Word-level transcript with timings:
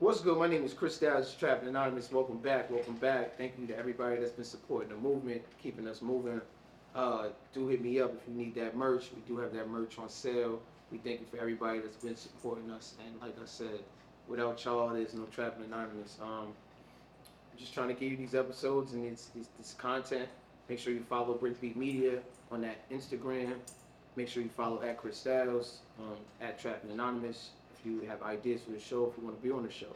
What's 0.00 0.20
good? 0.20 0.38
My 0.38 0.46
name 0.46 0.62
is 0.62 0.74
Chris 0.74 0.94
Styles, 0.94 1.34
Trappin 1.34 1.66
Anonymous. 1.66 2.12
Welcome 2.12 2.38
back. 2.38 2.70
Welcome 2.70 2.94
back. 2.98 3.36
Thank 3.36 3.54
you 3.58 3.66
to 3.66 3.76
everybody 3.76 4.20
that's 4.20 4.30
been 4.30 4.44
supporting 4.44 4.90
the 4.90 4.94
movement, 4.94 5.42
keeping 5.60 5.88
us 5.88 6.02
moving. 6.02 6.40
Uh, 6.94 7.30
do 7.52 7.66
hit 7.66 7.82
me 7.82 8.00
up 8.00 8.14
if 8.14 8.20
you 8.28 8.34
need 8.34 8.54
that 8.54 8.76
merch. 8.76 9.10
We 9.12 9.22
do 9.26 9.40
have 9.40 9.52
that 9.54 9.68
merch 9.68 9.98
on 9.98 10.08
sale. 10.08 10.60
We 10.92 10.98
thank 10.98 11.18
you 11.18 11.26
for 11.28 11.38
everybody 11.38 11.80
that's 11.80 11.96
been 11.96 12.14
supporting 12.14 12.70
us. 12.70 12.94
And 13.04 13.20
like 13.20 13.36
I 13.42 13.44
said, 13.44 13.80
without 14.28 14.64
y'all, 14.64 14.90
there's 14.90 15.14
no 15.14 15.24
Trappin 15.32 15.64
Anonymous. 15.64 16.16
Um, 16.22 16.52
I'm 17.52 17.58
just 17.58 17.74
trying 17.74 17.88
to 17.88 17.94
give 17.94 18.12
you 18.12 18.16
these 18.16 18.36
episodes 18.36 18.92
and 18.92 19.04
this, 19.04 19.30
this, 19.34 19.48
this 19.58 19.74
content. 19.78 20.28
Make 20.68 20.78
sure 20.78 20.92
you 20.92 21.02
follow 21.08 21.36
Brickbeat 21.36 21.74
Media 21.74 22.20
on 22.52 22.60
that 22.60 22.88
Instagram. 22.88 23.54
Make 24.14 24.28
sure 24.28 24.44
you 24.44 24.48
follow 24.48 24.80
at 24.80 24.96
Chris 24.96 25.16
Styles, 25.16 25.78
um, 25.98 26.18
at 26.40 26.60
Trappin 26.60 26.92
Anonymous. 26.92 27.50
If 27.78 27.86
you 27.86 28.00
have 28.08 28.22
ideas 28.22 28.62
for 28.62 28.72
the 28.72 28.80
show, 28.80 29.06
if 29.06 29.18
you 29.18 29.24
want 29.24 29.40
to 29.40 29.42
be 29.42 29.52
on 29.52 29.62
the 29.62 29.72
show, 29.72 29.94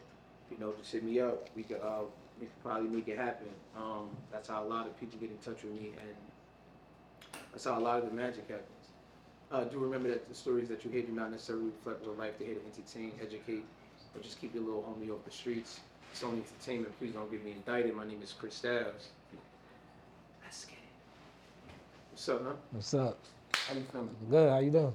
you 0.50 0.58
know, 0.58 0.72
just 0.78 0.92
hit 0.92 1.02
me 1.02 1.20
up. 1.20 1.48
We 1.56 1.64
could, 1.64 1.80
uh, 1.82 2.02
we 2.40 2.46
could 2.46 2.62
probably 2.62 2.88
make 2.88 3.08
it 3.08 3.18
happen. 3.18 3.48
Um, 3.76 4.10
that's 4.30 4.48
how 4.48 4.62
a 4.62 4.68
lot 4.68 4.86
of 4.86 4.98
people 5.00 5.18
get 5.18 5.30
in 5.30 5.38
touch 5.38 5.62
with 5.64 5.72
me, 5.72 5.92
and 5.98 6.16
that's 7.52 7.64
how 7.64 7.78
a 7.78 7.80
lot 7.80 7.98
of 7.98 8.06
the 8.06 8.14
magic 8.14 8.48
happens. 8.48 8.66
Uh, 9.50 9.64
do 9.64 9.78
remember 9.78 10.08
that 10.08 10.28
the 10.28 10.34
stories 10.34 10.68
that 10.68 10.84
you 10.84 10.90
hear 10.90 11.02
do 11.02 11.12
not 11.12 11.30
necessarily 11.30 11.66
reflect 11.66 12.06
real 12.06 12.14
life. 12.14 12.38
They're 12.38 12.48
here 12.48 12.56
to 12.56 12.64
entertain, 12.64 13.12
educate, 13.20 13.64
or 14.14 14.22
just 14.22 14.40
keep 14.40 14.54
your 14.54 14.64
little 14.64 14.82
homie 14.82 15.10
off 15.12 15.24
the 15.24 15.30
streets. 15.30 15.80
It's 16.12 16.22
only 16.22 16.38
entertainment. 16.38 16.98
Please 16.98 17.12
don't 17.12 17.30
get 17.30 17.44
me 17.44 17.52
indicted. 17.52 17.94
My 17.94 18.06
name 18.06 18.20
is 18.22 18.32
Chris 18.32 18.54
Styles. 18.54 19.08
Let's 20.42 20.64
get 20.64 20.74
it. 20.74 21.72
What's 22.12 22.28
up, 22.28 22.44
man? 22.44 22.54
What's 22.70 22.94
up? 22.94 23.18
How 23.66 23.74
you 23.74 23.84
feeling? 23.92 24.16
Good. 24.30 24.50
How 24.50 24.58
you 24.58 24.70
doing? 24.70 24.94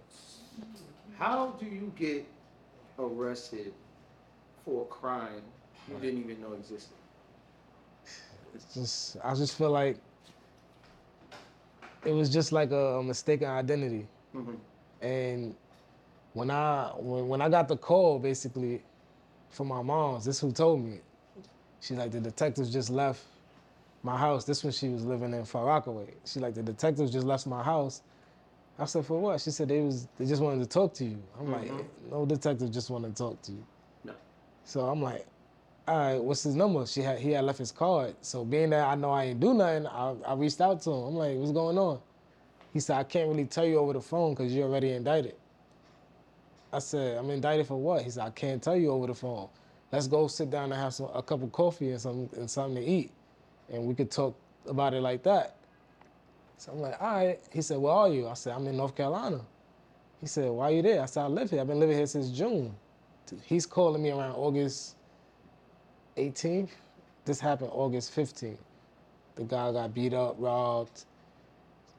How 1.18 1.56
do 1.60 1.66
you 1.66 1.92
get 1.96 2.26
arrested 3.00 3.74
for 4.66 4.84
a 4.84 4.86
crime 4.86 5.42
you 5.90 5.98
didn't 6.00 6.20
even 6.20 6.42
know 6.42 6.54
existed? 6.54 6.96
It's 8.56 8.74
just 8.74 9.18
I 9.24 9.34
just 9.36 9.58
feel 9.58 9.72
like 9.72 9.98
it 12.06 12.12
was 12.12 12.30
just 12.30 12.52
like 12.52 12.72
a, 12.72 12.98
a 13.00 13.04
mistaken 13.04 13.48
identity. 13.48 14.08
hmm 14.34 14.54
And 15.02 15.56
when 16.34 16.52
I 16.52 16.92
when, 16.98 17.28
when 17.28 17.42
I 17.42 17.50
got 17.50 17.68
the 17.68 17.78
call 17.78 18.20
basically 18.20 18.82
from 19.50 19.68
my 19.68 19.82
mom's, 19.82 20.26
this 20.26 20.40
who 20.40 20.52
told 20.52 20.84
me. 20.84 21.00
She's 21.82 21.98
like 21.98 22.12
the 22.12 22.20
detectives 22.20 22.72
just 22.72 22.90
left 22.90 23.24
my 24.04 24.18
house. 24.18 24.46
This 24.46 24.64
when 24.64 24.74
she 24.74 24.90
was 24.90 25.06
living 25.06 25.34
in 25.34 25.46
Far 25.46 25.66
Rockaway. 25.66 26.08
She 26.26 26.40
like 26.40 26.56
the 26.56 26.64
detectives 26.64 27.12
just 27.12 27.26
left 27.26 27.48
my 27.48 27.64
house. 27.64 28.02
I 28.80 28.86
said 28.86 29.06
for 29.06 29.20
what? 29.20 29.42
She 29.42 29.52
said 29.52 29.70
they 29.70 29.82
was 29.82 30.08
they 30.18 30.26
just 30.26 30.42
wanted 30.42 30.60
to 30.62 30.70
talk 30.70 30.94
to 30.96 31.06
you. 31.06 31.22
I'm 31.40 31.52
like 31.52 31.70
Mhm. 31.72 31.86
no 32.12 32.26
detective 32.26 32.72
just 32.72 32.90
wanted 32.90 33.16
to 33.16 33.24
talk 33.24 33.42
to 33.44 33.52
you. 33.52 33.64
No. 34.04 34.14
So 34.66 34.82
I'm 34.82 35.02
like, 35.02 35.26
all 35.88 35.98
right, 35.98 36.24
what's 36.24 36.44
his 36.44 36.56
number? 36.56 36.86
She 36.86 37.02
had 37.02 37.20
he 37.20 37.32
had 37.32 37.44
left 37.46 37.60
his 37.60 37.72
card. 37.72 38.16
So 38.22 38.46
being 38.46 38.70
that 38.72 38.88
I 38.88 38.96
know 38.96 39.12
I 39.12 39.26
ain't 39.26 39.40
do 39.40 39.54
nothing, 39.54 39.88
I, 39.88 40.16
I 40.26 40.34
reached 40.36 40.62
out 40.62 40.82
to 40.84 40.92
him. 40.92 41.04
I'm 41.08 41.16
like, 41.16 41.38
what's 41.38 41.52
going 41.52 41.78
on? 41.78 42.00
He 42.74 42.80
said, 42.80 42.98
I 42.98 43.04
can't 43.04 43.30
really 43.30 43.46
tell 43.46 43.66
you 43.66 43.78
over 43.80 43.94
the 43.94 44.02
phone 44.02 44.34
because 44.36 44.54
you're 44.54 44.68
already 44.68 44.92
indicted. 44.92 45.36
I 46.72 46.80
said, 46.80 47.18
I'm 47.18 47.30
indicted 47.30 47.66
for 47.68 47.78
what? 47.78 48.04
He 48.04 48.10
said, 48.10 48.24
I 48.26 48.30
can't 48.30 48.62
tell 48.62 48.76
you 48.76 48.92
over 48.92 49.08
the 49.08 49.16
phone. 49.16 49.48
Let's 49.92 50.08
go 50.08 50.28
sit 50.28 50.50
down 50.52 50.66
and 50.72 50.82
have 50.82 50.94
some, 50.94 51.10
a 51.14 51.24
cup 51.24 51.42
of 51.42 51.52
coffee 51.52 51.92
and 51.92 52.02
some 52.02 52.30
and 52.36 52.50
something 52.50 52.76
to 52.84 52.88
eat, 52.88 53.10
and 53.72 53.86
we 53.88 53.96
could 53.96 54.12
talk 54.12 54.36
about 54.68 54.94
it 54.94 55.02
like 55.02 55.24
that. 55.24 55.56
So 56.58 56.72
I'm 56.72 56.80
like, 56.80 57.02
all 57.02 57.14
right. 57.14 57.40
He 57.52 57.62
said, 57.62 57.78
where 57.78 57.94
are 57.94 58.10
you? 58.10 58.28
I 58.28 58.34
said, 58.34 58.54
I'm 58.54 58.68
in 58.68 58.78
North 58.78 58.96
Carolina. 58.96 59.42
He 60.20 60.28
said, 60.28 60.50
why 60.50 60.66
are 60.66 60.72
you 60.72 60.82
there? 60.82 61.02
I 61.02 61.06
said, 61.06 61.24
I 61.24 61.28
live 61.28 61.52
here. 61.52 61.62
I've 61.62 61.68
been 61.68 61.80
living 61.80 61.96
here 61.96 62.08
since 62.08 62.30
June. 62.30 62.76
He's 63.46 63.66
calling 63.66 64.02
me 64.02 64.12
around 64.12 64.34
August 64.34 64.96
18th. 66.18 66.70
This 67.26 67.40
happened 67.40 67.70
August 67.74 68.16
15th. 68.16 68.58
The 69.36 69.44
guy 69.44 69.72
got 69.72 69.94
beat 69.94 70.14
up, 70.14 70.36
robbed, 70.40 71.06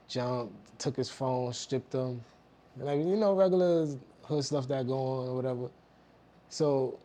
jumped, 0.09 0.55
took 0.81 0.97
his 0.97 1.09
phone, 1.09 1.53
stripped 1.53 1.93
him. 1.93 2.21
Like, 2.79 2.99
you 2.99 3.17
know, 3.17 3.35
regular 3.35 3.87
hood 4.25 4.45
stuff 4.45 4.67
that 4.69 4.87
go 4.87 4.95
on 4.95 5.29
or 5.29 5.37
whatever. 5.37 5.69
So 6.49 6.99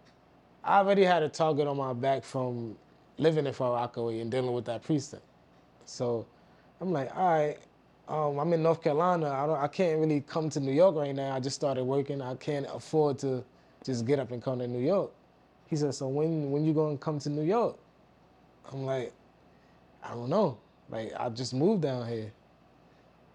I 0.63 0.79
already 0.79 1.03
had 1.03 1.21
a 1.21 1.29
target 1.29 1.67
on 1.67 1.77
my 1.77 1.93
back 1.93 2.23
from 2.23 2.75
living 3.17 3.45
in 3.45 3.53
Far 3.53 3.73
Rockaway 3.73 4.19
and 4.19 4.31
dealing 4.31 4.53
with 4.53 4.65
that 4.65 4.83
precinct. 4.83 5.23
So 5.85 6.25
I'm 6.83 6.91
like, 6.91 7.15
all 7.15 7.31
right, 7.31 7.57
um, 8.09 8.37
I'm 8.39 8.51
in 8.51 8.61
North 8.61 8.83
Carolina. 8.83 9.29
I 9.29 9.45
don't, 9.45 9.57
I 9.57 9.69
can't 9.69 10.01
really 10.01 10.19
come 10.19 10.49
to 10.49 10.59
New 10.59 10.73
York 10.73 10.97
right 10.97 11.15
now. 11.15 11.33
I 11.33 11.39
just 11.39 11.55
started 11.55 11.85
working. 11.85 12.21
I 12.21 12.35
can't 12.35 12.65
afford 12.69 13.19
to 13.19 13.41
just 13.85 14.05
get 14.05 14.19
up 14.19 14.31
and 14.31 14.43
come 14.43 14.59
to 14.59 14.67
New 14.67 14.85
York. 14.85 15.09
He 15.69 15.77
said, 15.77 15.95
so 15.95 16.09
when 16.09 16.51
when 16.51 16.65
you 16.65 16.73
gonna 16.73 16.97
come 16.97 17.19
to 17.19 17.29
New 17.29 17.43
York? 17.43 17.77
I'm 18.69 18.85
like, 18.85 19.13
I 20.03 20.09
don't 20.09 20.29
know. 20.29 20.57
Like 20.89 21.13
I 21.17 21.29
just 21.29 21.53
moved 21.53 21.83
down 21.83 22.05
here. 22.05 22.33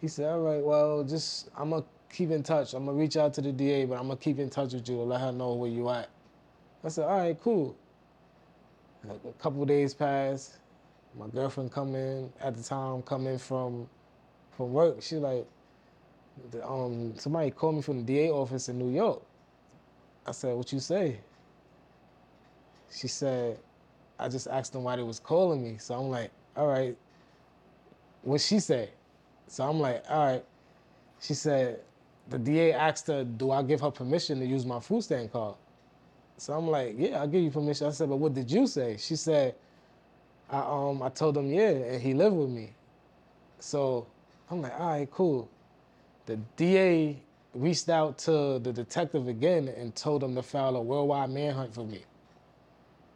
He 0.02 0.08
said, 0.08 0.26
all 0.26 0.40
right, 0.40 0.62
well, 0.62 1.02
just 1.02 1.48
I'm 1.56 1.70
gonna 1.70 1.86
keep 2.12 2.30
in 2.30 2.42
touch. 2.42 2.74
I'm 2.74 2.84
gonna 2.84 2.98
reach 2.98 3.16
out 3.16 3.32
to 3.34 3.40
the 3.40 3.50
DA, 3.50 3.86
but 3.86 3.94
I'm 3.94 4.08
gonna 4.08 4.16
keep 4.16 4.38
in 4.38 4.50
touch 4.50 4.74
with 4.74 4.86
you 4.90 4.96
to 4.96 5.02
let 5.04 5.22
her 5.22 5.32
know 5.32 5.54
where 5.54 5.70
you 5.70 5.88
at. 5.88 6.10
I 6.84 6.88
said, 6.88 7.06
all 7.06 7.16
right, 7.18 7.40
cool. 7.40 7.74
Like, 9.04 9.20
a 9.26 9.32
couple 9.42 9.64
days 9.64 9.94
passed. 9.94 10.58
My 11.16 11.28
girlfriend 11.28 11.72
come 11.72 11.94
in 11.94 12.32
at 12.40 12.56
the 12.56 12.62
time, 12.62 13.02
coming 13.02 13.38
from 13.38 13.88
from 14.52 14.72
work. 14.72 15.02
She 15.02 15.16
like, 15.16 15.46
um, 16.64 17.14
somebody 17.16 17.50
called 17.50 17.76
me 17.76 17.82
from 17.82 17.98
the 17.98 18.04
DA 18.04 18.30
office 18.30 18.68
in 18.68 18.78
New 18.78 18.90
York. 18.94 19.22
I 20.26 20.32
said, 20.32 20.56
what 20.56 20.72
you 20.72 20.80
say? 20.80 21.20
She 22.90 23.08
said, 23.08 23.58
I 24.18 24.28
just 24.28 24.48
asked 24.48 24.72
them 24.72 24.84
why 24.84 24.96
they 24.96 25.02
was 25.02 25.20
calling 25.20 25.62
me. 25.62 25.78
So 25.78 25.94
I'm 25.94 26.10
like, 26.10 26.30
all 26.56 26.68
right, 26.68 26.96
what 28.22 28.40
she 28.40 28.60
say? 28.60 28.90
So 29.48 29.64
I'm 29.68 29.80
like, 29.80 30.04
all 30.08 30.26
right. 30.26 30.44
She 31.20 31.34
said, 31.34 31.80
the 32.28 32.38
DA 32.38 32.72
asked 32.72 33.06
her, 33.08 33.24
do 33.24 33.50
I 33.52 33.62
give 33.62 33.80
her 33.80 33.90
permission 33.90 34.40
to 34.40 34.46
use 34.46 34.66
my 34.66 34.80
food 34.80 35.02
stand 35.02 35.32
card? 35.32 35.56
So 36.38 36.54
I'm 36.54 36.68
like, 36.68 36.94
yeah, 36.98 37.20
I'll 37.20 37.28
give 37.28 37.42
you 37.42 37.50
permission. 37.50 37.86
I 37.86 37.90
said, 37.90 38.08
but 38.08 38.16
what 38.16 38.34
did 38.34 38.50
you 38.50 38.66
say? 38.66 38.96
She 38.98 39.16
said, 39.16 39.54
I 40.50 40.58
um 40.60 41.02
I 41.02 41.08
told 41.10 41.36
him 41.36 41.50
yeah, 41.50 41.70
and 41.70 42.02
he 42.02 42.14
lived 42.14 42.36
with 42.36 42.50
me. 42.50 42.72
So 43.60 44.06
I'm 44.50 44.62
like, 44.62 44.78
all 44.78 44.88
right, 44.88 45.10
cool. 45.10 45.48
The 46.26 46.36
DA 46.56 47.20
reached 47.54 47.88
out 47.88 48.18
to 48.18 48.58
the 48.58 48.72
detective 48.72 49.28
again 49.28 49.68
and 49.68 49.94
told 49.94 50.22
him 50.22 50.34
to 50.34 50.42
file 50.42 50.76
a 50.76 50.82
worldwide 50.82 51.30
manhunt 51.30 51.74
for 51.74 51.84
me. 51.84 52.02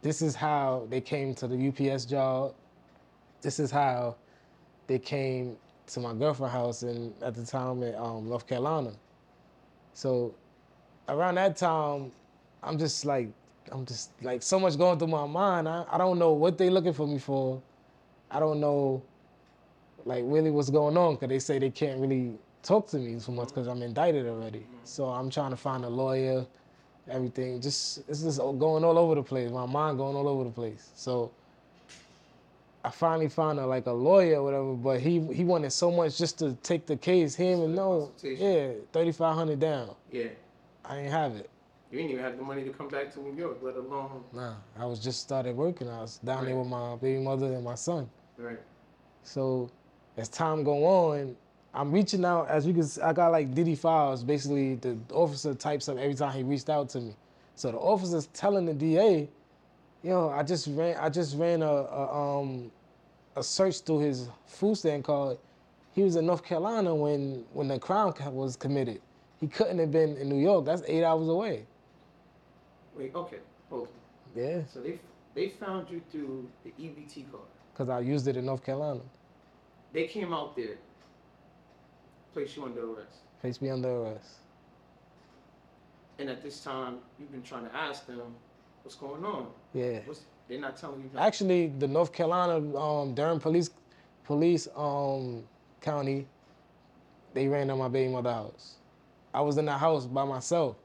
This 0.01 0.21
is 0.21 0.35
how 0.35 0.87
they 0.89 0.99
came 1.01 1.33
to 1.35 1.47
the 1.47 1.69
UPS 1.69 2.05
job. 2.05 2.53
This 3.41 3.59
is 3.59 3.71
how 3.71 4.15
they 4.87 4.99
came 4.99 5.55
to 5.87 5.99
my 5.99 6.13
girlfriend's 6.13 6.53
house 6.53 6.83
in 6.83 7.13
at 7.21 7.35
the 7.35 7.45
time 7.45 7.83
in 7.83 7.95
um, 7.95 8.27
North 8.27 8.47
Carolina. 8.47 8.91
So 9.93 10.33
around 11.07 11.35
that 11.35 11.55
time, 11.55 12.11
I'm 12.61 12.77
just 12.77 13.05
like, 13.05 13.29
I'm 13.71 13.85
just 13.85 14.11
like 14.21 14.43
so 14.43 14.59
much 14.59 14.77
going 14.77 14.99
through 14.99 15.07
my 15.07 15.25
mind. 15.25 15.67
I, 15.67 15.85
I 15.91 15.97
don't 15.97 16.19
know 16.19 16.33
what 16.33 16.57
they 16.57 16.69
looking 16.69 16.93
for 16.93 17.07
me 17.07 17.17
for. 17.19 17.61
I 18.29 18.39
don't 18.39 18.59
know 18.59 19.01
like 20.05 20.23
really 20.25 20.51
what's 20.51 20.69
going 20.69 20.97
on 20.97 21.15
because 21.15 21.29
they 21.29 21.39
say 21.39 21.59
they 21.59 21.69
can't 21.69 21.99
really 21.99 22.33
talk 22.61 22.87
to 22.89 22.97
me 22.97 23.19
so 23.19 23.31
much 23.31 23.49
because 23.49 23.67
I'm 23.67 23.81
indicted 23.81 24.27
already. 24.27 24.65
So 24.83 25.05
I'm 25.05 25.29
trying 25.29 25.51
to 25.51 25.57
find 25.57 25.85
a 25.85 25.89
lawyer, 25.89 26.45
everything. 27.09 27.61
Just 27.61 27.99
it's 28.07 28.21
just 28.23 28.37
going 28.39 28.83
all 28.83 28.97
over 28.97 29.15
the 29.15 29.23
place. 29.23 29.49
My 29.51 29.65
mind 29.65 29.97
going 29.97 30.15
all 30.15 30.27
over 30.27 30.43
the 30.43 30.49
place. 30.49 30.89
So 30.95 31.31
I 32.83 32.89
finally 32.89 33.29
found 33.29 33.59
a, 33.59 33.65
like 33.65 33.85
a 33.85 33.91
lawyer 33.91 34.39
or 34.39 34.43
whatever, 34.43 34.73
but 34.73 34.99
he 34.99 35.21
he 35.33 35.43
wanted 35.45 35.71
so 35.71 35.91
much 35.91 36.17
just 36.17 36.37
to 36.39 36.53
take 36.63 36.85
the 36.85 36.97
case. 36.97 37.35
He 37.35 37.45
didn't 37.45 37.59
even 37.63 37.75
know. 37.75 38.11
Yeah, 38.21 38.71
thirty 38.91 39.11
five 39.11 39.35
hundred 39.35 39.59
down. 39.59 39.95
Yeah. 40.11 40.27
I 40.85 40.97
ain't 40.97 41.11
have 41.11 41.35
it. 41.35 41.49
You 41.93 41.99
didn't 41.99 42.11
even 42.13 42.23
have 42.23 42.37
the 42.37 42.43
money 42.43 42.63
to 42.63 42.71
come 42.71 42.87
back 42.87 43.13
to 43.13 43.19
New 43.21 43.35
York, 43.39 43.59
let 43.61 43.75
alone. 43.75 44.23
Nah, 44.33 44.55
I 44.79 44.83
was 44.83 44.99
just 44.99 45.19
started 45.19 45.55
working. 45.55 45.87
I 45.87 46.01
was 46.01 46.17
down 46.17 46.43
there 46.45 46.57
with 46.57 46.67
my 46.67 46.95
baby 46.95 47.19
mother 47.19 47.45
and 47.45 47.63
my 47.63 47.75
son. 47.75 48.09
Right. 48.35 48.57
So 49.21 49.69
as 50.17 50.27
time 50.27 50.63
go 50.63 50.85
on, 50.85 51.35
I'm 51.71 51.91
reaching 51.91 52.25
out 52.25 52.49
as 52.49 52.65
you 52.65 52.73
can. 52.73 52.89
I 53.03 53.13
got 53.13 53.31
like 53.31 53.53
DD5s. 53.53 54.25
Basically, 54.25 54.73
the 54.73 54.97
officer 55.11 55.53
types 55.53 55.87
up 55.87 55.99
every 55.99 56.15
time 56.15 56.33
he 56.33 56.41
reached 56.41 56.67
out 56.67 56.89
to 56.89 56.99
me. 56.99 57.15
So 57.53 57.71
the 57.71 57.77
officer's 57.77 58.25
telling 58.33 58.65
the 58.65 58.73
DA, 58.73 59.29
Yo, 60.01 60.29
I 60.29 60.41
just 60.41 60.69
ran. 60.71 60.97
I 60.99 61.09
just 61.09 61.37
ran 61.37 61.61
a, 61.61 61.67
a 61.67 62.39
um 62.39 62.71
a 63.35 63.43
search 63.43 63.81
through 63.81 63.99
his 63.99 64.29
food 64.47 64.79
stamp 64.79 65.05
card. 65.05 65.37
He 65.93 66.01
was 66.01 66.15
in 66.15 66.25
North 66.25 66.43
Carolina 66.43 66.95
when 66.95 67.45
when 67.53 67.67
the 67.67 67.77
crime 67.77 68.13
was 68.33 68.55
committed. 68.55 68.99
He 69.39 69.45
couldn't 69.45 69.77
have 69.77 69.91
been 69.91 70.17
in 70.17 70.27
New 70.27 70.41
York. 70.41 70.65
That's 70.65 70.81
eight 70.87 71.03
hours 71.03 71.27
away. 71.27 71.67
Wait, 72.97 73.13
okay, 73.15 73.37
hold 73.69 73.87
on. 73.87 73.93
Yeah, 74.43 74.61
So 74.71 74.81
they 74.81 74.99
they 75.35 75.49
found 75.49 75.89
you 75.89 76.01
through 76.11 76.47
the 76.63 76.71
EBT 76.79 77.29
card. 77.31 77.43
because 77.73 77.89
I 77.89 77.99
used 77.99 78.27
it 78.27 78.37
in 78.37 78.45
North 78.45 78.63
Carolina. 78.63 79.01
They 79.93 80.07
came 80.07 80.33
out 80.33 80.55
there, 80.55 80.77
placed 82.33 82.55
you 82.57 82.65
under 82.65 82.81
arrest, 82.91 83.17
Place 83.41 83.61
me 83.61 83.69
under 83.69 83.89
arrest. 83.89 84.29
and 86.19 86.29
at 86.29 86.41
this 86.41 86.63
time 86.63 86.97
you've 87.19 87.31
been 87.31 87.41
trying 87.43 87.65
to 87.65 87.75
ask 87.75 88.05
them 88.07 88.21
what's 88.83 88.95
going 88.95 89.23
on. 89.25 89.47
Yeah. 89.73 89.99
What's, 90.05 90.21
they're 90.47 90.59
not 90.59 90.77
telling 90.77 90.99
you. 91.01 91.05
nothing. 91.13 91.19
Actually, 91.27 91.67
the 91.79 91.87
North 91.87 92.11
Carolina 92.11 92.55
um, 92.77 93.13
Durham 93.15 93.39
Police 93.39 93.69
Police 94.25 94.67
um, 94.75 95.43
County, 95.81 96.25
they 97.33 97.47
ran 97.47 97.69
on 97.69 97.77
my 97.79 97.87
baby 97.87 98.11
mother 98.11 98.31
house. 98.31 98.75
I 99.33 99.41
was 99.41 99.57
in 99.57 99.65
the 99.65 99.77
house 99.77 100.05
by 100.05 100.23
myself, 100.25 100.75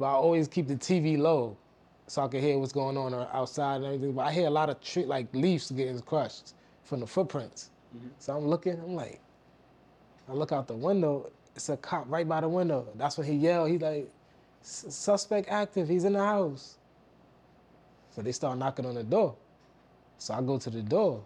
but 0.00 0.06
I 0.06 0.12
always 0.12 0.48
keep 0.48 0.66
the 0.66 0.76
TV 0.76 1.18
low 1.18 1.58
so 2.06 2.22
I 2.22 2.28
can 2.28 2.40
hear 2.40 2.58
what's 2.58 2.72
going 2.72 2.96
on 2.96 3.12
outside 3.34 3.76
and 3.76 3.84
everything. 3.84 4.12
But 4.12 4.22
I 4.22 4.32
hear 4.32 4.46
a 4.46 4.50
lot 4.50 4.70
of 4.70 4.80
tree, 4.80 5.04
like 5.04 5.28
leaves 5.34 5.70
getting 5.70 6.00
crushed 6.00 6.54
from 6.84 7.00
the 7.00 7.06
footprints. 7.06 7.68
Mm-hmm. 7.94 8.08
So 8.18 8.34
I'm 8.34 8.48
looking, 8.48 8.80
I'm 8.80 8.94
like, 8.94 9.20
I 10.26 10.32
look 10.32 10.52
out 10.52 10.66
the 10.66 10.74
window. 10.74 11.30
It's 11.54 11.68
a 11.68 11.76
cop 11.76 12.06
right 12.08 12.26
by 12.26 12.40
the 12.40 12.48
window. 12.48 12.88
That's 12.94 13.18
when 13.18 13.26
he 13.26 13.34
yelled. 13.34 13.68
He's 13.68 13.82
like, 13.82 14.10
suspect 14.62 15.50
active. 15.50 15.86
He's 15.86 16.04
in 16.04 16.14
the 16.14 16.24
house. 16.24 16.78
So 18.16 18.22
they 18.22 18.32
start 18.32 18.56
knocking 18.56 18.86
on 18.86 18.94
the 18.94 19.04
door. 19.04 19.36
So 20.16 20.32
I 20.32 20.40
go 20.40 20.56
to 20.56 20.70
the 20.70 20.82
door. 20.82 21.22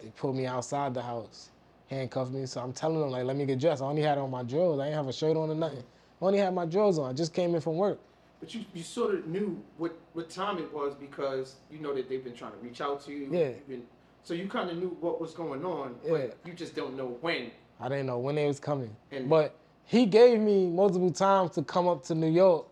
They 0.00 0.10
pull 0.10 0.32
me 0.32 0.46
outside 0.46 0.94
the 0.94 1.02
house, 1.02 1.50
handcuff 1.88 2.30
me. 2.30 2.46
So 2.46 2.60
I'm 2.60 2.72
telling 2.72 3.00
them 3.00 3.10
like, 3.10 3.24
let 3.24 3.34
me 3.34 3.46
get 3.46 3.58
dressed. 3.58 3.82
I 3.82 3.86
only 3.86 4.02
had 4.02 4.16
on 4.16 4.30
my 4.30 4.44
drawers. 4.44 4.78
I 4.78 4.86
ain't 4.86 4.94
have 4.94 5.08
a 5.08 5.12
shirt 5.12 5.36
on 5.36 5.50
or 5.50 5.54
nothing. 5.56 5.82
I 6.24 6.26
only 6.28 6.38
had 6.38 6.54
my 6.54 6.64
drawers 6.64 6.98
on. 6.98 7.10
I 7.10 7.12
just 7.12 7.34
came 7.34 7.54
in 7.54 7.60
from 7.60 7.76
work. 7.76 7.98
But 8.40 8.54
you, 8.54 8.64
you 8.72 8.82
sort 8.82 9.14
of 9.14 9.26
knew 9.26 9.62
what, 9.76 9.94
what 10.14 10.30
time 10.30 10.56
it 10.58 10.72
was 10.72 10.94
because 10.94 11.56
you 11.70 11.78
know 11.78 11.94
that 11.94 12.08
they've 12.08 12.24
been 12.24 12.34
trying 12.34 12.52
to 12.52 12.58
reach 12.58 12.80
out 12.80 13.04
to 13.04 13.12
you. 13.12 13.28
Yeah. 13.30 13.50
Been, 13.68 13.82
so 14.22 14.32
you 14.32 14.48
kind 14.48 14.70
of 14.70 14.78
knew 14.78 14.96
what 15.00 15.20
was 15.20 15.34
going 15.34 15.64
on, 15.66 15.96
Yeah. 16.02 16.10
but 16.12 16.36
you 16.46 16.54
just 16.54 16.74
don't 16.74 16.96
know 16.96 17.18
when. 17.20 17.50
I 17.78 17.88
didn't 17.90 18.06
know 18.06 18.18
when 18.18 18.36
they 18.36 18.46
was 18.46 18.58
coming. 18.58 18.94
And- 19.12 19.28
but 19.28 19.54
he 19.84 20.06
gave 20.06 20.40
me 20.40 20.66
multiple 20.66 21.10
times 21.10 21.50
to 21.52 21.62
come 21.62 21.88
up 21.88 22.02
to 22.04 22.14
New 22.14 22.30
York 22.30 22.66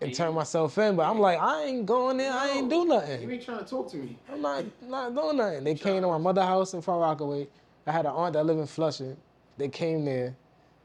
and 0.00 0.14
turn 0.14 0.32
myself 0.34 0.78
in. 0.78 0.96
But 0.96 1.10
I'm 1.10 1.18
like, 1.18 1.38
I 1.38 1.64
ain't 1.64 1.84
going 1.84 2.16
there. 2.16 2.32
I 2.32 2.48
ain't 2.52 2.70
do 2.70 2.86
nothing. 2.86 3.20
You 3.22 3.30
ain't 3.30 3.42
trying 3.42 3.58
to 3.58 3.64
talk 3.66 3.90
to 3.90 3.98
me. 3.98 4.18
I'm 4.32 4.40
not 4.40 4.64
not 4.82 5.14
doing 5.14 5.36
nothing. 5.36 5.64
They 5.64 5.74
came 5.74 6.00
to 6.00 6.08
my 6.08 6.16
mother's 6.18 6.44
house 6.44 6.72
in 6.72 6.80
Far 6.80 6.98
Rockaway. 7.00 7.48
I 7.86 7.92
had 7.92 8.06
an 8.06 8.12
aunt 8.12 8.32
that 8.32 8.46
lived 8.46 8.60
in 8.60 8.66
Flushing. 8.66 9.16
They 9.58 9.68
came 9.68 10.06
there 10.06 10.34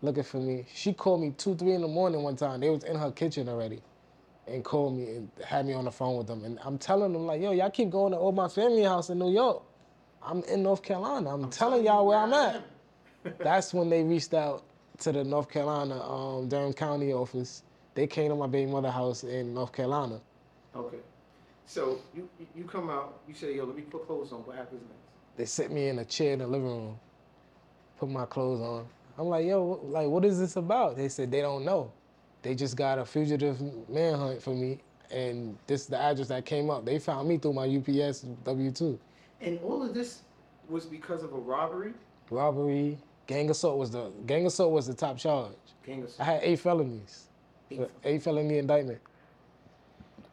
looking 0.02 0.24
for 0.24 0.38
me. 0.38 0.66
She 0.74 0.94
called 0.94 1.22
me 1.22 1.32
two, 1.38 1.56
three 1.56 1.74
in 1.74 1.82
the 1.82 1.88
morning 1.88 2.24
one 2.24 2.36
time. 2.36 2.60
They 2.62 2.70
was 2.70 2.84
in 2.84 2.96
her 2.98 3.12
kitchen 3.12 3.50
already. 3.50 3.82
And 4.48 4.64
called 4.64 4.98
me 4.98 5.10
and 5.16 5.32
had 5.46 5.66
me 5.66 5.74
on 5.74 5.86
the 5.86 5.92
phone 5.92 6.18
with 6.18 6.28
them. 6.28 6.44
And 6.46 6.60
I'm 6.64 6.78
telling 6.78 7.14
them 7.14 7.26
like, 7.26 7.42
yo, 7.42 7.52
y'all 7.52 7.70
keep 7.70 7.90
going 7.90 8.14
to 8.14 8.18
all 8.18 8.32
my 8.32 8.48
family 8.48 8.84
house 8.84 9.10
in 9.10 9.20
New 9.20 9.32
York. 9.32 9.62
I'm 10.24 10.44
in 10.44 10.64
North 10.64 10.84
Carolina. 10.84 11.34
I'm, 11.34 11.50
telling 11.50 11.86
y'all 11.86 12.06
where 12.08 12.18
I'm 12.18 12.34
at. 12.34 12.64
That's 13.40 13.74
when 13.74 13.90
they 13.90 14.04
reached 14.04 14.34
out 14.34 14.64
to 15.00 15.12
the 15.12 15.24
North 15.24 15.50
Carolina 15.50 16.02
um, 16.02 16.48
Durham 16.48 16.74
County 16.74 17.14
office. 17.14 17.64
They 17.94 18.08
came 18.08 18.30
to 18.30 18.36
my 18.36 18.48
baby 18.48 18.72
mother 18.72 18.92
house 18.92 19.24
in 19.24 19.54
North 19.54 19.74
Carolina. 19.74 20.22
Okay. 20.76 20.98
So 21.66 22.00
you 22.16 22.30
you- 22.40 22.48
you 22.56 22.64
come 22.64 22.90
out, 22.90 23.20
you 23.28 23.34
say, 23.34 23.56
yo, 23.56 23.66
let 23.66 23.76
me 23.76 23.82
put 23.84 24.06
clothes 24.08 24.32
on. 24.32 24.40
What 24.40 24.56
happens 24.56 24.82
next? 24.82 25.38
They 25.38 25.46
sit 25.46 25.72
me 25.72 25.90
in 25.90 26.00
a 26.00 26.06
chair 26.06 26.34
in 26.34 26.40
the 26.40 26.48
living 26.48 26.68
room, 26.68 27.00
put 28.00 28.10
my 28.10 28.26
clothes 28.26 28.62
on. 28.62 28.88
I'm 29.18 29.28
like, 29.28 29.46
yo, 29.46 29.80
like, 29.84 30.08
what 30.08 30.24
is 30.26 30.40
this 30.40 30.56
about? 30.56 30.96
They 30.96 31.10
said 31.10 31.32
they 31.32 31.42
don't 31.42 31.66
know. 31.66 31.92
They 32.44 32.54
just 32.54 32.76
got 32.78 33.00
a 33.00 33.06
fugitive 33.06 33.60
manhunt 33.90 34.42
for 34.42 34.54
me, 34.54 34.80
and 35.10 35.58
this 35.66 35.82
is 35.82 35.88
the 35.88 36.00
address 36.00 36.28
that 36.28 36.46
came 36.46 36.70
up. 36.70 36.86
They 36.86 37.00
found 37.00 37.28
me 37.28 37.38
through 37.38 37.54
my 37.54 37.66
UPS 37.66 38.22
W-2. 38.44 38.98
And 39.42 39.60
all 39.64 39.84
of 39.84 39.94
this 39.94 40.22
was 40.70 40.86
because 40.86 41.24
of 41.24 41.34
a 41.34 41.38
robbery? 41.38 41.94
Robbery, 42.30 42.98
gang 43.26 43.50
assault 43.50 43.78
was 43.78 43.92
the 43.92 44.12
gang 44.26 44.46
assault 44.46 44.72
was 44.72 44.88
the 44.88 44.94
top 44.94 45.18
charge. 45.18 45.54
Gang 45.86 46.04
of 46.04 46.12
I 46.20 46.24
had 46.24 46.40
eight 46.44 46.60
felonies, 46.60 47.28
Eight. 47.72 47.80
Uh, 47.82 47.88
eight 48.04 48.22
felony 48.24 48.58
indictment. 48.58 49.00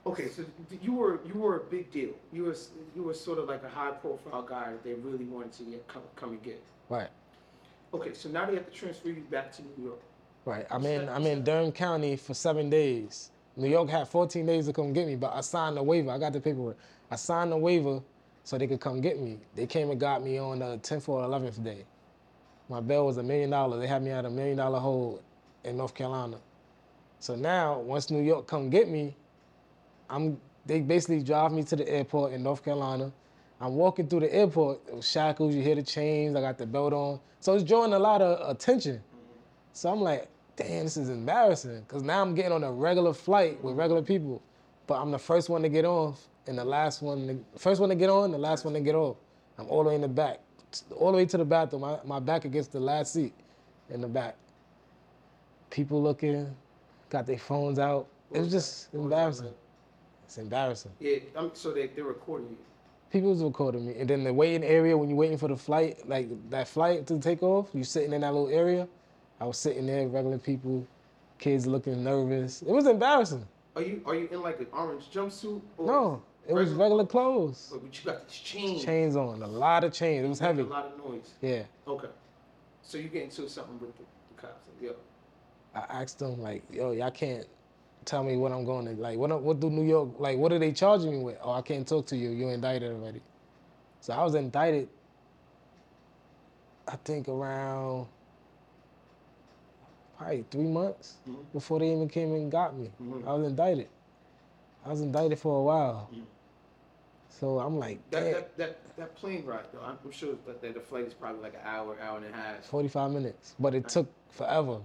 Okay, 0.06 0.28
so 0.28 0.44
you 0.82 0.92
were 0.92 1.20
you 1.24 1.34
were 1.34 1.56
a 1.56 1.64
big 1.64 1.90
deal. 1.90 2.10
You 2.32 2.44
were 2.44 2.56
you 2.94 3.02
were 3.02 3.14
sort 3.14 3.38
of 3.38 3.48
like 3.48 3.62
a 3.64 3.68
high 3.68 3.92
profile 3.92 4.42
guy 4.42 4.72
that 4.72 4.84
they 4.84 4.94
really 4.94 5.24
wanted 5.24 5.52
to 5.52 5.62
get, 5.64 5.88
come, 5.88 6.02
come 6.16 6.30
and 6.30 6.42
get. 6.42 6.62
Right, 6.88 7.08
Okay, 7.94 8.12
so 8.12 8.28
now 8.28 8.44
they 8.44 8.54
have 8.56 8.66
to 8.66 8.72
transfer 8.76 9.08
you 9.08 9.22
back 9.30 9.52
to 9.52 9.62
New 9.62 9.86
York. 9.86 10.00
right. 10.44 10.66
I'm 10.70 10.84
in 10.84 11.08
I'm 11.08 11.24
in 11.26 11.44
Durham 11.44 11.70
County 11.70 12.16
for 12.16 12.34
seven 12.34 12.68
days. 12.68 13.30
New 13.56 13.68
York 13.68 13.88
had 13.88 14.08
14 14.08 14.44
days 14.44 14.66
to 14.66 14.72
come 14.72 14.92
get 14.92 15.06
me, 15.06 15.14
but 15.14 15.32
I 15.32 15.40
signed 15.40 15.76
the 15.76 15.82
waiver. 15.82 16.10
I 16.10 16.18
got 16.18 16.32
the 16.32 16.40
paperwork. 16.40 16.76
I 17.08 17.14
signed 17.14 17.52
the 17.52 17.56
waiver 17.56 18.02
so 18.42 18.58
they 18.58 18.66
could 18.66 18.80
come 18.80 19.00
get 19.00 19.20
me. 19.20 19.38
They 19.54 19.66
came 19.66 19.90
and 19.90 20.00
got 20.00 20.24
me 20.24 20.38
on 20.38 20.58
the 20.58 20.78
10th 20.78 21.08
or 21.08 21.22
11th 21.22 21.62
day. 21.62 21.84
My 22.68 22.80
bail 22.80 23.06
was 23.06 23.16
a 23.18 23.22
million 23.22 23.50
dollars. 23.50 23.80
They 23.80 23.86
had 23.86 24.02
me 24.02 24.10
at 24.10 24.24
a 24.24 24.30
million 24.30 24.56
dollar 24.56 24.80
hold 24.80 25.22
in 25.62 25.76
North 25.76 25.94
Carolina. 25.94 26.38
So 27.20 27.36
now, 27.36 27.78
once 27.78 28.10
New 28.10 28.22
York 28.22 28.48
come 28.48 28.70
get 28.70 28.88
me, 28.88 29.14
I'm 30.10 30.40
they 30.66 30.80
basically 30.80 31.22
drive 31.22 31.52
me 31.52 31.62
to 31.62 31.76
the 31.76 31.88
airport 31.88 32.32
in 32.32 32.42
North 32.42 32.64
Carolina. 32.64 33.12
I'm 33.60 33.74
walking 33.76 34.08
through 34.08 34.20
the 34.20 34.34
airport, 34.34 34.80
it 34.88 34.94
was 34.94 35.08
shackles, 35.08 35.54
you 35.54 35.62
hear 35.62 35.74
the 35.74 35.82
chains, 35.82 36.36
I 36.36 36.40
got 36.40 36.58
the 36.58 36.66
belt 36.66 36.92
on. 36.92 37.20
So 37.40 37.54
it's 37.54 37.64
drawing 37.64 37.92
a 37.92 37.98
lot 37.98 38.20
of 38.20 38.48
attention. 38.50 39.02
So 39.72 39.90
I'm 39.90 40.00
like, 40.00 40.28
damn, 40.56 40.84
this 40.84 40.96
is 40.96 41.08
embarrassing. 41.08 41.84
Cause 41.88 42.02
now 42.02 42.20
I'm 42.22 42.34
getting 42.34 42.52
on 42.52 42.64
a 42.64 42.72
regular 42.72 43.12
flight 43.12 43.62
with 43.62 43.76
regular 43.76 44.02
people. 44.02 44.42
But 44.86 45.00
I'm 45.00 45.10
the 45.10 45.18
first 45.18 45.48
one 45.48 45.62
to 45.62 45.68
get 45.68 45.84
off 45.84 46.26
and 46.46 46.58
the 46.58 46.64
last 46.64 47.00
one, 47.02 47.26
to, 47.26 47.58
first 47.58 47.80
one 47.80 47.88
to 47.88 47.94
get 47.94 48.10
on, 48.10 48.32
the 48.32 48.38
last 48.38 48.64
one 48.64 48.74
to 48.74 48.80
get 48.80 48.94
off. 48.94 49.16
I'm 49.58 49.68
all 49.68 49.82
the 49.84 49.90
way 49.90 49.94
in 49.94 50.00
the 50.00 50.08
back, 50.08 50.40
all 50.96 51.12
the 51.12 51.18
way 51.18 51.26
to 51.26 51.36
the 51.36 51.44
bathroom. 51.44 51.82
My, 51.82 51.98
my 52.04 52.20
back 52.20 52.44
against 52.44 52.72
the 52.72 52.80
last 52.80 53.12
seat 53.12 53.32
in 53.90 54.00
the 54.00 54.08
back. 54.08 54.36
People 55.70 56.02
looking, 56.02 56.54
got 57.08 57.26
their 57.26 57.38
phones 57.38 57.78
out. 57.78 58.08
It 58.32 58.40
was 58.40 58.50
just 58.50 58.88
What 58.92 59.02
was 59.04 59.10
that 59.10 59.16
embarrassing. 59.16 59.54
It's 60.24 60.38
embarrassing. 60.38 60.92
Yeah, 61.00 61.16
um, 61.36 61.50
so 61.54 61.72
they 61.72 61.86
they're 61.88 62.04
recording 62.04 62.48
you. 62.50 62.56
People 63.14 63.30
was 63.30 63.44
recording 63.44 63.86
me. 63.86 63.94
And 63.96 64.10
then 64.10 64.24
the 64.24 64.34
waiting 64.34 64.64
area 64.64 64.98
when 64.98 65.08
you're 65.08 65.16
waiting 65.16 65.38
for 65.38 65.46
the 65.46 65.56
flight, 65.56 66.00
like 66.08 66.26
that 66.50 66.66
flight 66.66 67.06
to 67.06 67.20
take 67.20 67.44
off, 67.44 67.68
you 67.72 67.84
sitting 67.84 68.12
in 68.12 68.22
that 68.22 68.34
little 68.34 68.48
area. 68.48 68.88
I 69.40 69.44
was 69.44 69.56
sitting 69.56 69.86
there, 69.86 70.08
regular 70.08 70.36
people, 70.36 70.84
kids 71.38 71.64
looking 71.64 72.02
nervous. 72.02 72.62
It 72.62 72.72
was 72.72 72.88
embarrassing. 72.88 73.46
Are 73.76 73.82
you 73.82 74.02
are 74.04 74.16
you 74.16 74.28
in 74.32 74.42
like 74.42 74.58
an 74.58 74.66
orange 74.72 75.04
jumpsuit? 75.12 75.60
Or 75.78 75.86
No, 75.86 76.22
it 76.48 76.54
was 76.54 76.70
regular 76.70 77.06
clothes. 77.06 77.72
But 77.72 77.96
you 77.96 78.04
got 78.04 78.26
these 78.26 78.36
chains. 78.36 78.84
Chains 78.84 79.14
on, 79.14 79.40
a 79.42 79.46
lot 79.46 79.84
of 79.84 79.92
chains. 79.92 80.24
It 80.24 80.28
was 80.28 80.40
heavy. 80.40 80.62
A 80.62 80.66
lot 80.66 80.86
of 80.86 81.08
noise. 81.08 81.34
Yeah. 81.40 81.62
Okay. 81.86 82.08
So 82.82 82.98
you 82.98 83.06
get 83.08 83.22
into 83.22 83.48
something 83.48 83.78
with 83.78 83.96
the, 83.96 84.02
the 84.34 84.42
cops. 84.42 84.66
Like, 84.82 84.90
yo, 84.90 84.96
I 85.72 86.02
asked 86.02 86.18
them 86.18 86.42
like, 86.42 86.64
yo, 86.72 86.90
y'all 86.90 87.12
can't 87.12 87.46
tell 88.04 88.22
me 88.22 88.36
what 88.36 88.52
I'm 88.52 88.64
going 88.64 88.86
to 88.86 88.92
like. 89.00 89.18
What 89.18 89.42
what 89.42 89.60
do 89.60 89.70
New 89.70 89.84
York 89.84 90.10
like? 90.18 90.38
What 90.38 90.52
are 90.52 90.58
they 90.58 90.72
charging 90.72 91.10
me 91.12 91.18
with? 91.18 91.38
Oh, 91.42 91.52
I 91.52 91.62
can't 91.62 91.86
talk 91.86 92.06
to 92.06 92.16
you. 92.16 92.30
You 92.30 92.48
indicted 92.48 92.92
already. 92.92 93.20
So 94.00 94.12
I 94.12 94.22
was 94.22 94.34
indicted. 94.34 94.88
I 96.86 96.96
think 96.96 97.28
around 97.28 98.06
probably 100.18 100.44
three 100.50 100.66
months 100.66 101.14
Mhm. 101.26 101.36
before 101.52 101.78
they 101.78 101.90
even 101.92 102.08
came 102.08 102.32
and 102.34 102.50
got 102.52 102.76
me. 102.76 102.90
Mhm. 103.00 103.26
I 103.26 103.32
was 103.34 103.48
indicted. 103.48 103.88
I 104.84 104.90
was 104.90 105.00
indicted 105.00 105.38
for 105.38 105.58
a 105.58 105.62
while. 105.62 106.08
Mhm. 106.12 106.24
So 107.30 107.58
I'm 107.58 107.78
like, 107.78 107.98
that, 108.10 108.32
that 108.32 108.56
that 108.58 108.96
that 108.96 109.14
plane 109.16 109.44
ride 109.44 109.64
though. 109.72 109.80
I'm, 109.80 109.98
sure 110.12 110.34
that, 110.46 110.60
the 110.60 110.80
flight 110.80 111.06
is 111.06 111.14
probably 111.14 111.42
like 111.42 111.54
an 111.54 111.60
hour, 111.64 111.98
hour 112.00 112.18
and 112.18 112.26
a 112.26 112.32
half. 112.32 112.64
45 112.66 113.10
minutes, 113.10 113.54
but 113.58 113.74
it 113.74 113.88
took 113.88 114.06
forever. 114.30 114.80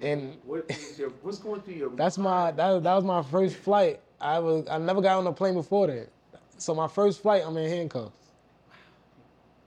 And 0.00 0.38
What 0.44 0.66
is 0.70 0.98
your, 0.98 1.10
what's 1.22 1.38
going 1.38 1.60
through 1.62 1.74
your? 1.74 1.90
That's 1.90 2.18
my 2.18 2.44
mind? 2.44 2.56
that, 2.58 2.82
that 2.84 2.94
was 2.94 3.04
my 3.04 3.22
first 3.22 3.56
flight. 3.56 4.00
I 4.20 4.38
was 4.38 4.66
I 4.68 4.78
never 4.78 5.00
got 5.00 5.18
on 5.18 5.26
a 5.26 5.32
plane 5.32 5.54
before 5.54 5.86
that. 5.88 6.08
So 6.56 6.74
my 6.74 6.88
first 6.88 7.22
flight, 7.22 7.42
I'm 7.44 7.56
in 7.56 7.68
handcuffs. 7.68 8.16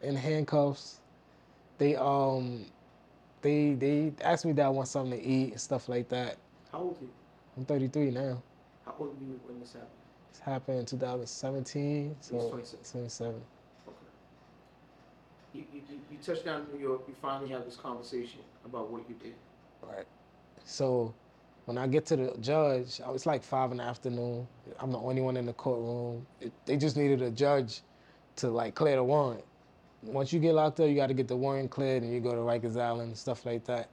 In 0.02 0.16
handcuffs, 0.16 1.00
they 1.78 1.96
um, 1.96 2.66
they 3.42 3.74
they 3.74 4.14
asked 4.22 4.46
me 4.46 4.52
that 4.54 4.66
I 4.66 4.70
want 4.70 4.88
something 4.88 5.20
to 5.20 5.26
eat 5.26 5.52
and 5.52 5.62
stuff 5.62 5.88
like 5.90 6.10
that. 6.10 6.38
How 6.72 6.80
old 6.80 6.98
are 6.98 7.02
you? 7.04 7.10
I'm 7.58 7.66
33 7.66 8.12
now. 8.12 8.42
How 8.86 8.96
old 9.00 9.10
were 9.20 9.26
you 9.26 9.40
when 9.46 9.60
this 9.60 9.74
happened? 9.74 9.90
This 10.32 10.42
happened 10.42 10.80
in 10.80 10.86
2017, 10.86 12.16
so 12.22 12.50
27. 12.50 12.84
27. 12.92 13.36
Okay. 13.36 13.96
You, 15.54 15.64
you, 15.74 15.82
you- 15.90 15.98
you 16.12 16.18
touched 16.24 16.46
down 16.46 16.66
in 16.72 16.78
New 16.78 16.88
York. 16.88 17.02
You 17.08 17.14
finally 17.22 17.50
have 17.52 17.66
this 17.66 17.76
conversation 17.76 18.42
about 18.66 18.90
what 18.92 19.08
you 19.10 19.16
did. 19.16 19.34
Right. 19.82 20.06
So 20.66 21.14
When 21.66 21.78
I 21.80 21.88
get 21.88 22.06
to 22.08 22.18
the 22.18 22.36
judge, 22.42 23.02
it's 23.10 23.26
like 23.26 23.44
five 23.44 23.72
in 23.72 23.78
the 23.78 23.84
afternoon. 23.84 24.48
I'm 24.80 24.92
the 24.92 25.00
only 25.00 25.22
one 25.22 25.38
in 25.38 25.48
the 25.48 25.54
courtroom. 25.54 26.28
It, 26.42 26.54
they 26.66 26.78
just 26.78 26.98
needed 26.98 27.22
a 27.24 27.32
judge 27.32 27.82
to 28.38 28.50
like 28.50 28.76
clear 28.76 28.98
the 28.98 29.04
warrant. 29.04 29.44
Once 30.04 30.34
you 30.34 30.40
get 30.40 30.56
locked 30.56 30.80
up, 30.82 30.90
you 30.90 30.96
got 30.96 31.08
to 31.08 31.16
get 31.16 31.28
the 31.28 31.38
warrant 31.38 31.72
cleared, 31.72 32.04
and 32.04 32.14
you 32.14 32.22
go 32.22 32.32
to 32.32 32.38
Rikers 32.42 32.80
Island, 32.80 33.10
and 33.10 33.18
stuff 33.18 33.46
like 33.46 33.66
that. 33.66 33.90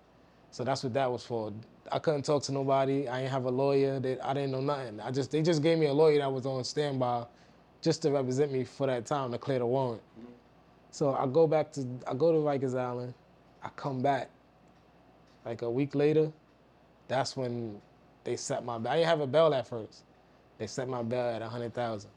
So 0.50 0.64
that's 0.64 0.84
what 0.84 0.94
that 0.94 1.10
was 1.10 1.24
for. 1.26 1.52
I 1.92 1.98
couldn't 2.00 2.24
talk 2.24 2.42
to 2.44 2.52
nobody. 2.52 3.08
I 3.08 3.20
didn't 3.20 3.32
have 3.32 3.44
a 3.46 3.50
lawyer. 3.50 3.96
I 4.24 4.34
didn't 4.34 4.52
know 4.52 4.60
nothing. 4.62 5.00
I 5.00 5.10
just 5.12 5.32
they 5.32 5.42
just 5.42 5.62
gave 5.62 5.78
me 5.78 5.86
a 5.86 5.94
lawyer 5.94 6.18
that 6.20 6.32
was 6.32 6.46
on 6.46 6.64
standby, 6.64 7.26
just 7.82 8.02
to 8.02 8.12
represent 8.12 8.52
me 8.52 8.64
for 8.64 8.86
that 8.88 9.06
time 9.06 9.32
to 9.32 9.38
clear 9.38 9.60
the 9.60 9.66
warrant. 9.66 10.02
So 10.92 11.14
I 11.14 11.26
go 11.26 11.46
back 11.46 11.72
to 11.74 11.86
I 12.08 12.14
go 12.14 12.32
to 12.32 12.38
Rikers 12.38 12.78
Island. 12.78 13.14
I 13.62 13.70
come 13.76 14.02
back. 14.02 14.30
Like 15.44 15.62
a 15.62 15.70
week 15.70 15.94
later, 15.94 16.32
that's 17.08 17.36
when 17.36 17.80
they 18.24 18.36
set 18.36 18.64
my. 18.64 18.76
I 18.76 18.96
didn't 18.96 19.04
have 19.06 19.20
a 19.20 19.26
bail 19.26 19.52
at 19.54 19.66
first. 19.66 20.04
They 20.58 20.66
set 20.66 20.88
my 20.88 21.02
bail 21.02 21.26
at 21.34 21.42
a 21.42 21.48
hundred 21.48 21.74
thousand. 21.74 22.10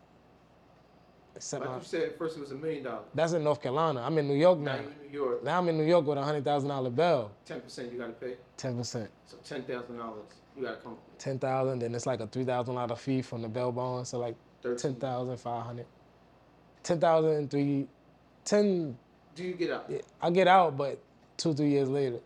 Like 1.53 1.63
my. 1.65 1.75
you 1.77 1.81
said, 1.83 2.01
at 2.03 2.17
first 2.17 2.37
it 2.37 2.41
was 2.41 2.51
a 2.51 2.55
million 2.55 2.83
dollars. 2.83 3.05
That's 3.15 3.33
in 3.33 3.43
North 3.43 3.61
Carolina. 3.61 4.01
I'm 4.01 4.17
in 4.17 4.27
New 4.27 4.35
York 4.35 4.59
Now 4.59 4.73
now. 4.75 4.81
you're 4.81 4.91
in 4.91 5.11
New 5.11 5.17
York, 5.17 5.43
Now 5.43 5.57
I'm 5.59 5.69
in 5.69 5.77
New 5.77 5.85
York 5.85 6.05
with 6.05 6.17
a 6.17 6.23
hundred 6.23 6.43
thousand 6.43 6.69
dollar 6.69 6.89
bail. 6.89 7.31
ten 7.45 7.61
percent 7.61 7.91
you 7.91 7.97
gotta 7.99 8.11
pay. 8.13 8.35
Ten 8.57 8.77
percent. 8.77 9.09
So 9.25 9.37
ten 9.43 9.63
thousand 9.63 9.97
dollars 9.97 10.25
you 10.57 10.63
gotta 10.63 10.77
come. 10.77 10.97
ten 11.17 11.39
thousand, 11.39 11.79
then 11.79 11.95
it's 11.95 12.05
like 12.05 12.19
a 12.19 12.27
three 12.27 12.43
thousand 12.43 12.75
dollar 12.75 12.95
fee 12.97 13.21
from 13.21 13.41
the 13.41 13.47
bell 13.47 13.71
bond, 13.71 14.05
so 14.07 14.19
like 14.19 14.35
ten 14.61 14.75
Thirteen. 14.75 14.95
thousand 14.95 15.37
five 15.37 15.65
hundred. 15.65 15.85
Ten 16.83 16.99
thousand 16.99 17.49
three, 17.49 17.87
ten. 18.43 18.97
Do 19.33 19.43
you 19.43 19.53
get 19.53 19.71
out? 19.71 19.85
yeah, 19.87 19.99
I 20.21 20.29
get 20.31 20.47
out, 20.49 20.75
but 20.75 20.99
two 21.37 21.53
three 21.53 21.69
years 21.69 21.87
later, 21.87 22.19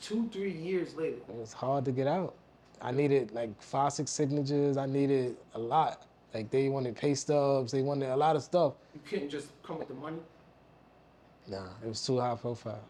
Two, 0.00 0.28
three 0.32 0.52
years 0.52 0.94
later. 0.94 1.16
it 1.28 1.34
was 1.34 1.52
hard 1.52 1.84
to 1.86 1.92
get 1.92 2.06
out. 2.06 2.34
I 2.82 2.92
needed 2.92 3.32
like 3.32 3.50
five 3.62 3.92
six 3.92 4.10
signatures. 4.10 4.76
I 4.76 4.86
needed 4.86 5.36
a 5.54 5.58
lot. 5.58 6.02
Like 6.34 6.50
they 6.50 6.68
wanted 6.68 6.94
pay 6.96 7.14
stubs. 7.14 7.72
They 7.72 7.80
wanted 7.82 8.10
a 8.10 8.16
lot 8.16 8.36
of 8.36 8.42
stuff. 8.42 8.74
You 8.94 9.00
couldn't 9.08 9.30
just 9.30 9.48
come 9.62 9.78
with 9.78 9.88
the 9.88 9.94
money. 9.94 10.18
Nah, 11.48 11.68
it 11.82 11.88
was 11.88 12.04
too 12.04 12.18
high 12.20 12.34
profile. 12.34 12.82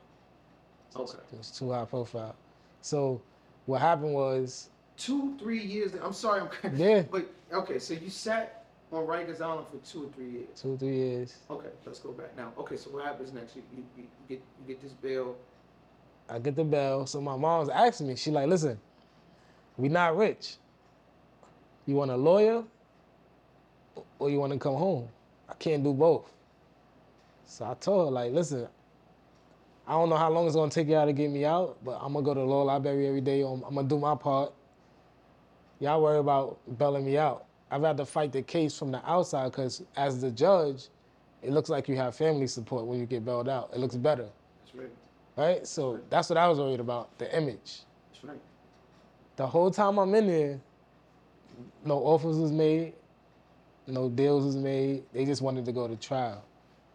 Okay. 0.97 1.19
It 1.33 1.39
was 1.39 1.51
too 1.51 1.71
high 1.71 1.85
profile. 1.85 2.35
So 2.81 3.21
what 3.67 3.81
happened 3.81 4.15
was 4.15 4.71
Two, 4.97 5.37
three 5.39 5.63
years. 5.63 5.93
I'm 6.03 6.15
sorry. 6.15 6.41
I'm. 6.63 6.77
Yeah. 6.77 7.03
But 7.11 7.27
okay, 7.53 7.79
so 7.79 7.93
you 7.95 8.09
sat 8.09 8.65
on 8.91 9.07
Rikers 9.07 9.43
Island 9.43 9.67
for 9.71 9.77
two 9.87 10.05
or 10.07 10.09
three 10.13 10.31
years. 10.31 10.49
two 10.61 10.77
three 10.79 10.97
years. 10.97 11.37
Okay, 11.51 11.69
let's 11.85 11.99
go 12.01 12.13
back 12.13 12.35
now. 12.37 12.53
Okay, 12.59 12.77
so 12.77 12.91
what 12.91 13.05
happens 13.05 13.33
next? 13.33 13.55
You, 13.57 13.63
you, 13.77 13.85
you 13.99 14.05
get 14.29 14.41
you 14.61 14.75
get 14.75 14.83
this 14.83 14.93
bill. 14.93 15.37
I 16.29 16.39
get 16.39 16.57
the 16.57 16.65
bell. 16.65 17.07
So 17.07 17.21
my 17.21 17.37
mom's 17.37 17.69
asking 17.69 18.09
me, 18.09 18.17
she 18.17 18.31
like, 18.31 18.49
listen, 18.49 18.79
we 19.77 19.89
not 19.89 20.17
rich. 20.17 20.57
You 21.87 21.95
want 21.97 22.11
a 22.11 22.17
lawyer 22.17 22.65
or 24.19 24.31
you 24.31 24.39
want 24.39 24.53
to 24.53 24.59
come 24.59 24.75
home? 24.75 25.09
I 25.49 25.55
can't 25.55 25.85
do 25.85 25.93
both. 25.93 26.33
So 27.47 27.65
I 27.65 27.75
told 27.75 28.09
her, 28.09 28.13
like, 28.13 28.33
listen, 28.33 28.67
I 29.87 29.93
don't 29.93 30.09
know 30.11 30.17
how 30.17 30.31
long 30.31 30.47
it's 30.47 30.57
gonna 30.57 30.71
take 30.71 30.89
y'all 30.89 31.07
to 31.07 31.13
get 31.13 31.31
me 31.31 31.45
out, 31.45 31.79
but 31.85 31.99
I'm 32.03 32.13
gonna 32.13 32.25
go 32.25 32.35
to 32.35 32.41
the 32.41 32.47
law 32.47 32.63
library 32.63 33.07
every 33.07 33.21
day. 33.21 33.43
Um, 33.43 33.63
I'm, 33.63 33.65
I'm 33.69 33.75
gonna 33.77 33.89
do 33.89 33.99
my 33.99 34.17
part. 34.17 34.53
Y'all 35.79 36.03
worry 36.03 36.19
about 36.19 36.59
bailing 36.79 37.05
me 37.07 37.19
out. 37.19 37.45
I'd 37.71 37.83
rather 37.83 38.05
fight 38.05 38.33
the 38.33 38.43
case 38.43 38.77
from 38.77 38.91
the 38.91 39.09
outside 39.09 39.53
because 39.53 39.83
as 39.97 40.21
the 40.21 40.31
judge, 40.31 40.89
it 41.43 41.51
looks 41.51 41.69
like 41.69 41.89
you 41.89 41.97
have 41.97 42.17
family 42.17 42.47
support 42.49 42.87
when 42.87 42.99
you 42.99 43.07
get 43.07 43.25
bailed 43.25 43.49
out. 43.49 43.71
It 43.73 43.79
looks 43.79 43.95
better 43.95 44.29
That's 44.65 44.75
right. 44.77 44.91
Right? 45.37 45.67
So 45.67 46.01
that's 46.11 46.29
what 46.29 46.39
I 46.39 46.49
was 46.49 46.59
worried 46.59 46.81
about, 46.81 47.17
the 47.19 47.35
image. 47.37 47.81
That's 48.13 48.25
right. 48.25 48.41
The 49.37 49.47
whole 49.47 49.71
time 49.71 49.99
I'm 49.99 50.15
in 50.15 50.27
there, 50.27 50.61
no 51.85 51.99
offers 51.99 52.37
was 52.39 52.53
made, 52.53 52.95
no 53.87 54.09
deals 54.09 54.45
was 54.45 54.57
made. 54.57 55.05
They 55.13 55.25
just 55.25 55.43
wanted 55.43 55.65
to 55.67 55.73
go 55.73 55.87
to 55.87 55.97
trial. 55.97 56.43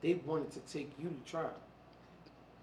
They 0.02 0.16
wanted 0.26 0.52
to 0.52 0.60
take 0.62 0.92
you 1.00 1.10
to 1.10 1.32
trial, 1.32 1.54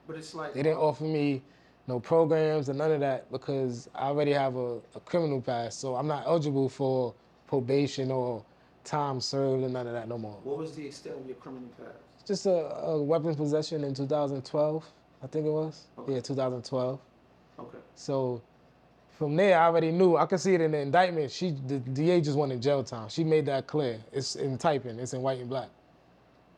but 0.06 0.16
it's 0.16 0.34
like 0.34 0.54
They 0.54 0.62
didn't 0.62 0.78
offer 0.78 1.04
me 1.04 1.42
no 1.86 2.00
programs 2.00 2.68
and 2.68 2.78
none 2.78 2.90
of 2.92 3.00
that 3.00 3.30
because 3.30 3.88
I 3.94 4.08
already 4.08 4.32
have 4.32 4.56
a, 4.56 4.78
a 4.94 5.00
criminal 5.04 5.40
past, 5.40 5.80
so 5.80 5.94
I'm 5.94 6.08
not 6.08 6.26
eligible 6.26 6.68
for 6.68 7.14
probation 7.46 8.10
or 8.10 8.44
time 8.84 9.20
served 9.20 9.62
and 9.64 9.72
none 9.72 9.86
of 9.86 9.92
that 9.92 10.08
no 10.08 10.18
more. 10.18 10.38
What 10.42 10.58
was 10.58 10.74
the 10.74 10.86
extent 10.86 11.16
of 11.18 11.26
your 11.26 11.36
criminal 11.36 11.68
past? 11.78 12.26
Just 12.26 12.46
a, 12.46 12.50
a 12.50 13.02
weapons 13.02 13.36
possession 13.36 13.84
in 13.84 13.94
2012, 13.94 14.84
I 15.22 15.26
think 15.26 15.46
it 15.46 15.50
was. 15.50 15.86
Okay. 15.98 16.14
Yeah, 16.14 16.20
2012. 16.20 17.00
Okay. 17.58 17.78
So 17.94 18.42
from 19.18 19.34
there, 19.34 19.58
I 19.58 19.66
already 19.66 19.90
knew. 19.90 20.16
I 20.16 20.26
could 20.26 20.40
see 20.40 20.54
it 20.54 20.60
in 20.60 20.70
the 20.70 20.78
indictment. 20.78 21.30
She, 21.32 21.50
the 21.66 21.78
DA, 21.80 22.20
just 22.20 22.36
wanted 22.38 22.62
jail 22.62 22.84
time. 22.84 23.08
She 23.08 23.24
made 23.24 23.46
that 23.46 23.66
clear. 23.66 23.98
It's 24.12 24.36
in 24.36 24.56
typing. 24.58 24.98
It's 25.00 25.12
in 25.12 25.22
white 25.22 25.40
and 25.40 25.48
black. 25.48 25.68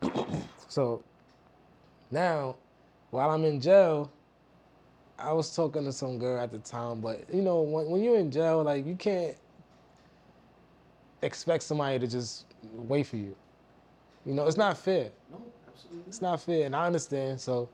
so 0.67 1.03
now, 2.11 2.55
while 3.09 3.31
I'm 3.31 3.43
in 3.45 3.59
jail, 3.59 4.11
I 5.17 5.33
was 5.33 5.55
talking 5.55 5.83
to 5.85 5.91
some 5.91 6.19
girl 6.19 6.39
at 6.39 6.51
the 6.51 6.59
time. 6.59 7.01
But 7.01 7.25
you 7.33 7.41
know, 7.41 7.61
when, 7.61 7.89
when 7.89 8.03
you're 8.03 8.17
in 8.17 8.29
jail, 8.29 8.63
like 8.63 8.85
you 8.85 8.95
can't 8.95 9.35
expect 11.23 11.63
somebody 11.63 11.99
to 11.99 12.07
just 12.07 12.45
wait 12.73 13.07
for 13.07 13.17
you. 13.17 13.35
You 14.25 14.33
know, 14.33 14.45
it's 14.45 14.57
not 14.57 14.77
fair. 14.77 15.09
No, 15.31 15.41
absolutely. 15.67 16.03
It's 16.07 16.21
not 16.21 16.41
fair, 16.41 16.65
and 16.67 16.75
I 16.75 16.85
understand. 16.85 17.41
So 17.41 17.69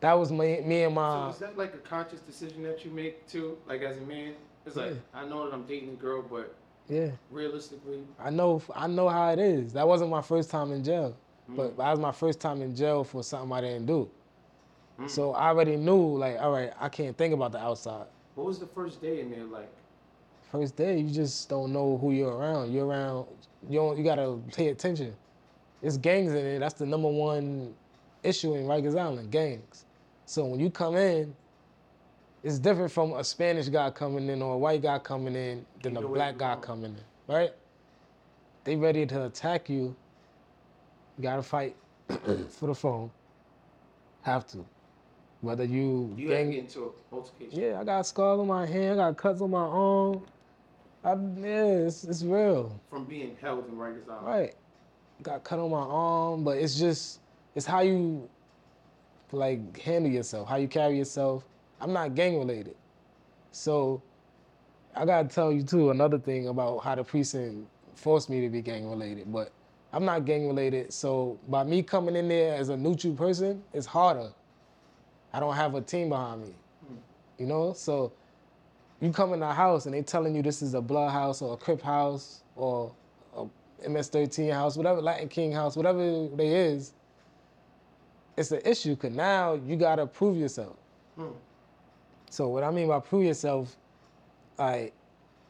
that 0.00 0.12
was 0.14 0.32
me, 0.32 0.60
me 0.62 0.82
and 0.84 0.94
my. 0.94 1.28
So 1.28 1.34
is 1.34 1.38
that 1.40 1.58
like 1.58 1.74
a 1.74 1.78
conscious 1.78 2.20
decision 2.20 2.62
that 2.64 2.84
you 2.84 2.90
make 2.90 3.26
too, 3.28 3.56
like 3.68 3.82
as 3.82 3.96
a 3.96 4.00
man? 4.02 4.34
It's 4.66 4.76
like 4.76 4.90
Yeah. 4.92 4.96
I 5.20 5.26
know 5.26 5.44
that 5.46 5.54
I'm 5.54 5.64
dating 5.64 5.90
a 5.90 5.92
girl, 5.94 6.22
but 6.22 6.54
yeah. 6.88 7.10
realistically, 7.30 8.02
I 8.18 8.30
know 8.30 8.62
I 8.74 8.86
know 8.86 9.08
how 9.08 9.30
it 9.30 9.38
is. 9.38 9.72
That 9.72 9.86
wasn't 9.86 10.10
my 10.10 10.22
first 10.22 10.50
time 10.50 10.72
in 10.72 10.82
jail, 10.84 11.16
Mm. 11.50 11.56
but 11.56 11.76
that 11.78 11.90
was 11.90 12.00
my 12.00 12.12
first 12.12 12.40
time 12.40 12.62
in 12.62 12.74
jail 12.76 13.04
for 13.04 13.22
something 13.22 13.52
I 13.52 13.60
didn't 13.60 13.86
do. 13.86 14.08
Mm. 15.00 15.08
So 15.08 15.32
I 15.32 15.48
already 15.48 15.76
knew, 15.76 16.16
like, 16.18 16.38
all 16.40 16.52
right, 16.52 16.72
I 16.78 16.88
can't 16.88 17.16
think 17.16 17.32
about 17.34 17.52
the 17.52 17.58
outside. 17.58 18.06
what 18.36 18.46
was 18.46 18.58
the 18.58 18.66
first 18.66 19.00
day 19.02 19.20
in 19.20 19.30
there 19.30 19.44
like? 19.44 19.68
First 20.52 20.76
day, 20.76 20.98
you 20.98 21.10
just 21.10 21.48
don't 21.48 21.72
know 21.72 21.96
who 21.98 22.12
you're 22.12 22.32
around. 22.34 22.72
You're 22.72 22.86
around, 22.86 23.26
you 23.68 23.78
don't, 23.78 23.96
you 23.98 24.04
gotta 24.04 24.38
pay 24.54 24.68
attention. 24.68 25.14
It's 25.82 25.96
gangs 25.96 26.32
in 26.32 26.44
it. 26.44 26.58
That's 26.58 26.74
the 26.74 26.86
number 26.86 27.08
one 27.08 27.74
issue 28.22 28.54
in 28.54 28.64
Rikers 28.66 28.98
Island, 28.98 29.30
gangs. 29.30 29.84
So 30.30 30.44
when 30.44 30.60
you 30.60 30.70
come 30.70 30.94
in, 30.94 31.34
it's 32.44 32.60
different 32.60 32.92
from 32.92 33.14
a 33.14 33.24
Spanish 33.24 33.68
guy 33.68 33.90
coming 33.90 34.28
in 34.28 34.40
or 34.42 34.54
a 34.54 34.58
white 34.58 34.80
guy 34.80 35.00
coming 35.00 35.34
in 35.34 35.66
than 35.82 35.96
a 35.96 36.02
black 36.06 36.38
guy 36.38 36.54
belong. 36.54 36.62
coming 36.62 36.94
in, 36.94 37.34
right? 37.34 37.50
They 38.62 38.76
ready 38.76 39.04
to 39.06 39.26
attack 39.26 39.68
you. 39.68 39.96
You 41.18 41.22
gotta 41.22 41.42
fight 41.42 41.74
for 42.48 42.68
the 42.68 42.74
phone. 42.76 43.10
Have 44.22 44.46
to. 44.52 44.64
Whether 45.40 45.64
you, 45.64 46.14
You 46.16 46.28
to 46.28 46.44
get 46.44 46.54
into 46.60 46.84
an 46.84 46.90
altercation. 47.10 47.60
yeah, 47.60 47.80
I 47.80 47.82
got 47.82 48.06
scars 48.06 48.38
on 48.38 48.46
my 48.46 48.66
hand, 48.66 49.00
I 49.00 49.08
got 49.08 49.16
cuts 49.16 49.40
on 49.40 49.50
my 49.50 49.58
arm. 49.58 50.22
I, 51.02 51.14
yeah, 51.40 51.86
it's, 51.88 52.04
it's 52.04 52.22
real. 52.22 52.80
From 52.88 53.04
being 53.04 53.36
held 53.40 53.68
in 53.68 53.76
Island. 53.80 54.02
Right. 54.22 54.54
Got 55.24 55.42
cut 55.42 55.58
on 55.58 55.72
my 55.72 55.78
arm, 55.78 56.44
but 56.44 56.56
it's 56.58 56.78
just 56.78 57.18
it's 57.56 57.66
how 57.66 57.80
you 57.80 58.30
like 59.32 59.80
handle 59.80 60.10
yourself, 60.10 60.48
how 60.48 60.56
you 60.56 60.68
carry 60.68 60.98
yourself. 60.98 61.44
I'm 61.80 61.92
not 61.92 62.14
gang 62.14 62.38
related. 62.38 62.76
So 63.52 64.02
I 64.94 65.04
gotta 65.04 65.28
tell 65.28 65.52
you 65.52 65.62
too 65.62 65.90
another 65.90 66.18
thing 66.18 66.48
about 66.48 66.78
how 66.78 66.94
the 66.94 67.04
precinct 67.04 67.68
forced 67.94 68.30
me 68.30 68.40
to 68.40 68.48
be 68.48 68.62
gang 68.62 68.88
related, 68.88 69.32
but 69.32 69.52
I'm 69.92 70.04
not 70.04 70.24
gang 70.24 70.46
related. 70.46 70.92
So 70.92 71.38
by 71.48 71.64
me 71.64 71.82
coming 71.82 72.16
in 72.16 72.28
there 72.28 72.54
as 72.54 72.68
a 72.68 72.76
neutral 72.76 73.14
person, 73.14 73.62
it's 73.72 73.86
harder. 73.86 74.30
I 75.32 75.40
don't 75.40 75.54
have 75.54 75.74
a 75.74 75.80
team 75.80 76.08
behind 76.08 76.42
me. 76.42 76.54
You 77.38 77.46
know? 77.46 77.72
So 77.72 78.12
you 79.00 79.12
come 79.12 79.32
in 79.32 79.40
the 79.40 79.52
house 79.52 79.86
and 79.86 79.94
they 79.94 80.02
telling 80.02 80.34
you 80.34 80.42
this 80.42 80.62
is 80.62 80.74
a 80.74 80.80
blood 80.80 81.10
house 81.10 81.42
or 81.42 81.54
a 81.54 81.56
crip 81.56 81.82
house 81.82 82.42
or 82.56 82.92
a 83.36 83.46
MS-13 83.88 84.52
house, 84.52 84.76
whatever 84.76 85.00
Latin 85.00 85.28
King 85.28 85.52
house, 85.52 85.76
whatever 85.76 86.28
they 86.28 86.48
is, 86.48 86.92
it's 88.36 88.52
an 88.52 88.60
issue 88.64 88.94
because 88.94 89.14
now 89.14 89.54
you 89.54 89.76
gotta 89.76 90.06
prove 90.06 90.36
yourself. 90.36 90.76
Hmm. 91.16 91.28
So 92.30 92.48
what 92.48 92.62
I 92.62 92.70
mean 92.70 92.88
by 92.88 93.00
prove 93.00 93.24
yourself, 93.24 93.76
like 94.58 94.92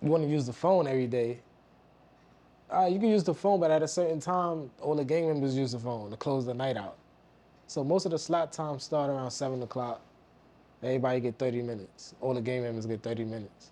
you 0.03 0.11
want 0.11 0.25
to 0.25 0.29
use 0.29 0.47
the 0.47 0.53
phone 0.53 0.87
every 0.87 1.07
day. 1.07 1.41
Uh, 2.71 2.87
you 2.87 3.01
can 3.01 3.09
use 3.09 3.25
the 3.25 3.35
phone, 3.35 3.59
but 3.61 3.71
at 3.71 3.83
a 3.83 3.89
certain 3.89 4.21
time, 4.21 4.71
all 4.81 4.95
the 4.95 5.05
gang 5.05 5.27
members 5.27 5.57
use 5.57 5.73
the 5.73 5.79
phone 5.79 6.11
to 6.11 6.17
close 6.17 6.47
the 6.47 6.55
night 6.55 6.77
out. 6.77 6.97
So 7.67 7.85
most 7.85 8.05
of 8.05 8.13
the 8.13 8.19
slot 8.19 8.53
times 8.53 8.85
start 8.85 9.11
around 9.11 9.31
seven 9.31 9.63
o'clock. 9.63 10.01
Everybody 10.83 11.21
get 11.21 11.39
30 11.39 11.63
minutes. 11.63 12.15
All 12.21 12.33
the 12.33 12.41
gang 12.41 12.63
members 12.63 12.87
get 12.87 13.03
30 13.03 13.25
minutes. 13.25 13.71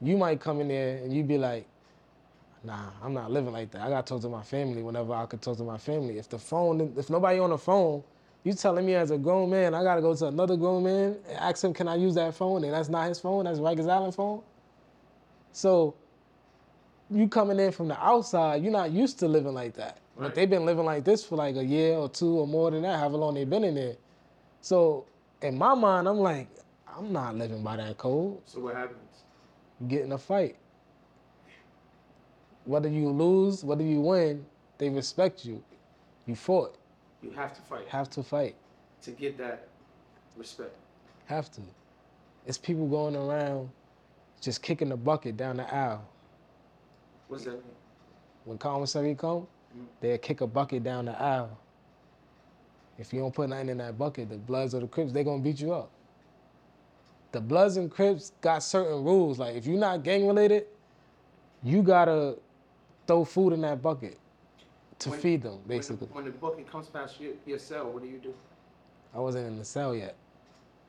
You 0.00 0.16
might 0.16 0.40
come 0.40 0.60
in 0.60 0.68
there 0.68 0.98
and 0.98 1.12
you 1.12 1.22
be 1.22 1.36
like, 1.38 1.66
nah, 2.64 2.90
I'm 3.02 3.12
not 3.12 3.30
living 3.30 3.52
like 3.52 3.70
that. 3.72 3.82
I 3.82 3.90
gotta 3.90 4.06
talk 4.06 4.22
to 4.22 4.28
my 4.28 4.42
family 4.42 4.82
whenever 4.82 5.12
I 5.12 5.26
could 5.26 5.42
talk 5.42 5.58
to 5.58 5.64
my 5.64 5.78
family. 5.78 6.18
If 6.18 6.28
the 6.28 6.38
phone, 6.38 6.94
if 6.96 7.10
nobody 7.10 7.38
on 7.38 7.50
the 7.50 7.58
phone, 7.58 8.02
you 8.44 8.54
telling 8.54 8.86
me 8.86 8.94
as 8.94 9.10
a 9.10 9.18
grown 9.18 9.50
man, 9.50 9.74
I 9.74 9.82
gotta 9.82 10.00
go 10.00 10.14
to 10.14 10.26
another 10.26 10.56
grown 10.56 10.84
man 10.84 11.16
and 11.28 11.38
ask 11.38 11.62
him, 11.62 11.74
can 11.74 11.88
I 11.88 11.96
use 11.96 12.14
that 12.14 12.34
phone? 12.34 12.64
And 12.64 12.72
that's 12.72 12.88
not 12.88 13.08
his 13.08 13.18
phone, 13.20 13.44
that's 13.44 13.58
Rikers 13.58 13.90
Island 13.90 14.14
phone. 14.14 14.42
So 15.52 15.94
you 17.10 17.28
coming 17.28 17.58
in 17.58 17.72
from 17.72 17.88
the 17.88 18.02
outside, 18.02 18.62
you're 18.62 18.72
not 18.72 18.92
used 18.92 19.18
to 19.18 19.28
living 19.28 19.52
like 19.52 19.74
that. 19.74 19.98
But 20.16 20.34
they've 20.34 20.50
been 20.50 20.66
living 20.66 20.84
like 20.84 21.04
this 21.04 21.24
for 21.24 21.36
like 21.36 21.56
a 21.56 21.64
year 21.64 21.94
or 21.94 22.08
two 22.08 22.38
or 22.38 22.46
more 22.46 22.70
than 22.70 22.82
that, 22.82 22.98
however 22.98 23.16
long 23.16 23.34
they've 23.34 23.48
been 23.48 23.64
in 23.64 23.74
there. 23.74 23.96
So 24.60 25.06
in 25.42 25.56
my 25.56 25.74
mind, 25.74 26.06
I'm 26.06 26.18
like, 26.18 26.48
I'm 26.86 27.12
not 27.12 27.36
living 27.36 27.62
by 27.62 27.76
that 27.76 27.96
code. 27.96 28.38
So 28.44 28.60
what 28.60 28.76
happens? 28.76 29.24
Get 29.88 30.02
in 30.02 30.12
a 30.12 30.18
fight. 30.18 30.56
Whether 32.64 32.88
you 32.88 33.08
lose, 33.08 33.64
whether 33.64 33.82
you 33.82 34.00
win, 34.00 34.44
they 34.78 34.90
respect 34.90 35.44
you. 35.44 35.62
You 36.26 36.36
fought. 36.36 36.76
You 37.22 37.30
have 37.32 37.54
to 37.54 37.60
fight 37.62 37.88
Have 37.88 38.08
to 38.10 38.22
fight. 38.22 38.56
to 39.02 39.10
get 39.10 39.36
that 39.38 39.68
respect. 40.36 40.74
Have 41.26 41.50
to. 41.52 41.60
It's 42.46 42.58
people 42.58 42.86
going 42.88 43.14
around 43.16 43.70
just 44.40 44.62
kicking 44.62 44.88
the 44.88 44.96
bucket 44.96 45.36
down 45.36 45.56
the 45.58 45.74
aisle. 45.74 46.04
What's 47.28 47.44
that 47.44 47.52
mean? 47.52 47.62
When 48.44 48.58
commissary 48.58 49.14
come, 49.14 49.46
Mhm. 49.76 49.86
they'll 50.00 50.18
kick 50.18 50.40
a 50.40 50.46
bucket 50.46 50.82
down 50.82 51.04
the 51.04 51.20
aisle. 51.20 51.56
If 52.98 53.12
you 53.12 53.20
don't 53.20 53.34
put 53.34 53.48
nothing 53.50 53.68
in 53.68 53.78
that 53.78 53.96
bucket, 53.98 54.28
the 54.30 54.36
Bloods 54.36 54.74
or 54.74 54.80
the 54.80 54.86
Crips, 54.88 55.12
they're 55.12 55.24
gonna 55.24 55.42
beat 55.42 55.60
you 55.60 55.72
up. 55.72 55.90
The 57.32 57.40
Bloods 57.40 57.76
and 57.76 57.90
Crips 57.90 58.32
got 58.40 58.62
certain 58.62 59.04
rules. 59.04 59.38
Like 59.38 59.54
if 59.56 59.66
you're 59.66 59.78
not 59.78 60.02
gang 60.02 60.26
related, 60.26 60.66
you 61.62 61.82
gotta 61.82 62.38
throw 63.06 63.24
food 63.24 63.52
in 63.52 63.60
that 63.62 63.80
bucket 63.82 64.18
to 65.00 65.10
When- 65.10 65.20
feed 65.20 65.42
them, 65.42 65.52
When 65.52 65.62
the- 65.62 65.68
basically. 65.68 66.06
When 66.08 66.24
the 66.24 66.30
bucket 66.30 66.70
comes 66.70 66.88
past 66.88 67.20
your, 67.20 67.34
your 67.46 67.58
cell, 67.58 67.90
what 67.90 68.02
do 68.02 68.08
you 68.08 68.18
do? 68.18 68.34
I 69.14 69.18
wasn't 69.18 69.46
in 69.46 69.58
the 69.58 69.64
cell 69.64 69.94
yet. 69.94 70.14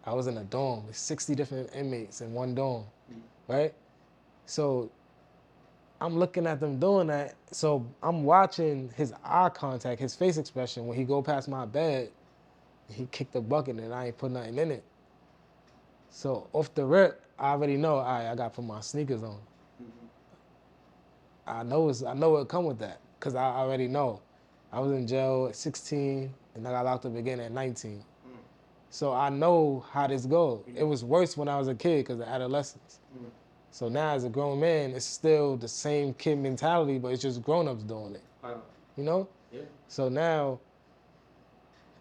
I 0.05 0.13
was 0.13 0.27
in 0.27 0.37
a 0.37 0.43
dorm 0.43 0.87
with 0.87 0.97
60 0.97 1.35
different 1.35 1.73
inmates 1.75 2.21
in 2.21 2.33
one 2.33 2.53
dorm, 2.55 2.85
mm. 3.11 3.21
right? 3.47 3.73
So 4.45 4.91
I'm 5.99 6.17
looking 6.17 6.45
at 6.47 6.59
them 6.59 6.79
doing 6.79 7.07
that. 7.07 7.35
So 7.51 7.85
I'm 8.01 8.23
watching 8.23 8.89
his 8.95 9.13
eye 9.23 9.49
contact, 9.49 10.01
his 10.01 10.15
face 10.15 10.37
expression 10.37 10.87
when 10.87 10.97
he 10.97 11.03
go 11.03 11.21
past 11.21 11.47
my 11.47 11.65
bed. 11.65 12.11
He 12.89 13.05
kicked 13.11 13.33
the 13.33 13.41
bucket 13.41 13.77
and 13.77 13.93
I 13.93 14.07
ain't 14.07 14.17
put 14.17 14.31
nothing 14.31 14.57
in 14.57 14.71
it. 14.71 14.83
So 16.09 16.47
off 16.51 16.73
the 16.73 16.83
rip, 16.83 17.23
I 17.39 17.51
already 17.51 17.77
know. 17.77 17.99
Right, 17.99 18.29
I 18.29 18.35
got 18.35 18.49
to 18.49 18.55
put 18.57 18.65
my 18.65 18.81
sneakers 18.81 19.23
on. 19.23 19.39
Mm-hmm. 19.81 20.07
I 21.47 21.63
know 21.63 21.87
it's, 21.87 22.03
I 22.03 22.13
know 22.13 22.35
it 22.37 22.49
come 22.49 22.65
with 22.65 22.79
that 22.79 22.99
because 23.21 23.35
I 23.35 23.43
already 23.43 23.87
know. 23.87 24.19
I 24.73 24.79
was 24.79 24.91
in 24.91 25.05
jail 25.05 25.45
at 25.47 25.55
16 25.55 26.33
and 26.55 26.67
I 26.67 26.71
got 26.71 26.85
locked 26.85 27.05
up 27.05 27.15
again 27.15 27.39
at 27.39 27.51
19. 27.51 27.99
Mm. 27.99 28.03
So 28.89 29.13
I 29.13 29.29
know 29.29 29.85
how 29.91 30.07
this 30.07 30.25
goes. 30.25 30.63
It 30.75 30.83
was 30.83 31.03
worse 31.03 31.37
when 31.37 31.47
I 31.47 31.57
was 31.57 31.67
a 31.67 31.75
kid 31.75 31.99
because 31.99 32.19
of 32.19 32.27
adolescence. 32.27 32.99
Mm. 33.15 33.29
So 33.69 33.89
now 33.89 34.15
as 34.15 34.23
a 34.23 34.29
grown 34.29 34.59
man, 34.59 34.91
it's 34.91 35.05
still 35.05 35.55
the 35.55 35.67
same 35.67 36.15
kid 36.15 36.39
mentality, 36.39 36.97
but 36.97 37.09
it's 37.09 37.21
just 37.21 37.43
grown-ups 37.43 37.83
doing 37.83 38.15
it. 38.15 38.23
Wow. 38.43 38.61
You 38.97 39.03
know? 39.03 39.27
Yeah. 39.53 39.61
So 39.87 40.09
now, 40.09 40.59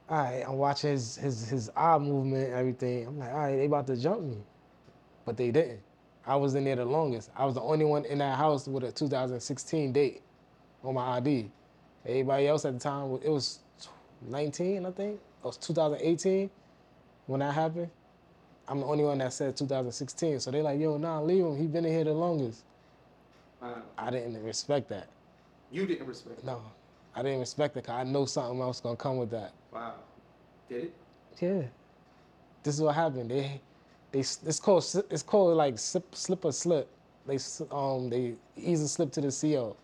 all 0.09 0.25
right, 0.25 0.43
I'm 0.47 0.57
watching 0.57 0.91
his 0.91 1.17
his 1.17 1.49
his 1.49 1.71
eye 1.77 1.99
movement, 1.99 2.53
everything. 2.53 3.07
I'm 3.07 3.19
like, 3.19 3.31
all 3.31 3.39
right, 3.39 3.57
they 3.57 3.67
about 3.67 3.87
to 3.89 3.97
jump 3.97 4.23
me, 4.23 4.39
but 5.25 5.37
they 5.37 5.51
didn't. 5.51 5.81
I 6.27 6.35
was 6.37 6.55
in 6.55 6.65
there 6.65 6.77
the 6.77 6.85
longest. 6.85 7.31
I 7.37 7.45
was 7.45 7.55
the 7.55 7.61
only 7.61 7.85
one 7.85 8.05
in 8.05 8.19
that 8.19 8.37
house 8.37 8.67
with 8.67 8.85
a 8.85 8.93
2016 8.93 9.93
date 9.93 10.23
on 10.83 10.95
my 10.95 11.17
ID. 11.17 11.51
Everybody 12.07 12.49
else 12.49 12.65
at 12.65 12.75
the 12.75 12.79
time, 12.79 13.19
it 13.23 13.29
was 13.29 13.61
19, 14.29 14.87
I 14.87 14.91
think. 14.91 15.15
It 15.15 15.45
was 15.45 15.57
2018 15.59 16.51
when 17.27 17.41
that 17.41 17.55
happened. 17.55 17.91
I'm 18.69 18.81
the 18.81 18.87
only 18.87 19.05
one 19.05 19.19
that 19.19 19.33
said 19.33 19.57
2016. 19.57 20.41
So 20.41 20.51
they 20.51 20.63
like, 20.63 20.81
yo, 20.81 20.97
nah, 20.97 21.21
leave 21.21 21.45
him. 21.45 21.57
He 21.57 21.67
been 21.67 21.85
in 21.85 21.93
here 21.93 22.05
the 22.05 22.13
longest. 22.13 22.63
Wow. 23.61 23.83
I 23.99 24.11
didn't 24.11 24.43
respect 24.43 24.89
that. 24.91 25.09
You 25.73 25.87
didn't 25.87 26.07
respect. 26.07 26.45
No, 26.45 26.63
I 27.15 27.23
didn't 27.23 27.41
respect 27.41 27.77
it 27.77 27.83
because 27.83 27.95
I 27.95 28.05
know 28.05 28.25
something 28.25 28.61
else 28.61 28.81
gonna 28.81 28.97
come 28.97 29.19
with 29.19 29.31
that. 29.31 29.53
Wow. 29.73 29.95
Did 30.69 30.85
it? 30.85 30.95
Yeah. 31.41 31.63
This 32.63 32.77
is 32.77 32.81
what 32.81 32.95
happened. 32.95 33.31
They, 33.31 33.61
they, 34.13 34.21
it's 34.21 34.61
called, 34.61 34.85
it's 35.11 35.23
called 35.23 35.57
like 35.57 35.79
slip, 35.79 36.15
slip 36.15 36.45
or 36.45 36.53
slip. 36.53 36.89
They, 37.27 37.39
um, 37.71 38.09
they 38.11 38.35
easily 38.57 38.89
slip 38.89 39.13
to 39.13 39.21
the 39.21 39.31
CO. 39.31 39.77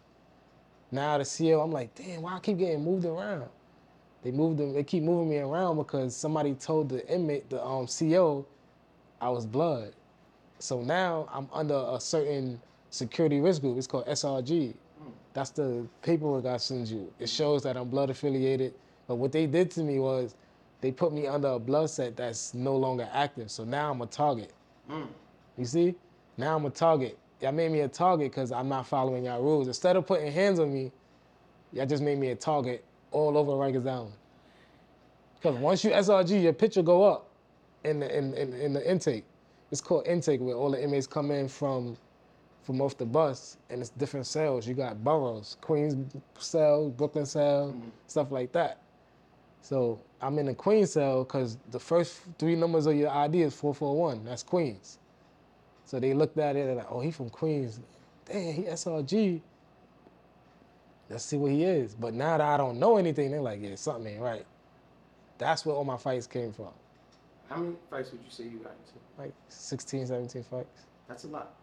Now 0.91 1.19
the 1.19 1.25
CO, 1.25 1.61
I'm 1.61 1.73
like, 1.73 1.95
damn, 1.95 2.23
why 2.23 2.37
I 2.37 2.41
keep 2.41 2.59
getting 2.59 2.85
moved 2.85 3.05
around? 3.05 3.49
They 4.23 4.31
moved 4.31 4.59
them, 4.59 4.73
they 4.73 4.83
keep 4.83 5.03
moving 5.03 5.29
me 5.29 5.39
around 5.39 5.77
because 5.77 6.17
somebody 6.17 6.55
told 6.55 6.89
the 6.89 7.07
inmate, 7.09 7.49
the 7.51 7.65
um, 7.65 7.87
CO, 7.87 8.47
I 9.21 9.29
was 9.29 9.47
blood. 9.47 9.93
So 10.59 10.81
now 10.81 11.29
I'm 11.33 11.49
under 11.53 11.85
a 11.89 12.01
certain 12.01 12.61
security 12.91 13.41
risk 13.41 13.61
group. 13.61 13.79
It's 13.79 13.87
called 13.87 14.07
SRG. 14.07 14.75
That's 15.35 15.51
the 15.51 15.87
paperwork 16.03 16.47
I 16.47 16.57
send 16.57 16.89
you. 16.89 17.13
It 17.19 17.29
shows 17.29 17.63
that 17.65 17.77
I'm 17.77 17.91
blood 17.91 18.09
affiliated. 18.09 18.75
But 19.07 19.17
what 19.17 19.33
they 19.33 19.47
did 19.47 19.71
to 19.73 19.83
me 19.83 19.99
was 19.99 20.35
they 20.81 20.91
put 20.91 21.13
me 21.13 21.27
under 21.27 21.49
a 21.49 21.59
blood 21.59 21.91
set 21.91 22.17
that's 22.17 22.55
no 22.55 22.75
longer 22.77 23.09
active. 23.13 23.51
So 23.51 23.65
now 23.65 23.91
I'm 23.91 24.01
a 24.01 24.07
target. 24.07 24.53
Mm. 24.91 25.09
You 25.59 25.65
see? 25.67 25.95
Now 26.39 26.57
I'm 26.57 26.65
a 26.65 26.71
target. 26.71 27.19
Y'all 27.41 27.53
made 27.53 27.71
me 27.71 27.81
a 27.81 27.89
target 27.89 28.31
because 28.31 28.51
I'm 28.51 28.69
not 28.69 28.87
following 28.87 29.25
y'all 29.25 29.43
rules. 29.43 29.67
Instead 29.67 29.97
of 29.97 30.07
putting 30.07 30.33
hands 30.33 30.59
on 30.59 30.73
me, 30.73 30.91
y'all 31.73 31.87
just 31.87 32.03
made 32.03 32.19
me 32.19 32.31
a 32.31 32.37
target 32.37 32.85
all 33.11 33.37
over 33.37 33.53
Rikers 33.53 33.87
Island. 33.87 34.13
Because 35.35 35.57
once 35.59 35.85
you 35.85 35.91
SRG, 35.91 36.43
your 36.43 36.53
picture 36.53 36.83
go 36.83 37.05
up 37.05 37.29
in 37.85 38.01
the, 38.01 38.19
in, 38.19 38.35
in, 38.35 38.53
in 38.55 38.73
the 38.73 38.91
intake. 38.91 39.25
It's 39.71 39.81
called 39.81 40.07
intake 40.07 40.41
where 40.41 40.55
all 40.55 40.71
the 40.71 40.83
inmates 40.83 41.07
come 41.07 41.31
in 41.31 41.49
from 41.49 41.97
from 42.63 42.81
off 42.81 42.99
the 42.99 43.07
bus 43.07 43.59
and 43.71 43.81
it's 43.81 43.91
different 43.91 44.27
cells. 44.27 44.67
You 44.67 44.75
got 44.75 45.03
boroughs, 45.05 45.57
Queens 45.61 46.17
cell, 46.37 46.91
Brooklyn 46.91 47.25
cell, 47.25 47.69
mm-hmm. 47.69 47.89
stuff 48.09 48.33
like 48.33 48.51
that. 48.53 48.81
So 49.63 50.01
I'm 50.21 50.37
in 50.41 50.47
the 50.47 50.55
Queens 50.55 50.93
cell 50.93 51.23
because 51.23 51.59
the 51.71 51.79
first 51.79 52.21
three 52.41 52.57
numbers 52.57 52.87
of 52.87 52.97
your 52.97 53.11
ID 53.11 53.43
is 53.43 53.55
441. 53.55 54.25
That's 54.25 54.43
Queens. 54.43 54.99
So 55.87 56.01
they 56.01 56.13
looked 56.15 56.37
at 56.39 56.57
it 56.57 56.67
and 56.67 56.77
like, 56.77 56.91
oh, 56.91 57.01
he 57.01 57.13
from 57.13 57.31
Queens. 57.31 57.81
Damn, 58.27 58.53
he 58.53 58.63
SRG. 58.65 59.41
Let's 61.09 61.25
see 61.25 61.37
what 61.37 61.53
he 61.53 61.63
is. 61.63 61.95
But 61.95 62.13
now 62.13 62.37
that 62.37 62.47
I 62.47 62.57
don't 62.57 62.81
know 62.81 62.97
anything, 62.97 63.31
they're 63.31 63.41
like, 63.41 63.61
yeah, 63.63 63.77
something 63.77 64.15
ain't 64.15 64.21
right. 64.21 64.45
That's 65.39 65.65
where 65.65 65.77
all 65.77 65.85
my 65.85 65.97
fights 65.97 66.27
came 66.27 66.53
from. 66.53 66.71
How 67.49 67.57
many 67.59 67.77
fights 67.89 68.11
would 68.11 68.21
you 68.25 68.31
say 68.31 68.45
you 68.45 68.59
got 68.59 68.73
into? 68.73 68.99
Like 69.17 69.33
16, 69.49 70.09
17 70.09 70.43
fights. 70.43 70.87
That's 71.07 71.23
a 71.23 71.29
lot. 71.29 71.55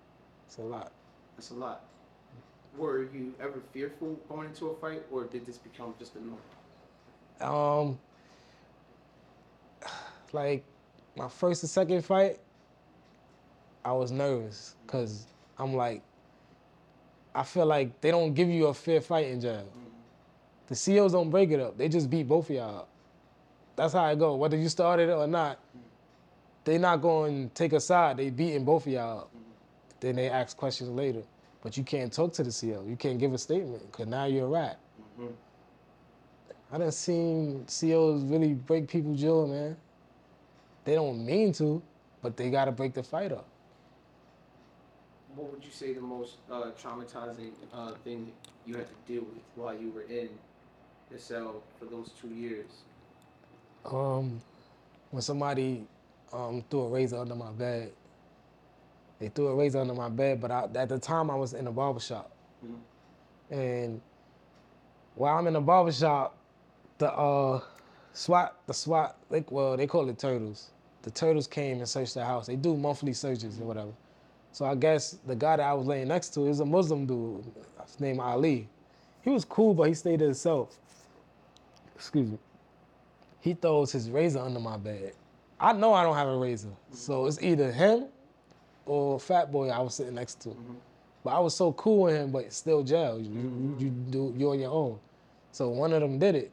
It's 0.48 0.58
a 0.58 0.62
lot. 0.62 0.92
That's 1.36 1.50
a 1.50 1.56
lot. 1.56 1.82
Were 2.78 3.04
you 3.14 3.34
ever 3.42 3.62
fearful 3.74 4.18
going 4.30 4.48
into 4.48 4.68
a 4.68 4.76
fight, 4.76 5.04
or 5.12 5.26
did 5.26 5.46
this 5.46 5.58
become 5.58 5.94
just 6.00 6.14
a 6.16 6.20
norm? 6.26 6.40
Um, 7.42 8.00
like 10.32 10.64
my 11.18 11.28
first 11.28 11.64
and 11.64 11.70
second 11.70 12.04
fight, 12.04 12.40
I 13.86 13.92
was 13.92 14.12
nervous 14.12 14.76
because 14.86 15.28
I'm 15.58 15.74
like, 15.76 16.02
I 17.36 17.44
feel 17.44 17.66
like 17.66 18.00
they 18.02 18.12
don't 18.12 18.34
give 18.34 18.50
you 18.50 18.68
a 18.68 18.74
fair 18.74 19.02
fight 19.02 19.28
in 19.28 19.42
jail. 19.42 19.68
The 20.68 20.76
COs 20.76 21.12
don't 21.12 21.30
break 21.30 21.52
it 21.52 21.60
up; 21.60 21.78
they 21.78 21.90
just 21.90 22.10
beat 22.10 22.28
both 22.28 22.50
of 22.50 22.56
y'all 22.56 22.78
up. 22.80 22.90
That's 23.76 23.94
how 23.94 24.08
it 24.08 24.20
go. 24.20 24.36
Whether 24.36 24.58
you 24.58 24.70
started 24.70 25.10
it 25.10 25.14
or 25.14 25.28
not, 25.28 25.60
they 26.64 26.78
not 26.78 27.02
going 27.02 27.50
to 27.50 27.54
take 27.54 27.74
a 27.74 27.80
side. 27.80 28.18
They 28.18 28.30
beating 28.30 28.64
both 28.64 28.86
of 28.88 28.94
y'all 28.94 29.20
up. 29.22 29.32
Then 30.00 30.16
they 30.16 30.30
ask 30.30 30.56
questions 30.56 30.90
later, 30.90 31.24
but 31.62 31.76
you 31.78 31.84
can't 31.84 32.12
talk 32.14 32.34
to 32.34 32.44
the 32.44 32.52
CO. 32.52 32.84
You 32.88 32.96
can't 32.96 33.20
give 33.20 33.34
a 33.34 33.38
statement 33.38 33.92
because 33.92 34.08
now 34.08 34.26
you're 34.26 34.46
a 34.46 34.50
rat. 34.50 34.80
I 36.72 36.78
done 36.78 36.92
seen 36.92 37.66
COs 37.66 38.24
really 38.24 38.54
break 38.54 38.88
people's 38.88 39.22
jaw, 39.22 39.46
man. 39.46 39.78
They 40.86 40.96
don't 40.96 41.26
mean 41.26 41.54
to, 41.54 41.82
but 42.22 42.36
they 42.36 42.50
gotta 42.50 42.72
break 42.72 42.94
the 42.94 43.04
fight 43.04 43.32
up. 43.32 43.48
What 45.36 45.52
would 45.52 45.64
you 45.64 45.72
say 45.72 45.94
the 45.94 46.02
most 46.02 46.36
uh, 46.52 46.72
traumatizing 46.82 47.52
uh, 47.74 47.94
thing 48.04 48.32
you 48.66 48.76
had 48.76 48.88
to 48.88 49.12
deal 49.12 49.24
with 49.24 49.42
while 49.56 49.74
you 49.74 49.90
were 49.92 50.04
in 50.04 50.30
the 51.12 51.18
cell 51.18 51.64
for 51.80 51.86
those 51.86 52.12
two 52.22 52.30
years? 52.30 52.70
Um, 53.86 54.42
when 55.12 55.22
somebody 55.22 55.86
um, 56.32 56.64
threw 56.70 56.82
a 56.82 56.90
razor 56.90 57.18
under 57.18 57.36
my 57.36 57.52
bed, 57.52 57.92
they 59.20 59.30
threw 59.30 59.48
a 59.48 59.56
razor 59.56 59.80
under 59.80 59.94
my 59.94 60.10
bed, 60.10 60.40
but 60.40 60.52
I, 60.52 60.68
at 60.76 60.90
the 60.90 61.00
time 61.00 61.32
I 61.32 61.36
was 61.36 61.54
in 61.54 61.68
a 61.68 61.72
barber 61.72 62.00
shop. 62.00 62.32
And 63.50 64.02
while 65.16 65.38
I'm 65.38 65.48
in 65.48 65.54
the 65.54 65.62
barber 65.62 65.92
shop, 65.92 66.36
the 66.98 67.12
uh, 67.12 67.62
SWAT, 68.14 68.56
the 68.68 68.74
SWAT, 68.74 69.18
they, 69.30 69.44
well, 69.50 69.78
they 69.78 69.88
call 69.88 70.10
it 70.10 70.20
turtles. 70.20 70.70
The 71.04 71.12
turtles 71.12 71.48
came 71.48 71.80
and 71.80 71.88
searched 71.88 72.14
the 72.14 72.24
house. 72.24 72.48
They 72.48 72.56
do 72.56 72.78
monthly 72.78 73.14
searches 73.14 73.60
or 73.60 73.66
whatever. 73.66 73.92
So 74.54 74.66
I 74.66 74.76
guess 74.76 75.18
the 75.26 75.36
guy 75.36 75.58
that 75.58 75.64
I 75.64 75.74
was 75.74 75.88
laying 75.88 76.08
next 76.08 76.30
to 76.36 76.46
is 76.46 76.60
a 76.60 76.66
Muslim 76.66 77.06
dude. 77.08 77.44
named 78.00 78.20
Ali. 78.20 78.70
He 79.24 79.32
was 79.32 79.44
cool, 79.44 79.74
but 79.74 79.88
he 79.88 79.96
stayed 79.96 80.20
to 80.20 80.26
himself. 80.26 80.78
Excuse 81.96 82.30
me. 82.30 82.38
He 83.42 83.56
throws 83.56 83.92
his 83.92 84.10
razor 84.10 84.40
under 84.40 84.60
my 84.60 84.78
bed. 84.78 85.14
I 85.60 85.74
know 85.74 85.94
I 85.94 86.04
don't 86.04 86.16
have 86.16 86.28
a 86.28 86.38
razor, 86.38 86.70
so 86.92 87.26
it's 87.26 87.42
either 87.42 87.72
him 87.72 88.06
or 88.86 89.20
Fat 89.20 89.52
Boy 89.52 89.70
I 89.70 89.80
was 89.80 89.96
sitting 89.96 90.16
next 90.16 90.42
to. 90.42 90.50
Mm-hmm. 90.50 90.74
But 91.24 91.30
I 91.32 91.40
was 91.40 91.56
so 91.56 91.72
cool 91.74 92.04
with 92.04 92.16
him, 92.16 92.32
but 92.32 92.52
still 92.54 92.84
jail. 92.84 93.18
You, 93.18 93.32
you, 93.32 93.40
mm-hmm. 93.40 93.80
you 93.80 93.90
do 93.90 94.34
you 94.38 94.52
on 94.52 94.60
your 94.60 94.72
own. 94.72 95.00
So 95.52 95.70
one 95.70 95.94
of 95.94 96.02
them 96.02 96.20
did 96.20 96.36
it. 96.36 96.52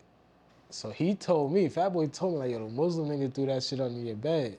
So 0.71 0.91
he 0.91 1.15
told 1.15 1.53
me, 1.53 1.69
Fat 1.69 1.91
Boy 1.91 2.07
told 2.07 2.35
me 2.35 2.39
like, 2.41 2.51
yo, 2.53 2.67
the 2.67 2.73
Muslim 2.73 3.09
nigga 3.09 3.35
threw 3.35 3.47
that 3.47 3.63
shit 3.63 3.81
under 3.81 3.99
your 3.99 4.17
bed. 4.17 4.59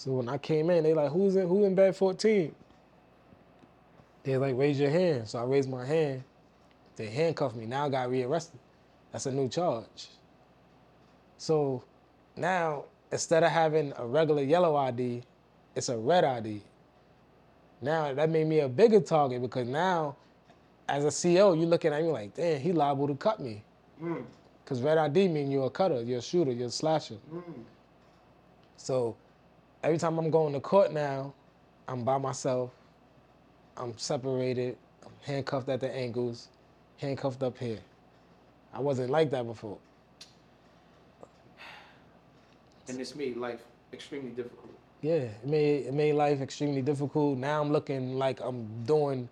So 0.00 0.12
when 0.12 0.30
I 0.30 0.38
came 0.38 0.70
in, 0.70 0.82
they 0.82 0.94
like, 0.94 1.12
who's 1.12 1.36
in 1.36 1.46
who 1.46 1.66
in 1.66 1.74
bed 1.74 1.94
14? 1.94 2.54
They 4.22 4.36
like, 4.38 4.56
raise 4.56 4.80
your 4.80 4.88
hand. 4.88 5.28
So 5.28 5.38
I 5.38 5.44
raised 5.44 5.68
my 5.68 5.84
hand. 5.84 6.24
They 6.96 7.08
handcuffed 7.08 7.54
me. 7.54 7.66
Now 7.66 7.84
I 7.84 7.90
got 7.90 8.08
rearrested. 8.08 8.58
That's 9.12 9.26
a 9.26 9.30
new 9.30 9.46
charge. 9.46 10.08
So 11.36 11.84
now 12.34 12.84
instead 13.12 13.42
of 13.42 13.50
having 13.50 13.92
a 13.98 14.06
regular 14.06 14.42
yellow 14.42 14.74
ID, 14.74 15.22
it's 15.74 15.90
a 15.90 15.98
red 15.98 16.24
ID. 16.24 16.62
Now 17.82 18.14
that 18.14 18.30
made 18.30 18.46
me 18.46 18.60
a 18.60 18.70
bigger 18.70 19.00
target 19.00 19.42
because 19.42 19.68
now, 19.68 20.16
as 20.88 21.04
a 21.04 21.10
CO, 21.10 21.52
you're 21.52 21.66
looking 21.66 21.92
at 21.92 22.02
me 22.02 22.08
like, 22.08 22.34
damn, 22.34 22.58
he 22.58 22.72
liable 22.72 23.06
to 23.06 23.16
cut 23.16 23.38
me. 23.38 23.62
Mm. 24.02 24.24
Because 24.64 24.80
red 24.80 24.96
ID 24.96 25.28
mean 25.28 25.50
you're 25.50 25.66
a 25.66 25.70
cutter, 25.70 26.02
you're 26.02 26.20
a 26.20 26.22
shooter, 26.22 26.52
you're 26.52 26.68
a 26.68 26.70
slasher. 26.70 27.18
Mm. 27.30 27.42
So 28.78 29.14
every 29.82 29.98
time 29.98 30.18
I'm 30.18 30.30
going 30.30 30.52
to 30.52 30.60
court 30.60 30.92
now, 30.92 31.34
I'm 31.88 32.04
by 32.04 32.18
myself. 32.18 32.70
I'm 33.76 33.96
separated. 33.96 34.76
I'm 35.04 35.12
handcuffed 35.22 35.68
at 35.68 35.80
the 35.80 35.94
ankles, 35.94 36.48
handcuffed 36.98 37.42
up 37.42 37.56
here. 37.58 37.80
I 38.72 38.80
wasn't 38.80 39.10
like 39.10 39.30
that 39.30 39.46
before. 39.46 39.78
And 42.88 42.98
this 42.98 43.14
made 43.14 43.36
life 43.36 43.60
extremely 43.92 44.30
difficult. 44.30 44.70
Yeah, 45.02 45.12
it 45.14 45.46
made 45.46 45.86
it 45.86 45.94
made 45.94 46.12
life 46.12 46.40
extremely 46.40 46.82
difficult. 46.82 47.38
Now 47.38 47.62
I'm 47.62 47.72
looking 47.72 48.18
like 48.18 48.40
I'm 48.40 48.84
doing. 48.84 49.28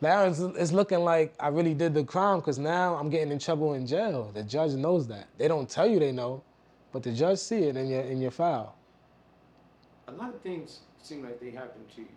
Now 0.00 0.24
it's, 0.24 0.38
it's 0.40 0.72
looking 0.72 1.00
like 1.00 1.34
I 1.40 1.48
really 1.48 1.74
did 1.74 1.94
the 1.94 2.04
crime 2.04 2.38
because 2.38 2.58
now 2.58 2.94
I'm 2.96 3.10
getting 3.10 3.32
in 3.32 3.38
trouble 3.38 3.74
in 3.74 3.86
jail. 3.86 4.30
The 4.32 4.42
judge 4.42 4.72
knows 4.72 5.08
that. 5.08 5.26
They 5.38 5.48
don't 5.48 5.68
tell 5.68 5.86
you 5.86 5.98
they 5.98 6.12
know, 6.12 6.42
but 6.92 7.02
the 7.02 7.12
judge 7.12 7.38
see 7.38 7.64
it 7.64 7.76
in 7.76 7.88
your 7.88 8.02
in 8.02 8.20
your 8.20 8.30
file. 8.30 8.76
A 10.08 10.12
lot 10.12 10.34
of 10.34 10.40
things 10.40 10.80
seem 11.00 11.22
like 11.22 11.40
they 11.40 11.50
happen 11.50 11.82
to 11.94 12.00
you. 12.00 12.08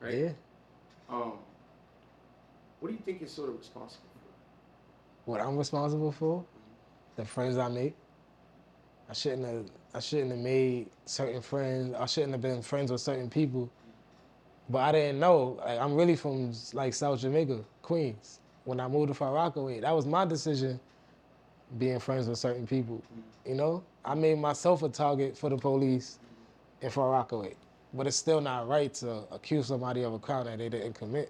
Right? 0.00 0.14
Yeah. 0.14 0.30
Um, 1.08 1.32
what 2.80 2.88
do 2.88 2.94
you 2.94 3.00
think 3.04 3.20
you're 3.20 3.28
sort 3.28 3.48
of 3.48 3.58
responsible 3.58 4.06
for? 4.14 5.30
What 5.30 5.40
I'm 5.40 5.56
responsible 5.56 6.12
for, 6.12 6.44
the 7.16 7.24
friends 7.24 7.58
I 7.58 7.68
make. 7.68 7.96
I 9.08 9.12
shouldn't 9.12 9.46
have. 9.46 9.66
I 9.94 10.00
shouldn't 10.00 10.30
have 10.32 10.40
made 10.40 10.88
certain 11.06 11.40
friends. 11.40 11.94
I 11.94 12.06
shouldn't 12.06 12.32
have 12.32 12.42
been 12.42 12.60
friends 12.60 12.92
with 12.92 13.00
certain 13.00 13.30
people. 13.30 13.70
But 14.68 14.78
I 14.78 14.92
didn't 14.92 15.20
know. 15.20 15.60
Like, 15.64 15.80
I'm 15.80 15.94
really 15.94 16.16
from 16.16 16.52
like 16.72 16.92
South 16.92 17.20
Jamaica, 17.20 17.64
Queens. 17.82 18.40
When 18.64 18.80
I 18.80 18.88
moved 18.88 19.08
to 19.08 19.14
Far 19.14 19.32
Rockaway, 19.32 19.80
that 19.80 19.92
was 19.92 20.06
my 20.06 20.24
decision. 20.24 20.80
Being 21.78 21.98
friends 21.98 22.28
with 22.28 22.38
certain 22.38 22.66
people, 22.66 23.02
you 23.44 23.54
know. 23.54 23.82
I 24.04 24.14
made 24.14 24.38
myself 24.38 24.82
a 24.84 24.88
target 24.88 25.36
for 25.36 25.50
the 25.50 25.56
police 25.56 26.18
in 26.80 26.90
Far 26.90 27.10
Rockaway, 27.10 27.54
but 27.92 28.06
it's 28.06 28.16
still 28.16 28.40
not 28.40 28.68
right 28.68 28.94
to 28.94 29.24
accuse 29.32 29.66
somebody 29.66 30.04
of 30.04 30.14
a 30.14 30.18
crime 30.18 30.44
that 30.46 30.58
they 30.58 30.68
didn't 30.68 30.92
commit. 30.94 31.28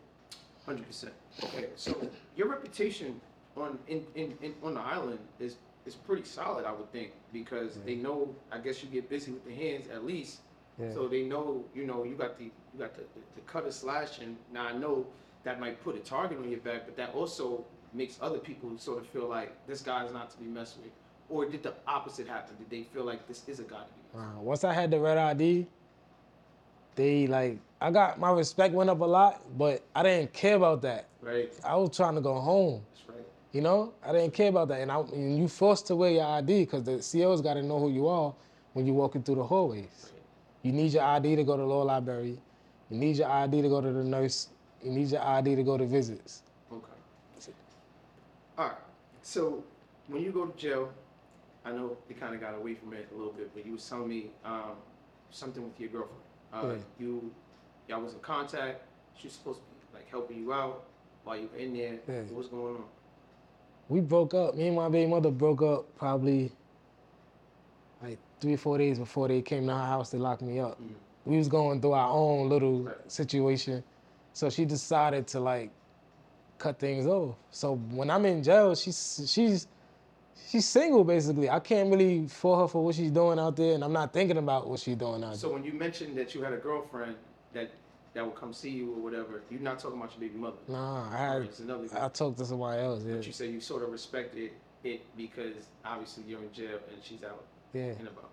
Hundred 0.67 0.87
percent. 0.87 1.15
Okay, 1.43 1.69
so 1.75 1.97
your 2.37 2.49
reputation 2.49 3.19
on 3.57 3.79
in, 3.89 4.05
in, 4.15 4.37
in 4.43 4.55
on 4.63 4.75
the 4.75 4.81
island 4.81 5.19
is 5.41 5.57
is 5.87 5.95
pretty 5.95 6.25
solid, 6.25 6.67
I 6.67 6.73
would 6.73 6.93
think, 6.93 7.13
because 7.33 7.79
they 7.87 7.95
know. 7.95 8.29
I 8.53 8.59
guess 8.59 8.83
you 8.83 8.91
get 8.91 9.09
busy 9.09 9.33
with 9.33 9.45
the 9.47 9.55
hands 9.55 9.87
at 9.89 10.05
least, 10.05 10.41
Yeah. 10.79 10.93
so 10.93 11.09
they 11.09 11.23
know. 11.23 11.65
You 11.75 11.87
know, 11.87 12.05
you 12.05 12.15
got 12.15 12.37
the 12.39 12.45
you 12.45 12.79
got 12.79 12.95
the, 12.95 13.01
the, 13.01 13.21
the 13.37 13.41
cutter 13.47 13.73
slash, 13.73 14.19
and 14.19 14.37
now 14.53 14.67
I 14.67 14.73
know 14.75 15.07
that 15.45 15.59
might 15.61 15.83
put 15.83 15.97
a 15.97 16.01
target 16.01 16.37
on 16.39 16.51
your 16.51 16.61
back, 16.61 16.83
but 16.85 16.97
that 16.99 17.15
also 17.15 17.65
makes 17.97 18.19
other 18.21 18.39
people 18.39 18.71
sort 18.79 18.99
of 18.99 19.09
feel 19.09 19.27
like 19.29 19.67
this 19.67 19.81
guy's 19.81 20.13
not 20.13 20.31
to 20.31 20.39
be 20.39 20.47
messed 20.47 20.77
with. 20.79 20.93
Or 21.29 21.45
did 21.47 21.63
the 21.63 21.75
opposite 21.89 22.29
happen? 22.29 22.55
Did 22.57 22.71
they 22.71 22.83
feel 22.85 23.05
like 23.05 23.27
this 23.27 23.43
is 23.49 23.59
a 23.59 23.65
guy 23.65 23.79
to 23.79 24.15
be 24.15 24.19
messed 24.19 24.37
Uh, 24.37 24.41
once 24.41 24.65
I 24.65 24.73
had 24.73 24.91
the 24.91 25.01
red 25.01 25.19
ID, 25.19 25.67
they 26.95 27.27
like 27.27 27.59
I 27.81 27.91
got 27.91 28.19
my 28.19 28.31
respect 28.31 28.73
went 28.75 28.89
up 28.91 29.01
a 29.01 29.05
lot, 29.05 29.43
but 29.59 29.83
I 29.95 30.03
didn't 30.03 30.33
care 30.33 30.57
about 30.57 30.83
that. 30.83 31.07
Right. 31.21 31.53
I 31.65 31.77
was 31.77 31.95
trying 31.95 32.15
to 32.15 32.21
go 32.21 32.41
home. 32.41 32.83
That's 32.95 33.09
right. 33.17 33.27
You 33.53 33.61
know, 33.61 33.93
I 34.05 34.13
didn't 34.13 34.33
care 34.33 34.49
about 34.49 34.69
that, 34.69 34.81
and, 34.81 34.91
I, 34.91 35.01
and 35.01 35.39
you 35.39 35.49
forced 35.49 35.87
to 35.89 35.97
wear 35.97 36.11
your 36.11 36.27
ID 36.27 36.65
because 36.65 36.85
the 36.85 36.97
CO's 36.99 37.41
got 37.43 37.55
to 37.55 37.63
know 37.63 37.79
who 37.79 37.91
you 37.91 38.09
are 38.09 38.35
when 38.73 38.87
you're 38.87 38.95
walking 38.95 39.23
through 39.23 39.37
the 39.37 39.45
hallways. 39.45 40.13
You 40.63 40.73
need 40.73 40.93
your 40.93 41.05
ID 41.05 41.37
to 41.37 41.45
go 41.45 41.57
to 41.57 41.63
the 41.63 41.69
law 41.69 41.83
library. 41.83 42.39
You 42.91 42.97
need 42.99 43.17
your 43.17 43.29
ID 43.31 43.63
to 43.63 43.69
go 43.69 43.81
to 43.81 43.93
the 43.93 44.05
nurse. 44.05 44.49
You 44.83 44.91
need 44.91 45.09
your 45.09 45.23
ID 45.23 45.57
to 45.57 45.63
go 45.63 45.77
to 45.77 45.87
visits. 45.87 46.43
All 48.59 48.67
right. 48.67 48.77
So 49.23 49.63
when 50.09 50.23
you 50.23 50.31
go 50.31 50.47
to 50.47 50.57
jail, 50.59 50.91
I 51.65 51.73
know 51.73 51.97
you 52.09 52.15
kind 52.15 52.35
of 52.35 52.41
got 52.41 52.55
away 52.55 52.75
from 52.75 52.93
it 52.95 53.09
a 53.13 53.17
little 53.17 53.33
bit, 53.33 53.51
but 53.55 53.67
you 53.67 53.73
was 53.73 53.89
telling 53.89 54.09
me 54.09 54.27
um, 54.45 54.77
something 55.31 55.63
with 55.63 55.79
your 55.81 55.91
girlfriend. 55.91 56.23
Uh, 56.53 56.63
Yeah. 56.69 57.05
You, 57.07 57.31
y'all 57.89 58.01
was 58.03 58.15
in 58.15 58.21
contact. 58.21 58.83
She 59.19 59.27
was 59.27 59.35
supposed 59.35 59.61
to 59.61 59.65
be 59.65 59.99
like 59.99 60.09
helping 60.11 60.39
you 60.39 60.53
out 60.53 60.85
while 61.25 61.37
you 61.37 61.49
were 61.53 61.59
in 61.59 61.73
there. 61.75 61.99
Yeah. 62.09 62.23
What 62.23 62.35
was 62.35 62.47
going 62.49 62.77
on? 62.77 62.85
We 63.89 64.01
broke 64.01 64.35
up. 64.35 64.55
Me 64.57 64.69
and 64.69 64.77
my 64.77 64.89
baby 64.89 65.11
mother 65.11 65.31
broke 65.31 65.63
up 65.63 65.95
probably 65.97 66.51
like 68.03 68.19
three 68.41 68.55
or 68.55 68.59
four 68.59 68.79
days 68.79 68.99
before 68.99 69.29
they 69.29 69.43
came 69.43 69.67
to 69.67 69.73
her 69.75 69.87
house 69.87 70.11
to 70.11 70.19
lock 70.19 70.43
me 70.43 70.61
up. 70.61 70.79
We 71.25 71.39
was 71.39 71.49
going 71.49 71.81
through 71.81 71.93
our 71.93 72.11
own 72.11 72.49
little 72.49 72.83
Right. 72.83 73.11
situation, 73.11 73.83
so 74.33 74.49
she 74.51 74.65
decided 74.65 75.27
to 75.29 75.41
like 75.41 75.71
cut 76.59 76.79
things 76.79 77.07
off. 77.07 77.35
So 77.51 77.77
when 77.91 78.11
I'm 78.11 78.25
in 78.27 78.43
jail, 78.43 78.75
she's 78.75 79.29
she's 79.33 79.67
she's 80.49 80.67
single 80.67 81.05
basically. 81.05 81.49
I 81.51 81.61
can't 81.61 81.91
really 81.91 82.27
for 82.29 82.61
her 82.61 82.69
for 82.69 82.85
what 82.85 82.95
she's 82.95 83.11
doing 83.11 83.39
out 83.39 83.57
there, 83.57 83.75
and 83.75 83.85
I'm 83.85 83.93
not 83.93 84.13
thinking 84.13 84.37
about 84.39 84.69
what 84.69 84.81
she's 84.81 84.97
doing 84.97 85.23
out 85.25 85.31
there. 85.31 85.39
So 85.39 85.53
when 85.53 85.65
you 85.65 85.73
mentioned 85.73 86.17
that 86.19 86.35
you 86.35 86.43
had 86.43 86.53
a 86.53 86.59
girlfriend 86.59 87.17
that 87.53 87.71
that 88.15 88.25
would 88.25 88.35
come 88.35 88.53
see 88.53 88.71
you 88.71 88.93
or 88.93 89.01
whatever, 89.01 89.43
you're 89.51 89.61
not 89.61 89.79
talking 89.79 89.99
about 89.99 90.11
your 90.13 90.21
baby 90.29 90.39
mother. 90.41 90.57
Nah, 90.69 91.13
I 91.13 91.17
had 91.35 91.49
another 91.61 91.87
I 91.95 92.09
talked 92.09 92.39
to 92.39 92.47
somebody 92.47 92.81
else. 92.83 93.03
Yeah, 93.05 93.17
But 93.17 93.27
you 93.27 93.33
said 93.33 93.51
you 93.51 93.61
sort 93.61 93.83
of 93.83 93.91
respected 93.91 94.53
it 94.85 95.03
because 95.17 95.55
obviously 95.85 96.25
you're 96.27 96.43
in 96.43 96.53
jail 96.53 96.79
and 96.93 97.03
she's 97.03 97.23
out 97.25 97.45
yeah, 97.75 97.93
and 97.99 98.09
about. 98.09 98.31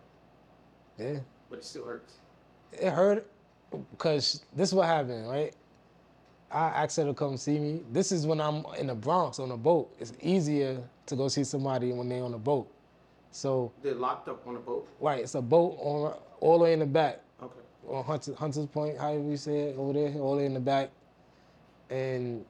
yeah. 0.97 1.19
But 1.49 1.59
it 1.59 1.65
still 1.65 1.85
hurts. 1.85 2.13
it 2.71 2.89
hurt 2.91 3.27
because 3.91 4.45
this 4.55 4.69
is 4.69 4.75
what 4.75 4.85
happened, 4.87 5.27
right? 5.27 5.53
I 6.53 6.67
asked 6.83 6.97
her 6.97 7.05
to 7.05 7.13
come 7.15 7.35
see 7.35 7.57
me. 7.57 7.81
This 7.91 8.11
is 8.11 8.27
when 8.27 8.39
I'm 8.39 8.63
in 8.77 8.87
the 8.87 8.95
Bronx 8.95 9.39
on 9.39 9.49
a 9.51 9.57
boat. 9.57 9.93
It's 9.99 10.13
easier 10.21 10.81
to 11.07 11.15
go 11.15 11.27
see 11.27 11.43
somebody 11.43 11.91
when 11.91 12.07
they're 12.07 12.23
on 12.23 12.33
a 12.35 12.37
boat. 12.37 12.67
So, 13.31 13.71
They're 13.81 13.95
locked 13.95 14.29
up 14.29 14.45
on 14.47 14.55
a 14.55 14.59
boat. 14.59 14.87
right, 14.99 15.21
it's 15.21 15.33
a 15.33 15.41
boat 15.41 15.75
on 15.81 16.15
all 16.39 16.59
the 16.59 16.63
way 16.65 16.73
in 16.73 16.79
the 16.79 16.85
back 16.85 17.21
Okay. 17.41 17.53
on 17.89 18.03
Hunter, 18.03 18.35
Hunter's 18.35 18.67
Point, 18.67 18.99
however 18.99 19.23
you 19.23 19.37
say 19.37 19.61
it, 19.69 19.77
over 19.77 19.93
there, 19.93 20.13
all 20.21 20.33
the 20.33 20.37
way 20.41 20.45
in 20.45 20.53
the 20.53 20.59
back. 20.59 20.91
And 21.89 22.45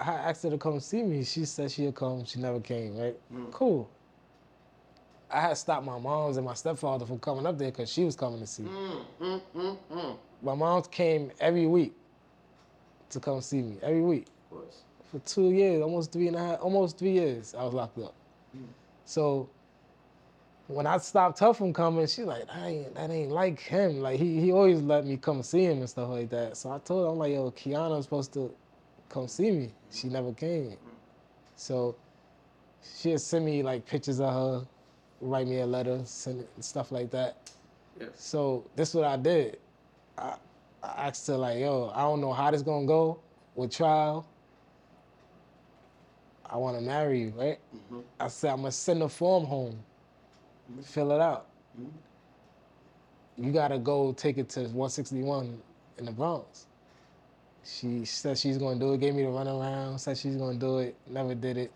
I 0.00 0.12
asked 0.14 0.42
her 0.42 0.50
to 0.50 0.58
come 0.58 0.80
see 0.80 1.02
me. 1.04 1.22
She 1.22 1.44
said 1.44 1.70
she'd 1.70 1.94
come. 1.94 2.24
She 2.24 2.40
never 2.40 2.58
came, 2.60 2.96
right? 2.98 3.16
Cool. 3.52 3.88
I 5.30 5.40
had 5.40 5.56
stopped 5.56 5.84
my 5.86 5.98
mom's 5.98 6.36
and 6.36 6.46
my 6.46 6.54
stepfather 6.54 7.06
from 7.06 7.18
coming 7.20 7.46
up 7.46 7.58
there 7.58 7.70
because 7.70 7.90
she 7.90 8.04
was 8.04 8.16
coming 8.16 8.40
to 8.40 8.46
see 8.46 8.62
me. 8.64 8.70
Mm, 8.70 9.04
mm, 9.20 9.40
mm, 9.56 9.76
mm. 9.92 10.16
My 10.42 10.54
mom 10.54 10.82
came 10.82 11.30
every 11.40 11.66
week 11.66 11.94
to 13.10 13.20
come 13.20 13.40
see 13.40 13.62
me 13.62 13.78
every 13.82 14.02
week 14.02 14.26
course. 14.50 14.82
for 15.10 15.18
two 15.20 15.50
years, 15.52 15.82
almost 15.82 16.12
three 16.12 16.28
and 16.28 16.36
a 16.36 16.40
half, 16.40 16.60
almost 16.60 16.98
three 16.98 17.12
years. 17.12 17.54
I 17.56 17.64
was 17.64 17.74
locked 17.74 17.98
up. 17.98 18.14
Hmm. 18.52 18.64
So 19.04 19.48
when 20.68 20.86
I 20.86 20.98
stopped 20.98 21.38
her 21.40 21.54
from 21.54 21.72
coming, 21.72 22.06
she 22.06 22.24
like, 22.24 22.46
that 22.46 22.64
ain't, 22.66 22.94
that 22.94 23.10
ain't 23.10 23.30
like 23.30 23.60
him. 23.60 24.00
Like 24.00 24.18
he, 24.18 24.40
he 24.40 24.52
always 24.52 24.80
let 24.80 25.06
me 25.06 25.16
come 25.16 25.42
see 25.42 25.64
him 25.64 25.78
and 25.78 25.88
stuff 25.88 26.08
like 26.10 26.30
that. 26.30 26.56
So 26.56 26.70
I 26.72 26.78
told 26.78 27.06
her, 27.06 27.12
I'm 27.12 27.18
like, 27.18 27.32
yo, 27.32 27.50
Kiana's 27.52 28.04
supposed 28.04 28.32
to 28.34 28.54
come 29.08 29.28
see 29.28 29.50
me. 29.50 29.72
She 29.90 30.08
never 30.08 30.32
came. 30.32 30.76
So 31.56 31.96
she'd 32.98 33.20
send 33.20 33.44
me 33.44 33.62
like 33.62 33.86
pictures 33.86 34.20
of 34.20 34.32
her, 34.32 34.66
write 35.20 35.46
me 35.46 35.60
a 35.60 35.66
letter, 35.66 36.00
send 36.04 36.40
it, 36.40 36.50
stuff 36.64 36.92
like 36.92 37.10
that. 37.10 37.50
Yeah. 38.00 38.08
So 38.16 38.66
this 38.76 38.90
is 38.90 38.94
what 38.96 39.04
I 39.04 39.16
did. 39.16 39.58
I, 40.18 40.34
I 40.96 41.10
said 41.12 41.36
like, 41.36 41.58
yo, 41.58 41.92
I 41.94 42.02
don't 42.02 42.20
know 42.20 42.32
how 42.32 42.50
this 42.50 42.62
gonna 42.62 42.86
go 42.86 43.20
with 43.54 43.72
trial. 43.72 44.26
I 46.48 46.56
want 46.56 46.78
to 46.78 46.82
marry 46.82 47.22
you, 47.22 47.34
right? 47.36 47.58
Mm-hmm. 47.74 48.00
I 48.20 48.28
said 48.28 48.52
I'm 48.52 48.58
gonna 48.58 48.72
send 48.72 49.02
a 49.02 49.08
form 49.08 49.44
home, 49.44 49.78
fill 50.84 51.12
it 51.12 51.20
out. 51.20 51.46
You 53.36 53.52
gotta 53.52 53.78
go 53.78 54.12
take 54.12 54.38
it 54.38 54.48
to 54.50 54.60
161 54.60 55.60
in 55.98 56.04
the 56.04 56.12
Bronx. 56.12 56.66
She 57.64 58.04
said 58.04 58.38
she's 58.38 58.58
gonna 58.58 58.78
do 58.78 58.94
it. 58.94 59.00
Gave 59.00 59.14
me 59.14 59.24
the 59.24 59.28
runaround. 59.28 60.00
Said 60.00 60.16
she's 60.18 60.36
gonna 60.36 60.58
do 60.58 60.78
it. 60.78 60.96
Never 61.08 61.34
did 61.34 61.58
it. 61.58 61.72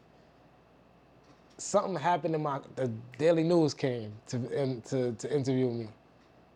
Something 1.59 1.97
happened 1.97 2.35
in 2.35 2.43
my. 2.43 2.61
The 2.77 2.91
Daily 3.19 3.43
News 3.43 3.75
came 3.75 4.13
to 4.29 4.37
in, 4.51 4.81
to 4.83 5.13
to 5.13 5.35
interview 5.35 5.71
me. 5.71 5.89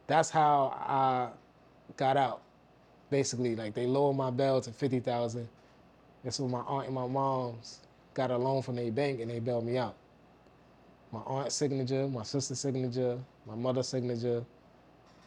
That's 0.06 0.30
how 0.30 0.74
I 0.80 1.30
got 1.96 2.16
out. 2.16 2.43
Basically, 3.10 3.54
like 3.54 3.74
they 3.74 3.86
lowered 3.86 4.16
my 4.16 4.30
bail 4.30 4.60
to 4.60 4.72
fifty 4.72 5.00
thousand. 5.00 5.48
That's 6.22 6.40
when 6.40 6.50
my 6.50 6.60
aunt 6.60 6.86
and 6.86 6.94
my 6.94 7.06
mom's 7.06 7.80
got 8.14 8.30
a 8.30 8.36
loan 8.36 8.62
from 8.62 8.76
their 8.76 8.90
bank 8.90 9.20
and 9.20 9.30
they 9.30 9.40
bailed 9.40 9.66
me 9.66 9.76
out. 9.76 9.94
My 11.12 11.20
aunt's 11.20 11.54
signature, 11.54 12.08
my 12.08 12.22
sister's 12.22 12.60
signature, 12.60 13.18
my 13.46 13.54
mother's 13.54 13.88
signature, 13.88 14.44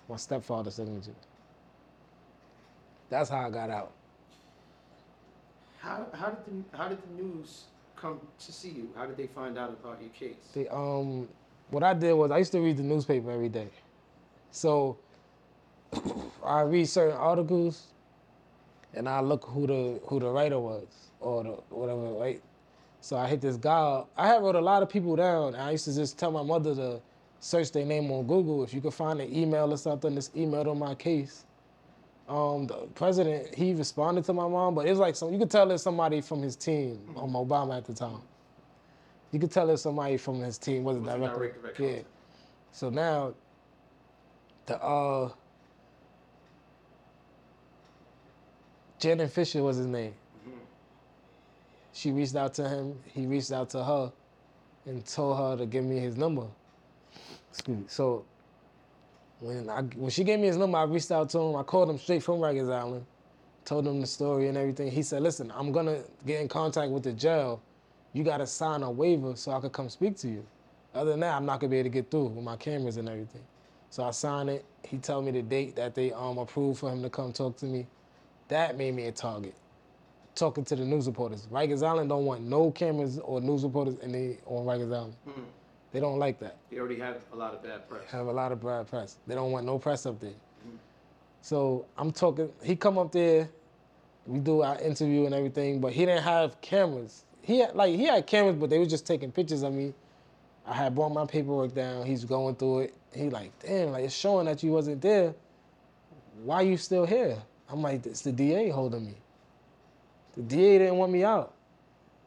my 0.09 0.17
stepfather's 0.17 0.75
signature. 0.75 1.15
That's 3.09 3.29
how 3.29 3.47
I 3.47 3.49
got 3.49 3.69
out. 3.69 3.91
How, 5.79 6.05
how 6.13 6.29
did 6.29 6.45
the 6.45 6.77
how 6.77 6.89
did 6.89 6.97
the 7.01 7.23
news 7.23 7.65
come 7.95 8.19
to 8.39 8.51
see 8.51 8.69
you? 8.69 8.89
How 8.95 9.05
did 9.05 9.15
they 9.15 9.27
find 9.27 9.57
out 9.57 9.69
about 9.69 10.01
your 10.01 10.09
case? 10.09 10.35
The 10.53 10.73
um, 10.75 11.27
what 11.69 11.83
I 11.83 11.93
did 11.93 12.13
was 12.13 12.31
I 12.31 12.39
used 12.39 12.51
to 12.53 12.59
read 12.59 12.77
the 12.77 12.83
newspaper 12.83 13.31
every 13.31 13.49
day, 13.49 13.69
so 14.51 14.97
I 16.47 16.61
read 16.61 16.87
certain 16.87 17.17
articles, 17.17 17.93
and 18.93 19.07
I 19.09 19.21
look 19.21 19.45
who 19.45 19.67
the 19.67 19.99
who 20.07 20.19
the 20.19 20.29
writer 20.29 20.59
was 20.59 20.87
or 21.19 21.43
the 21.43 21.49
whatever, 21.75 22.13
right? 22.13 22.41
So 23.01 23.17
I 23.17 23.27
hit 23.27 23.41
this 23.41 23.57
guy. 23.57 23.71
up. 23.79 24.09
I 24.17 24.27
had 24.27 24.41
wrote 24.41 24.55
a 24.55 24.61
lot 24.61 24.83
of 24.83 24.89
people 24.89 25.15
down. 25.15 25.55
I 25.55 25.71
used 25.71 25.85
to 25.85 25.95
just 25.95 26.17
tell 26.19 26.31
my 26.31 26.43
mother 26.43 26.75
to 26.75 27.01
search 27.39 27.71
their 27.71 27.85
name 27.85 28.11
on 28.11 28.27
Google. 28.27 28.63
If 28.63 28.73
you 28.73 28.81
could 28.81 28.93
find 28.93 29.21
an 29.21 29.33
email 29.33 29.71
or 29.73 29.77
something, 29.77 30.13
just 30.15 30.35
email 30.35 30.69
on 30.69 30.79
my 30.79 30.95
case. 30.95 31.45
Um, 32.27 32.67
the 32.67 32.87
president 32.95 33.55
he 33.55 33.73
responded 33.73 34.25
to 34.25 34.33
my 34.33 34.47
mom, 34.47 34.75
but 34.75 34.85
it 34.85 34.89
was 34.89 34.99
like 34.99 35.15
some 35.15 35.31
you 35.31 35.39
could 35.39 35.51
tell 35.51 35.71
it's 35.71 35.83
somebody 35.83 36.21
from 36.21 36.41
his 36.41 36.55
team 36.57 36.99
on 37.15 37.31
Obama 37.31 37.77
at 37.77 37.85
the 37.85 37.93
time. 37.93 38.21
You 39.31 39.39
could 39.39 39.51
tell 39.51 39.69
it's 39.69 39.83
somebody 39.83 40.17
from 40.17 40.41
his 40.41 40.57
team 40.57 40.83
wasn't 40.83 41.05
direct- 41.05 41.35
direct 41.61 41.79
yeah. 41.79 41.99
So 42.73 42.89
now 42.89 43.33
the 44.65 44.81
uh 44.83 45.29
Janet 48.99 49.31
Fisher 49.31 49.61
was 49.61 49.77
his 49.77 49.87
name. 49.87 50.13
She 51.93 52.11
reached 52.11 52.35
out 52.35 52.53
to 52.55 52.67
him, 52.67 52.95
he 53.13 53.25
reached 53.25 53.51
out 53.51 53.69
to 53.71 53.83
her 53.83 54.11
and 54.85 55.05
told 55.05 55.37
her 55.37 55.57
to 55.57 55.65
give 55.65 55.83
me 55.83 55.99
his 55.99 56.15
number. 56.15 56.47
Excuse 57.51 57.77
me. 57.77 57.85
So 57.87 58.25
when 59.39 59.69
I 59.69 59.81
when 59.81 60.09
she 60.09 60.23
gave 60.23 60.39
me 60.39 60.47
his 60.47 60.57
number, 60.57 60.77
I 60.77 60.83
reached 60.83 61.11
out 61.11 61.29
to 61.31 61.39
him. 61.39 61.55
I 61.55 61.63
called 61.63 61.89
him 61.89 61.97
straight 61.97 62.23
from 62.23 62.35
Rikers 62.39 62.71
Island, 62.71 63.05
told 63.65 63.87
him 63.87 63.99
the 64.01 64.07
story 64.07 64.47
and 64.47 64.57
everything. 64.57 64.91
He 64.91 65.03
said, 65.03 65.21
"Listen, 65.23 65.51
I'm 65.55 65.71
gonna 65.71 66.03
get 66.25 66.41
in 66.41 66.47
contact 66.47 66.91
with 66.91 67.03
the 67.03 67.13
jail. 67.13 67.61
You 68.13 68.23
gotta 68.23 68.47
sign 68.47 68.83
a 68.83 68.91
waiver 68.91 69.35
so 69.35 69.51
I 69.51 69.59
could 69.59 69.73
come 69.73 69.89
speak 69.89 70.17
to 70.17 70.27
you. 70.27 70.45
Other 70.93 71.11
than 71.11 71.19
that, 71.21 71.35
I'm 71.35 71.45
not 71.45 71.59
gonna 71.59 71.71
be 71.71 71.77
able 71.77 71.85
to 71.85 71.93
get 71.93 72.11
through 72.11 72.25
with 72.25 72.43
my 72.43 72.55
cameras 72.57 72.97
and 72.97 73.09
everything." 73.09 73.43
So 73.89 74.03
I 74.03 74.11
signed 74.11 74.49
it. 74.49 74.65
He 74.83 74.97
told 74.97 75.25
me 75.25 75.31
the 75.31 75.41
date 75.41 75.75
that 75.75 75.95
they 75.95 76.11
um 76.13 76.37
approved 76.37 76.79
for 76.79 76.91
him 76.91 77.01
to 77.03 77.09
come 77.09 77.33
talk 77.33 77.57
to 77.57 77.65
me. 77.65 77.87
That 78.49 78.77
made 78.77 78.93
me 78.95 79.05
a 79.07 79.11
target. 79.11 79.53
Talking 80.35 80.63
to 80.65 80.75
the 80.75 80.85
news 80.85 81.07
reporters. 81.07 81.47
Rikers 81.51 81.85
Island 81.85 82.09
don't 82.09 82.25
want 82.25 82.41
no 82.43 82.71
cameras 82.71 83.19
or 83.19 83.41
news 83.41 83.63
reporters 83.63 83.95
in 83.99 84.11
the 84.11 84.37
on 84.45 84.65
Rikers 84.65 84.93
Island. 84.95 85.15
Mhm. 85.27 85.43
They 85.91 85.99
don't 85.99 86.19
like 86.19 86.37
that 86.39 86.57
They 86.69 86.77
already 86.79 86.99
had 86.99 87.17
a 87.33 87.35
lot 87.35 87.53
of 87.55 87.63
bad 87.63 87.87
press. 87.89 88.03
have 88.11 88.27
a 88.27 88.31
lot 88.31 88.51
of 88.51 88.61
bad 88.63 88.87
press. 88.87 89.17
They 89.25 89.35
don't 89.35 89.51
want 89.51 89.65
no 89.65 89.79
press 89.79 90.05
up 90.05 90.19
there. 90.19 90.31
So 91.41 91.85
I'm 91.97 92.11
talking. 92.11 92.51
He 92.61 92.75
come 92.75 92.97
up 92.97 93.11
there. 93.11 93.49
We 94.25 94.39
do 94.39 94.61
our 94.61 94.77
interview 94.81 95.25
and 95.25 95.33
everything, 95.33 95.79
but 95.79 95.93
he 95.93 96.05
didn't 96.05 96.23
have 96.23 96.59
cameras. 96.59 97.23
He 97.41 97.59
had, 97.59 97.73
like 97.75 97.95
he 97.95 98.03
had 98.03 98.27
cameras, 98.27 98.57
but 98.57 98.69
they 98.69 98.77
was 98.79 98.89
just 98.89 99.05
taking 99.07 99.31
pictures 99.31 99.63
of 99.63 99.73
me. 99.73 99.93
I 100.65 100.73
had 100.73 100.93
brought 100.93 101.13
my 101.13 101.25
paperwork 101.25 101.73
down. 101.73 102.05
He's 102.05 102.25
going 102.25 102.55
through 102.55 102.79
it. 102.79 102.93
He 103.13 103.29
like, 103.29 103.57
damn, 103.59 103.91
like 103.93 104.03
it's 104.03 104.13
showing 104.13 104.45
that 104.47 104.61
you 104.61 104.71
wasn't 104.73 105.01
there. 105.01 105.33
Why 106.43 106.61
you 106.61 106.75
still 106.75 107.05
here? 107.05 107.37
I'm 107.69 107.81
like, 107.81 108.05
it's 108.05 108.21
the 108.21 108.31
DA 108.31 108.69
holding 108.69 109.05
me. 109.05 109.15
The 110.35 110.43
DA 110.43 110.77
didn't 110.77 110.97
want 110.97 111.11
me 111.11 111.23
out. 111.23 111.53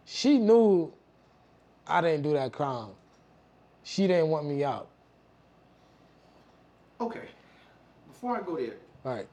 She 0.04 0.38
knew 0.38 0.92
I 1.86 2.00
didn't 2.00 2.22
do 2.22 2.32
that 2.32 2.52
crime. 2.52 2.90
She 3.84 4.06
didn't 4.06 4.28
want 4.28 4.46
me 4.46 4.64
out. 4.64 4.88
Okay. 7.00 7.28
Before 8.08 8.36
I 8.36 8.42
go 8.42 8.56
there, 8.56 8.74
All 9.04 9.14
right. 9.14 9.26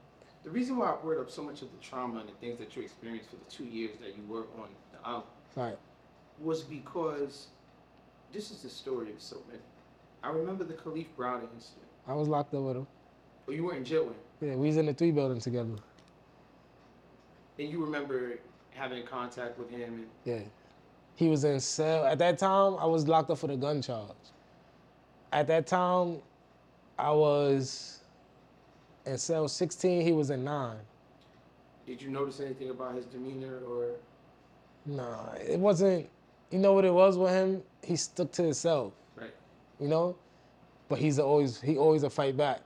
the 0.44 0.50
reason 0.50 0.76
why 0.76 0.92
I 0.92 0.96
brought 0.96 1.20
up 1.20 1.30
so 1.30 1.42
much 1.42 1.60
of 1.60 1.70
the 1.70 1.78
trauma 1.82 2.20
and 2.20 2.28
the 2.28 2.32
things 2.34 2.58
that 2.58 2.74
you 2.74 2.82
experienced 2.82 3.28
for 3.30 3.36
the 3.36 3.50
two 3.50 3.64
years 3.64 3.90
that 4.00 4.16
you 4.16 4.22
were 4.26 4.46
on 4.58 4.68
the 4.92 5.06
island 5.06 5.24
right. 5.56 5.76
was 6.40 6.62
because 6.62 7.48
this 8.32 8.50
is 8.50 8.62
the 8.62 8.70
story 8.70 9.10
of 9.12 9.20
so 9.20 9.36
many. 9.48 9.60
I 10.22 10.30
remember 10.30 10.64
the 10.64 10.74
Kalief 10.74 11.06
Browder 11.18 11.46
incident. 11.54 11.86
I 12.06 12.14
was 12.14 12.28
locked 12.28 12.54
up 12.54 12.62
with 12.62 12.76
him. 12.76 12.86
Oh, 13.48 13.52
you 13.52 13.64
were 13.64 13.74
in 13.74 13.84
jail 13.84 14.04
with 14.04 14.14
him. 14.14 14.50
Yeah, 14.50 14.56
we 14.56 14.68
was 14.68 14.76
in 14.78 14.86
the 14.86 14.94
three 14.94 15.10
building 15.10 15.40
together. 15.40 15.74
And 17.58 17.68
you 17.70 17.84
remember 17.84 18.38
having 18.70 19.04
contact 19.04 19.58
with 19.58 19.70
him 19.70 19.94
and 19.94 20.06
Yeah. 20.24 20.40
He 21.16 21.28
was 21.28 21.42
in 21.44 21.58
cell. 21.58 22.04
At 22.04 22.18
that 22.18 22.38
time, 22.38 22.76
I 22.78 22.86
was 22.86 23.08
locked 23.08 23.28
up 23.30 23.38
for 23.38 23.48
the 23.48 23.56
gun 23.56 23.82
charge. 23.82 24.12
At 25.32 25.48
that 25.48 25.66
time, 25.66 26.22
I 26.96 27.10
was 27.10 28.00
in 29.04 29.18
cell 29.18 29.48
16. 29.48 30.02
He 30.02 30.12
was 30.12 30.30
in 30.30 30.44
nine. 30.44 30.78
did 31.86 32.02
you 32.02 32.10
notice 32.10 32.38
anything 32.40 32.68
about 32.70 32.94
his 32.94 33.06
demeanor 33.06 33.60
or 33.68 33.92
Nah, 34.86 35.32
it 35.34 35.58
wasn't. 35.58 36.08
You 36.50 36.58
know 36.58 36.72
what 36.74 36.84
it 36.84 36.92
was 36.92 37.16
with 37.18 37.30
him? 37.32 37.62
He 37.82 37.96
stuck 37.96 38.30
to 38.32 38.42
himself. 38.42 38.92
right? 39.16 39.34
You 39.80 39.88
know, 39.88 40.16
but 40.88 40.98
he's 40.98 41.18
always 41.18 41.60
he 41.60 41.76
always 41.78 42.02
a 42.04 42.10
fight 42.10 42.36
back. 42.36 42.60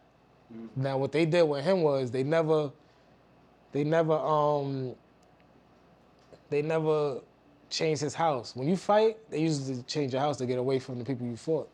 Mhm. 0.53 0.69
Now 0.77 0.99
what 0.99 1.11
they 1.13 1.25
did 1.25 1.45
with 1.45 1.65
him 1.65 1.83
was 1.83 2.11
they 2.11 2.23
never, 2.25 2.71
they 3.73 3.85
never 3.85 4.15
um. 4.15 4.95
They 6.51 6.61
never 6.63 7.21
changed 7.71 8.03
his 8.03 8.15
house. 8.15 8.55
When 8.55 8.69
you 8.69 8.77
fight, 8.77 9.17
they 9.31 9.41
usually 9.41 9.83
change 9.85 10.13
your 10.13 10.21
house 10.21 10.37
to 10.39 10.47
get 10.47 10.59
away 10.59 10.79
from 10.79 10.99
the 10.99 11.05
people 11.05 11.27
you 11.27 11.37
fought. 11.37 11.71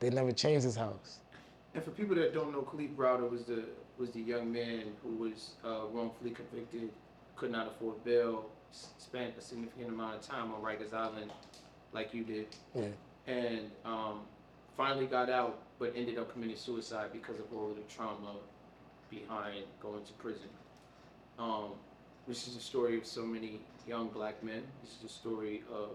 They 0.00 0.08
never 0.08 0.32
changed 0.32 0.64
his 0.64 0.76
house. 0.76 1.18
And 1.74 1.84
for 1.84 1.90
people 1.90 2.14
that 2.16 2.32
don't 2.32 2.50
know, 2.52 2.62
Kalief 2.62 2.94
Browder 2.96 3.28
was 3.30 3.44
the 3.44 3.64
was 3.98 4.10
the 4.12 4.20
young 4.20 4.50
man 4.52 4.84
who 5.02 5.10
was 5.16 5.50
uh, 5.64 5.80
wrongfully 5.92 6.30
convicted, 6.30 6.88
could 7.36 7.50
not 7.50 7.66
afford 7.66 8.02
bail, 8.04 8.46
s- 8.72 8.90
spent 8.98 9.34
a 9.36 9.40
significant 9.42 9.88
amount 9.88 10.14
of 10.14 10.22
time 10.22 10.52
on 10.54 10.62
Rikers 10.62 10.94
Island, 10.94 11.32
like 11.92 12.14
you 12.14 12.22
did, 12.22 12.46
Yeah. 12.76 12.84
and 13.26 13.70
um, 13.84 14.20
finally 14.76 15.06
got 15.06 15.28
out, 15.30 15.58
but 15.80 15.92
ended 15.96 16.16
up 16.16 16.32
committing 16.32 16.56
suicide 16.56 17.08
because 17.12 17.40
of 17.40 17.46
all 17.52 17.70
of 17.70 17.76
the 17.76 17.82
trauma 17.92 18.36
behind 19.10 19.64
going 19.82 20.04
to 20.04 20.12
prison. 20.14 20.48
Um, 21.38 21.72
this 22.26 22.48
is 22.48 22.56
a 22.56 22.60
story 22.60 22.98
of 22.98 23.06
so 23.06 23.22
many 23.24 23.60
young 23.86 24.08
black 24.08 24.42
men. 24.42 24.62
This 24.82 24.96
is 24.98 25.04
a 25.04 25.08
story 25.12 25.62
of 25.72 25.90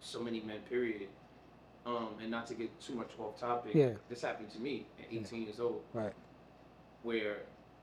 so 0.00 0.20
many 0.20 0.40
men. 0.40 0.58
Period. 0.68 1.08
Um, 1.86 2.08
and 2.20 2.30
not 2.30 2.46
to 2.48 2.54
get 2.54 2.78
too 2.80 2.94
much 2.94 3.10
off 3.18 3.38
topic, 3.40 3.74
Yeah. 3.74 3.92
this 4.10 4.20
happened 4.20 4.50
to 4.50 4.60
me 4.60 4.86
at 4.98 5.06
18 5.10 5.42
years 5.44 5.58
old, 5.60 5.82
Right. 5.94 6.12
where 7.02 7.38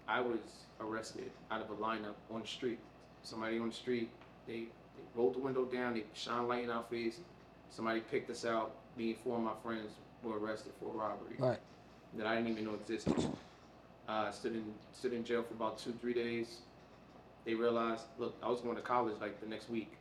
I 0.08 0.22
was 0.22 0.40
arrested 0.80 1.32
out 1.50 1.62
of 1.62 1.72
a 1.72 1.76
lineup 1.76 2.14
on 2.32 2.42
the 2.42 2.48
street. 2.48 2.78
Somebody 3.24 3.58
on 3.58 3.70
the 3.70 3.74
street, 3.74 4.12
they, 4.46 4.54
they 4.60 5.04
rolled 5.16 5.34
the 5.36 5.40
window 5.40 5.66
down, 5.66 5.96
they 5.96 6.04
shine 6.14 6.48
light 6.48 6.66
in 6.66 6.70
our 6.70 6.84
face. 6.84 7.20
Somebody 7.72 8.02
picked 8.02 8.30
us 8.30 8.46
out. 8.46 8.76
Me 8.96 9.12
and 9.12 9.18
four 9.20 9.38
of 9.38 9.44
my 9.44 9.54
friends 9.64 9.92
were 10.22 10.38
arrested 10.38 10.74
for 10.80 10.94
a 10.94 10.98
robbery 10.98 11.36
Right. 11.40 11.60
that 12.16 12.28
I 12.28 12.36
didn't 12.36 12.52
even 12.52 12.66
know 12.66 12.76
existed. 12.76 13.16
Uh, 14.08 14.32
stood 14.32 14.54
in 14.54 14.64
stood 14.94 15.14
in 15.14 15.24
jail 15.24 15.44
for 15.44 15.54
about 15.56 15.78
two 15.80 15.94
three 16.02 16.14
days. 16.14 16.58
They 17.46 17.54
realized, 17.54 18.04
look, 18.18 18.36
I 18.44 18.50
was 18.50 18.62
going 18.62 18.76
to 18.76 18.82
college 18.82 19.16
like 19.22 19.40
the 19.40 19.48
next 19.48 19.70
week. 19.70 19.92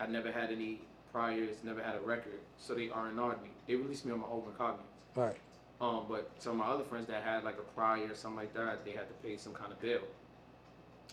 I 0.00 0.06
never 0.06 0.30
had 0.30 0.50
any 0.50 0.80
priors, 1.12 1.56
never 1.64 1.82
had 1.82 1.94
a 1.96 2.00
record, 2.00 2.40
so 2.58 2.74
they 2.74 2.90
R 2.90 3.08
and 3.08 3.18
R'd 3.20 3.42
me. 3.42 3.50
They 3.66 3.74
released 3.76 4.04
me 4.06 4.12
on 4.12 4.20
my 4.20 4.26
own 4.26 4.42
cognizance. 4.56 4.86
Right. 5.14 5.36
Um, 5.80 6.04
but 6.08 6.30
some 6.38 6.52
of 6.52 6.58
my 6.58 6.66
other 6.72 6.84
friends 6.84 7.06
that 7.08 7.22
had 7.22 7.44
like 7.44 7.58
a 7.58 7.62
prior 7.74 8.10
or 8.10 8.14
something 8.14 8.38
like 8.38 8.54
that, 8.54 8.84
they 8.84 8.92
had 8.92 9.08
to 9.08 9.14
pay 9.22 9.36
some 9.36 9.52
kind 9.52 9.70
of 9.72 9.80
bail. 9.80 10.00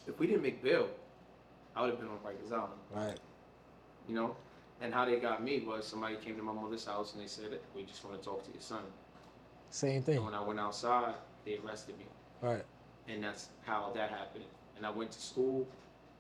If 0.08 0.20
we 0.20 0.28
didn't 0.28 0.42
make 0.44 0.62
bail, 0.64 0.90
I 1.76 1.82
would 1.82 1.92
have 1.92 2.00
been 2.00 2.10
on 2.10 2.18
Rikers 2.20 2.52
Island 2.54 2.72
Right. 2.92 3.20
you 4.08 4.16
know. 4.16 4.36
And 4.82 4.94
how 4.94 5.06
they 5.06 5.18
got 5.20 5.42
me 5.44 5.60
was 5.62 5.86
somebody 5.88 6.16
came 6.18 6.36
to 6.38 6.44
my 6.44 6.52
mother's 6.54 6.86
house 6.86 7.14
and 7.14 7.22
they 7.22 7.28
said, 7.28 7.60
"We 7.76 7.84
just 7.84 8.04
want 8.04 8.18
to 8.22 8.24
talk 8.26 8.44
to 8.46 8.52
your 8.52 8.62
son." 8.62 8.84
Same 9.70 9.98
And 9.98 10.06
thing. 10.06 10.24
when 10.26 10.34
I 10.34 10.42
went 10.42 10.60
outside, 10.60 11.16
they 11.46 11.58
arrested 11.58 11.98
me, 11.98 12.06
Right. 12.42 12.64
and 13.08 13.24
that's 13.24 13.50
how 13.66 13.92
that 13.96 14.10
happened. 14.10 14.46
And 14.78 14.86
I 14.86 14.90
went 14.90 15.12
to 15.12 15.22
school, 15.22 15.68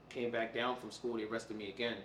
came 0.10 0.32
back 0.32 0.54
down 0.54 0.76
from 0.76 0.92
school, 0.92 1.16
they 1.16 1.24
arrested 1.24 1.58
me 1.58 1.70
again. 1.70 1.98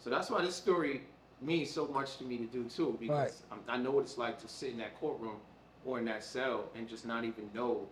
So 0.00 0.10
that's 0.10 0.30
why 0.30 0.42
this 0.42 0.56
story 0.56 1.02
means 1.40 1.70
so 1.70 1.86
much 1.88 2.16
to 2.18 2.24
me 2.24 2.38
to 2.38 2.44
do 2.46 2.64
too, 2.64 2.96
because 3.00 3.42
I'm, 3.50 3.58
I 3.68 3.76
know 3.76 3.90
what 3.92 4.02
it's 4.02 4.18
like 4.18 4.40
to 4.40 4.48
sit 4.48 4.70
in 4.70 4.78
that 4.78 4.98
courtroom 4.98 5.36
or 5.84 5.98
in 5.98 6.04
that 6.06 6.24
cell 6.24 6.64
and 6.76 6.88
just 6.88 7.06
not 7.06 7.24
even 7.24 7.50
know 7.54 7.88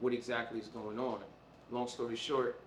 what 0.00 0.12
exactly 0.12 0.58
is 0.60 0.68
going 0.68 0.98
on. 0.98 1.18
Long 1.70 1.88
story 1.88 2.16
short, 2.16 2.60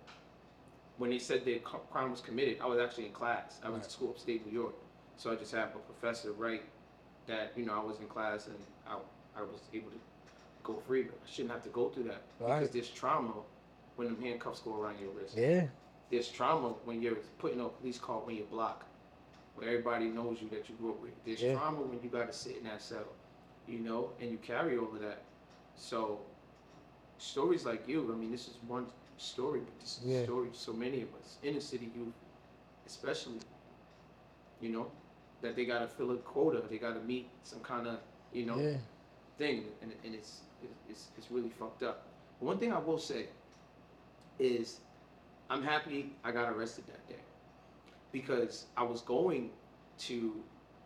when 0.98 1.10
they 1.10 1.18
said 1.18 1.44
the 1.44 1.58
crime 1.90 2.10
was 2.10 2.20
committed, 2.20 2.58
I 2.62 2.66
was 2.66 2.78
actually 2.78 3.06
in 3.06 3.12
class. 3.12 3.58
I 3.62 3.68
was 3.68 3.76
Right. 3.78 3.84
at 3.84 3.90
school 3.90 4.10
upstate 4.10 4.46
New 4.46 4.52
York, 4.52 4.74
so 5.16 5.32
I 5.32 5.34
just 5.36 5.52
had 5.52 5.64
a 5.64 5.78
professor 5.78 6.32
write 6.32 6.62
that 7.26 7.52
you 7.56 7.64
know 7.64 7.74
I 7.74 7.82
was 7.84 7.98
in 8.00 8.06
class 8.06 8.46
and 8.48 8.56
I, 8.86 8.96
I 9.36 9.42
was 9.42 9.60
able 9.72 9.90
to 9.90 9.96
go 10.62 10.74
free. 10.86 11.02
I 11.04 11.30
shouldn't 11.30 11.52
have 11.52 11.62
to 11.64 11.70
go 11.70 11.88
through 11.88 12.04
that 12.04 12.22
Right. 12.40 12.60
because 12.60 12.72
there's 12.72 12.90
trauma 12.90 13.34
when 13.96 14.08
them 14.08 14.20
handcuffs 14.20 14.60
go 14.60 14.80
around 14.80 14.98
your 15.00 15.10
wrist. 15.10 15.36
Yeah. 15.36 15.66
There's 16.10 16.28
trauma 16.30 16.70
when 16.84 17.00
you're 17.02 17.16
putting 17.38 17.60
on 17.60 17.66
a 17.66 17.70
police 17.70 17.98
car 17.98 18.20
when 18.20 18.36
you 18.36 18.44
block, 18.44 18.84
where 19.54 19.68
everybody 19.68 20.06
knows 20.06 20.40
you 20.42 20.48
that 20.50 20.68
you 20.68 20.74
grew 20.76 20.90
up 20.92 21.00
with. 21.00 21.12
There's 21.24 21.42
Yeah. 21.42 21.54
trauma 21.54 21.80
when 21.82 22.00
you 22.02 22.08
got 22.08 22.26
to 22.26 22.32
sit 22.32 22.56
in 22.58 22.64
that 22.64 22.82
cell, 22.82 23.06
you 23.66 23.78
know, 23.78 24.10
and 24.20 24.30
you 24.30 24.38
carry 24.38 24.76
all 24.78 24.92
of 24.94 25.00
that. 25.00 25.22
So 25.76 26.20
stories 27.18 27.64
like 27.64 27.86
you, 27.88 28.12
I 28.12 28.16
mean, 28.16 28.30
this 28.30 28.48
is 28.48 28.56
one 28.66 28.86
story, 29.18 29.60
but 29.60 29.78
this 29.80 29.98
is 29.98 30.04
Yeah. 30.06 30.18
a 30.18 30.24
story 30.24 30.48
of 30.48 30.56
so 30.56 30.72
many 30.72 31.02
of 31.02 31.14
us, 31.14 31.38
inner 31.42 31.60
city 31.60 31.90
youth, 31.94 32.14
especially, 32.86 33.40
you 34.60 34.70
know, 34.70 34.90
that 35.40 35.56
they 35.56 35.64
got 35.64 35.80
to 35.80 35.88
fill 35.88 36.10
a 36.12 36.16
quota, 36.18 36.62
they 36.68 36.78
got 36.78 36.94
to 36.94 37.00
meet 37.00 37.28
some 37.44 37.60
kind 37.60 37.86
of, 37.86 37.98
you 38.32 38.46
know, 38.46 38.56
Yeah. 38.58 38.76
thing, 39.38 39.66
and, 39.82 39.92
and 40.04 40.14
it's, 40.14 40.40
it's 40.88 41.08
it's 41.16 41.30
really 41.30 41.50
fucked 41.50 41.82
up. 41.82 42.06
But 42.40 42.46
one 42.46 42.58
thing 42.58 42.72
I 42.72 42.78
will 42.78 42.98
say 42.98 43.26
is, 44.38 44.80
I'm 45.50 45.62
happy 45.62 46.12
I 46.24 46.32
got 46.32 46.52
arrested 46.52 46.84
that 46.88 47.06
day 47.08 47.20
because 48.12 48.66
I 48.76 48.82
was 48.82 49.00
going 49.02 49.50
to 49.98 50.34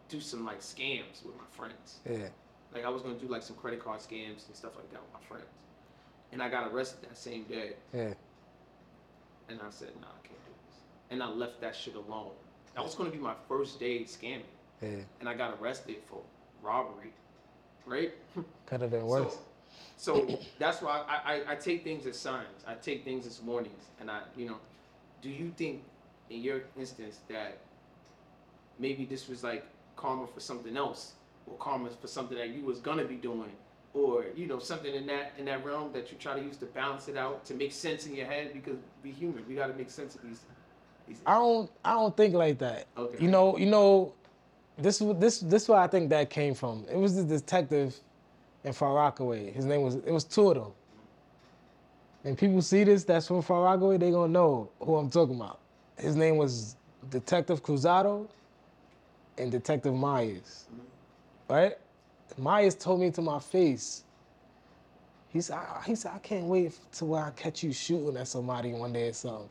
do 0.08 0.20
some 0.20 0.44
like 0.44 0.60
scams 0.60 1.24
with 1.24 1.36
my 1.36 1.44
friends. 1.50 1.98
Yeah. 2.08 2.28
Like 2.74 2.84
I 2.84 2.88
was 2.88 3.02
gonna 3.02 3.14
do 3.18 3.26
like 3.28 3.42
some 3.42 3.56
credit 3.56 3.82
card 3.82 4.00
scams 4.00 4.46
and 4.46 4.54
stuff 4.54 4.76
like 4.76 4.90
that 4.92 5.00
with 5.00 5.12
my 5.12 5.20
friends, 5.28 5.46
and 6.32 6.42
I 6.42 6.48
got 6.48 6.70
arrested 6.70 7.08
that 7.08 7.16
same 7.16 7.44
day. 7.44 7.72
Yeah. 7.94 8.12
And 9.48 9.60
I 9.60 9.70
said, 9.70 9.90
Nah, 10.00 10.08
I 10.08 10.26
can't 10.26 10.44
do 10.44 10.50
this, 10.68 10.76
and 11.10 11.22
I 11.22 11.28
left 11.28 11.60
that 11.60 11.74
shit 11.74 11.94
alone. 11.94 12.32
That 12.74 12.84
was 12.84 12.94
gonna 12.94 13.10
be 13.10 13.18
my 13.18 13.34
first 13.48 13.80
day 13.80 14.00
scamming, 14.00 14.42
Yeah. 14.82 14.98
and 15.20 15.28
I 15.28 15.34
got 15.34 15.56
arrested 15.60 15.96
for 16.06 16.20
robbery, 16.62 17.12
right? 17.86 18.12
Could 18.66 18.80
have 18.82 18.90
been 18.90 19.06
worse. 19.06 19.32
So, 19.34 19.38
so 19.96 20.38
that's 20.58 20.82
why 20.82 21.02
I, 21.08 21.34
I, 21.34 21.52
I 21.52 21.54
take 21.56 21.82
things 21.82 22.06
as 22.06 22.18
signs. 22.18 22.64
I 22.66 22.74
take 22.74 23.04
things 23.04 23.26
as 23.26 23.40
warnings. 23.40 23.84
And 24.00 24.10
I, 24.10 24.20
you 24.36 24.46
know, 24.46 24.56
do 25.22 25.30
you 25.30 25.52
think 25.56 25.82
in 26.30 26.42
your 26.42 26.62
instance 26.78 27.20
that 27.28 27.58
maybe 28.78 29.04
this 29.04 29.28
was 29.28 29.42
like 29.42 29.64
karma 29.96 30.26
for 30.26 30.40
something 30.40 30.76
else 30.76 31.12
or 31.46 31.56
karma 31.56 31.88
for 31.90 32.08
something 32.08 32.36
that 32.36 32.50
you 32.50 32.62
was 32.64 32.78
gonna 32.78 33.04
be 33.04 33.14
doing 33.14 33.52
or, 33.94 34.26
you 34.36 34.46
know, 34.46 34.58
something 34.58 34.94
in 34.94 35.06
that 35.06 35.32
in 35.38 35.46
that 35.46 35.64
realm 35.64 35.92
that 35.94 36.12
you 36.12 36.18
try 36.18 36.34
to 36.34 36.42
use 36.42 36.58
to 36.58 36.66
balance 36.66 37.08
it 37.08 37.16
out 37.16 37.44
to 37.46 37.54
make 37.54 37.72
sense 37.72 38.06
in 38.06 38.14
your 38.14 38.26
head 38.26 38.52
because 38.52 38.76
we 39.02 39.10
human. 39.10 39.44
We 39.48 39.54
gotta 39.54 39.72
make 39.72 39.90
sense 39.90 40.14
of 40.14 40.22
these 40.22 40.40
these 41.08 41.22
I 41.24 41.34
don't 41.34 41.70
I 41.82 41.94
don't 41.94 42.14
think 42.14 42.34
like 42.34 42.58
that. 42.58 42.86
Okay. 42.98 43.24
You 43.24 43.30
know, 43.30 43.56
you 43.56 43.66
know, 43.66 44.12
this 44.76 45.00
is 45.00 45.16
this 45.18 45.38
this 45.38 45.62
is 45.62 45.68
where 45.70 45.78
I 45.78 45.86
think 45.86 46.10
that 46.10 46.28
came 46.28 46.54
from. 46.54 46.84
It 46.90 46.98
was 46.98 47.16
the 47.16 47.24
detective 47.24 47.98
in 48.66 48.72
Far 48.72 48.94
Rockaway. 48.94 49.52
His 49.52 49.64
name 49.64 49.82
was 49.82 49.94
it 49.94 50.10
was 50.10 50.24
two 50.24 50.50
of 50.50 50.54
them. 50.56 50.72
And 52.24 52.36
people 52.36 52.60
see 52.60 52.82
this 52.84 53.04
that's 53.04 53.28
from 53.28 53.40
Far 53.40 53.62
Rockaway, 53.62 53.96
they 53.96 54.10
gonna 54.10 54.32
know 54.32 54.68
who 54.80 54.96
I'm 54.96 55.08
talking 55.08 55.36
about. 55.36 55.60
His 55.96 56.16
name 56.16 56.36
was 56.36 56.76
Detective 57.08 57.62
Cruzado 57.62 58.28
and 59.38 59.52
Detective 59.52 59.94
Myers. 59.94 60.66
Right? 61.48 61.74
Myers 62.36 62.74
told 62.74 63.00
me 63.00 63.10
to 63.12 63.22
my 63.22 63.38
face. 63.38 64.02
He 65.28 65.40
said, 65.40 65.58
I, 65.58 65.82
he 65.86 65.94
said, 65.94 66.12
I 66.14 66.18
can't 66.18 66.46
wait 66.46 66.76
to 66.94 67.04
where 67.04 67.22
I 67.22 67.30
catch 67.30 67.62
you 67.62 67.72
shooting 67.72 68.16
at 68.16 68.26
somebody 68.26 68.72
one 68.72 68.92
day 68.92 69.08
or 69.08 69.12
something. 69.12 69.48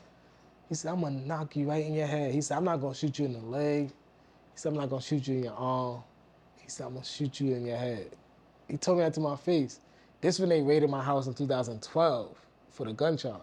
He 0.67 0.75
said, 0.75 0.91
I'm 0.91 1.01
gonna 1.01 1.21
knock 1.21 1.56
you 1.56 1.69
right 1.69 1.86
in 1.86 1.93
your 1.93 2.08
head. 2.08 2.34
He 2.34 2.41
said, 2.41 2.58
I'm 2.58 2.65
not 2.65 2.82
gonna 2.82 2.95
shoot 2.95 3.17
you 3.17 3.25
in 3.25 3.34
the 3.34 3.39
leg. 3.39 3.88
He 3.88 3.93
said, 4.56 4.69
I'm 4.69 4.78
not 4.78 4.89
gonna 4.89 5.01
shoot 5.01 5.25
you 5.28 5.36
in 5.36 5.43
your 5.45 5.54
arm. 5.54 6.04
He 6.58 6.69
said, 6.69 6.88
I'm 6.88 6.93
gonna 6.93 7.06
shoot 7.06 7.39
you 7.39 7.56
in 7.56 7.65
your 7.65 7.78
head. 7.78 8.12
He 8.67 8.78
told 8.78 8.97
me 8.97 9.04
that 9.04 9.13
to 9.15 9.19
my 9.19 9.36
face. 9.36 9.80
This 10.21 10.39
when 10.39 10.49
they 10.49 10.62
raided 10.62 10.89
my 10.89 11.04
house 11.04 11.28
in 11.28 11.34
2012 11.34 12.36
for 12.71 12.86
the 12.86 12.93
gun 12.93 13.17
charge. 13.17 13.41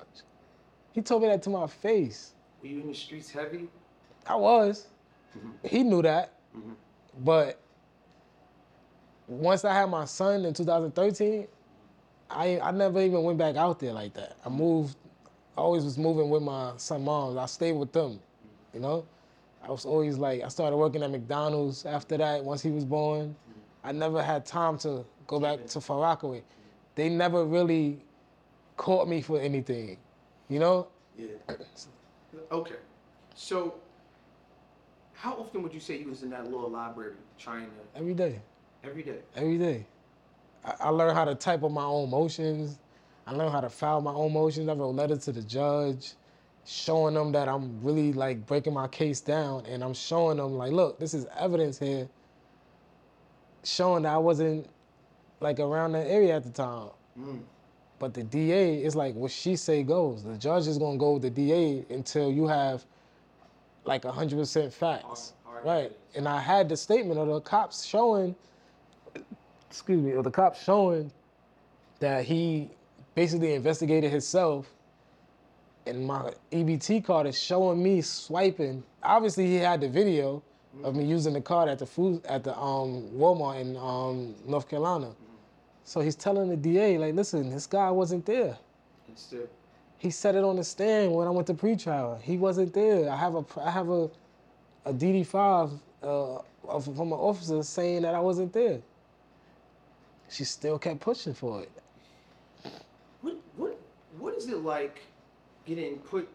He 0.93 1.01
told 1.01 1.23
me 1.23 1.29
that 1.29 1.43
to 1.45 1.51
my 1.51 1.67
face. 1.67 2.35
were 2.61 2.69
you 2.69 2.81
in 2.81 2.89
the 2.89 2.95
streets 2.95 3.31
heavy? 3.31 3.69
I 4.27 4.37
was. 4.37 4.89
Mm-hmm. 5.37 5.67
He 5.69 5.83
knew 5.83 6.03
that. 6.03 6.33
Mhm. 6.57 6.75
But 7.25 7.59
once 9.27 9.65
I 9.65 9.73
had 9.75 9.89
my 9.89 10.05
son 10.05 10.45
in 10.45 10.55
2013, 10.55 11.47
I 12.31 12.61
I 12.61 12.71
never 12.71 13.01
even 13.01 13.23
went 13.23 13.39
back 13.39 13.57
out 13.57 13.79
there 13.79 13.93
like 13.93 14.15
that. 14.15 14.37
I 14.45 14.49
mm-hmm. 14.49 14.59
moved, 14.59 14.97
I 15.57 15.61
always 15.61 15.85
was 15.85 15.99
moving 15.99 16.31
with 16.31 16.43
my 16.43 16.73
son 16.77 17.05
moms. 17.05 17.37
I 17.37 17.47
stayed 17.47 17.73
with 17.77 17.93
them, 17.93 18.21
you 18.75 18.81
know. 18.81 19.07
I 19.63 19.71
was 19.71 19.85
always 19.85 20.19
like, 20.19 20.43
I 20.43 20.49
started 20.49 20.77
working 20.77 21.03
at 21.05 21.11
McDonald's 21.11 21.87
after 21.87 22.17
that. 22.17 22.43
Once 22.45 22.63
he 22.63 22.71
was 22.71 22.85
born, 22.85 23.29
mm-hmm. 23.29 23.87
I 23.87 23.93
never 23.93 24.23
had 24.23 24.45
time 24.45 24.77
to 24.79 25.05
go 25.27 25.41
back 25.41 25.67
to 25.67 25.81
Far 25.81 26.01
Rockaway. 26.01 26.43
They 26.95 27.09
never 27.09 27.45
really 27.45 28.01
caught 28.77 29.09
me 29.09 29.23
for 29.23 29.41
anything, 29.41 29.97
you 30.49 30.59
know. 30.59 30.89
Yeah. 31.17 31.27
Okay. 32.51 32.75
So, 33.35 33.75
how 35.15 35.35
often 35.35 35.63
would 35.63 35.73
you 35.73 35.81
say 35.81 35.99
you 35.99 36.09
was 36.09 36.23
in 36.23 36.31
that 36.31 36.45
little 36.45 36.69
library 36.69 37.15
trying 37.39 37.67
to 37.67 37.99
Every 37.99 38.15
day. 38.15 38.41
every 38.85 39.03
day? 39.03 39.19
every 39.37 39.59
day. 39.59 39.87
I, 40.65 40.75
I 40.81 40.89
learned 40.91 41.17
how 41.17 41.25
to 41.25 41.35
type 41.35 41.63
on 41.63 41.73
my 41.73 41.85
own 41.85 42.11
motions. 42.11 42.79
I 43.27 43.33
learned 43.33 43.53
how 43.53 43.61
to 43.61 43.71
file 43.71 44.01
my 44.01 44.13
own 44.13 44.33
motions. 44.33 44.69
I 44.69 44.75
wrote 44.75 44.91
letters 44.95 45.25
to 45.27 45.33
the 45.33 45.43
judge, 45.43 46.15
showing 46.65 47.15
them 47.15 47.33
that 47.33 47.49
I'm 47.49 47.83
really 47.83 48.13
like 48.13 48.47
breaking 48.47 48.75
my 48.75 48.89
case 48.89 49.21
down, 49.21 49.65
and 49.67 49.83
I'm 49.85 49.95
showing 49.95 50.39
them 50.39 50.55
like, 50.55 50.73
look, 50.73 50.99
this 50.99 51.15
is 51.15 51.27
evidence 51.39 51.79
here, 51.79 52.09
showing 53.65 54.03
that 54.03 54.15
I 54.15 54.19
wasn't 54.19 54.69
like 55.43 55.59
around 55.59 55.93
that 55.93 56.07
area 56.07 56.37
at 56.37 56.45
the 56.45 56.51
time. 56.51 56.89
Mm. 57.19 57.41
But 57.99 58.15
the 58.15 58.23
DA 58.25 58.83
is 58.83 58.97
like 58.97 59.15
what 59.15 59.31
she 59.31 59.57
say 59.57 59.83
goes. 59.83 60.23
The 60.23 60.37
judge 60.37 60.67
is 60.67 60.79
gonna 60.79 60.99
go 60.99 61.15
with 61.15 61.23
the 61.23 61.31
DA 61.31 61.85
until 61.91 62.33
you 62.33 62.47
have 62.49 62.85
like 63.85 64.05
hundred 64.05 64.39
percent 64.39 64.73
facts, 64.73 65.35
right? 65.65 65.93
And 66.15 66.29
I 66.29 66.41
had 66.41 66.69
the 66.69 66.77
statement 66.77 67.19
of 67.19 67.29
the 67.29 67.41
cops 67.41 67.85
showing, 67.85 68.35
excuse 69.69 70.01
me, 70.01 70.13
of 70.13 70.25
the 70.25 70.31
cops 70.31 70.63
showing 70.63 71.11
that 72.01 72.25
he 72.25 72.71
basically 73.15 73.55
investigated 73.55 74.11
himself. 74.11 74.67
And 75.87 76.07
my 76.07 76.33
EBT 76.53 77.05
card 77.05 77.27
is 77.27 77.41
showing 77.41 77.83
me 77.83 78.03
swiping. 78.03 78.85
Obviously, 79.03 79.47
he 79.47 79.57
had 79.57 79.81
the 79.81 79.89
video 79.89 80.43
of 80.85 80.95
me 80.95 81.05
using 81.05 81.33
the 81.33 81.41
card 81.41 81.69
at 81.69 81.79
the 81.79 81.87
food 81.87 82.25
at 82.27 82.45
the 82.45 82.57
um, 82.57 83.09
Walmart 83.15 83.61
in 83.61 83.77
um, 83.77 84.35
North 84.47 84.69
Carolina. 84.69 85.11
So 85.85 86.01
he's 86.01 86.15
telling 86.15 86.49
the 86.49 86.57
DA, 86.57 86.99
like, 86.99 87.15
listen, 87.15 87.51
this 87.51 87.67
guy 87.67 87.91
wasn't 87.91 88.25
there. 88.27 88.57
Still, 89.15 89.47
He 89.99 90.11
said 90.11 90.37
it 90.37 90.45
on 90.45 90.57
the 90.57 90.65
stand 90.65 91.13
when 91.13 91.27
I 91.27 91.31
went 91.31 91.47
to 91.49 91.55
pretrial. 91.55 92.21
He 92.23 92.37
wasn't 92.39 92.73
there. 92.73 93.11
I 93.11 93.17
have 93.17 93.35
a 93.35 93.45
I 93.61 93.71
have 93.71 93.91
a 93.91 94.09
a 94.85 94.93
DD5 94.93 95.79
uh, 96.03 96.39
of, 96.67 96.85
from 96.85 97.13
an 97.13 97.19
officer 97.19 97.63
saying 97.63 98.03
that 98.03 98.15
I 98.15 98.21
wasn't 98.21 98.53
there. 98.53 98.81
She 100.31 100.45
still 100.45 100.79
kept 100.79 101.01
pushing 101.01 101.35
for 101.35 101.63
it. 101.63 101.71
what 103.21 103.37
what 103.57 103.79
what 104.19 104.35
is 104.35 104.49
it 104.49 104.59
like 104.59 105.03
getting 105.67 105.99
put 105.99 106.29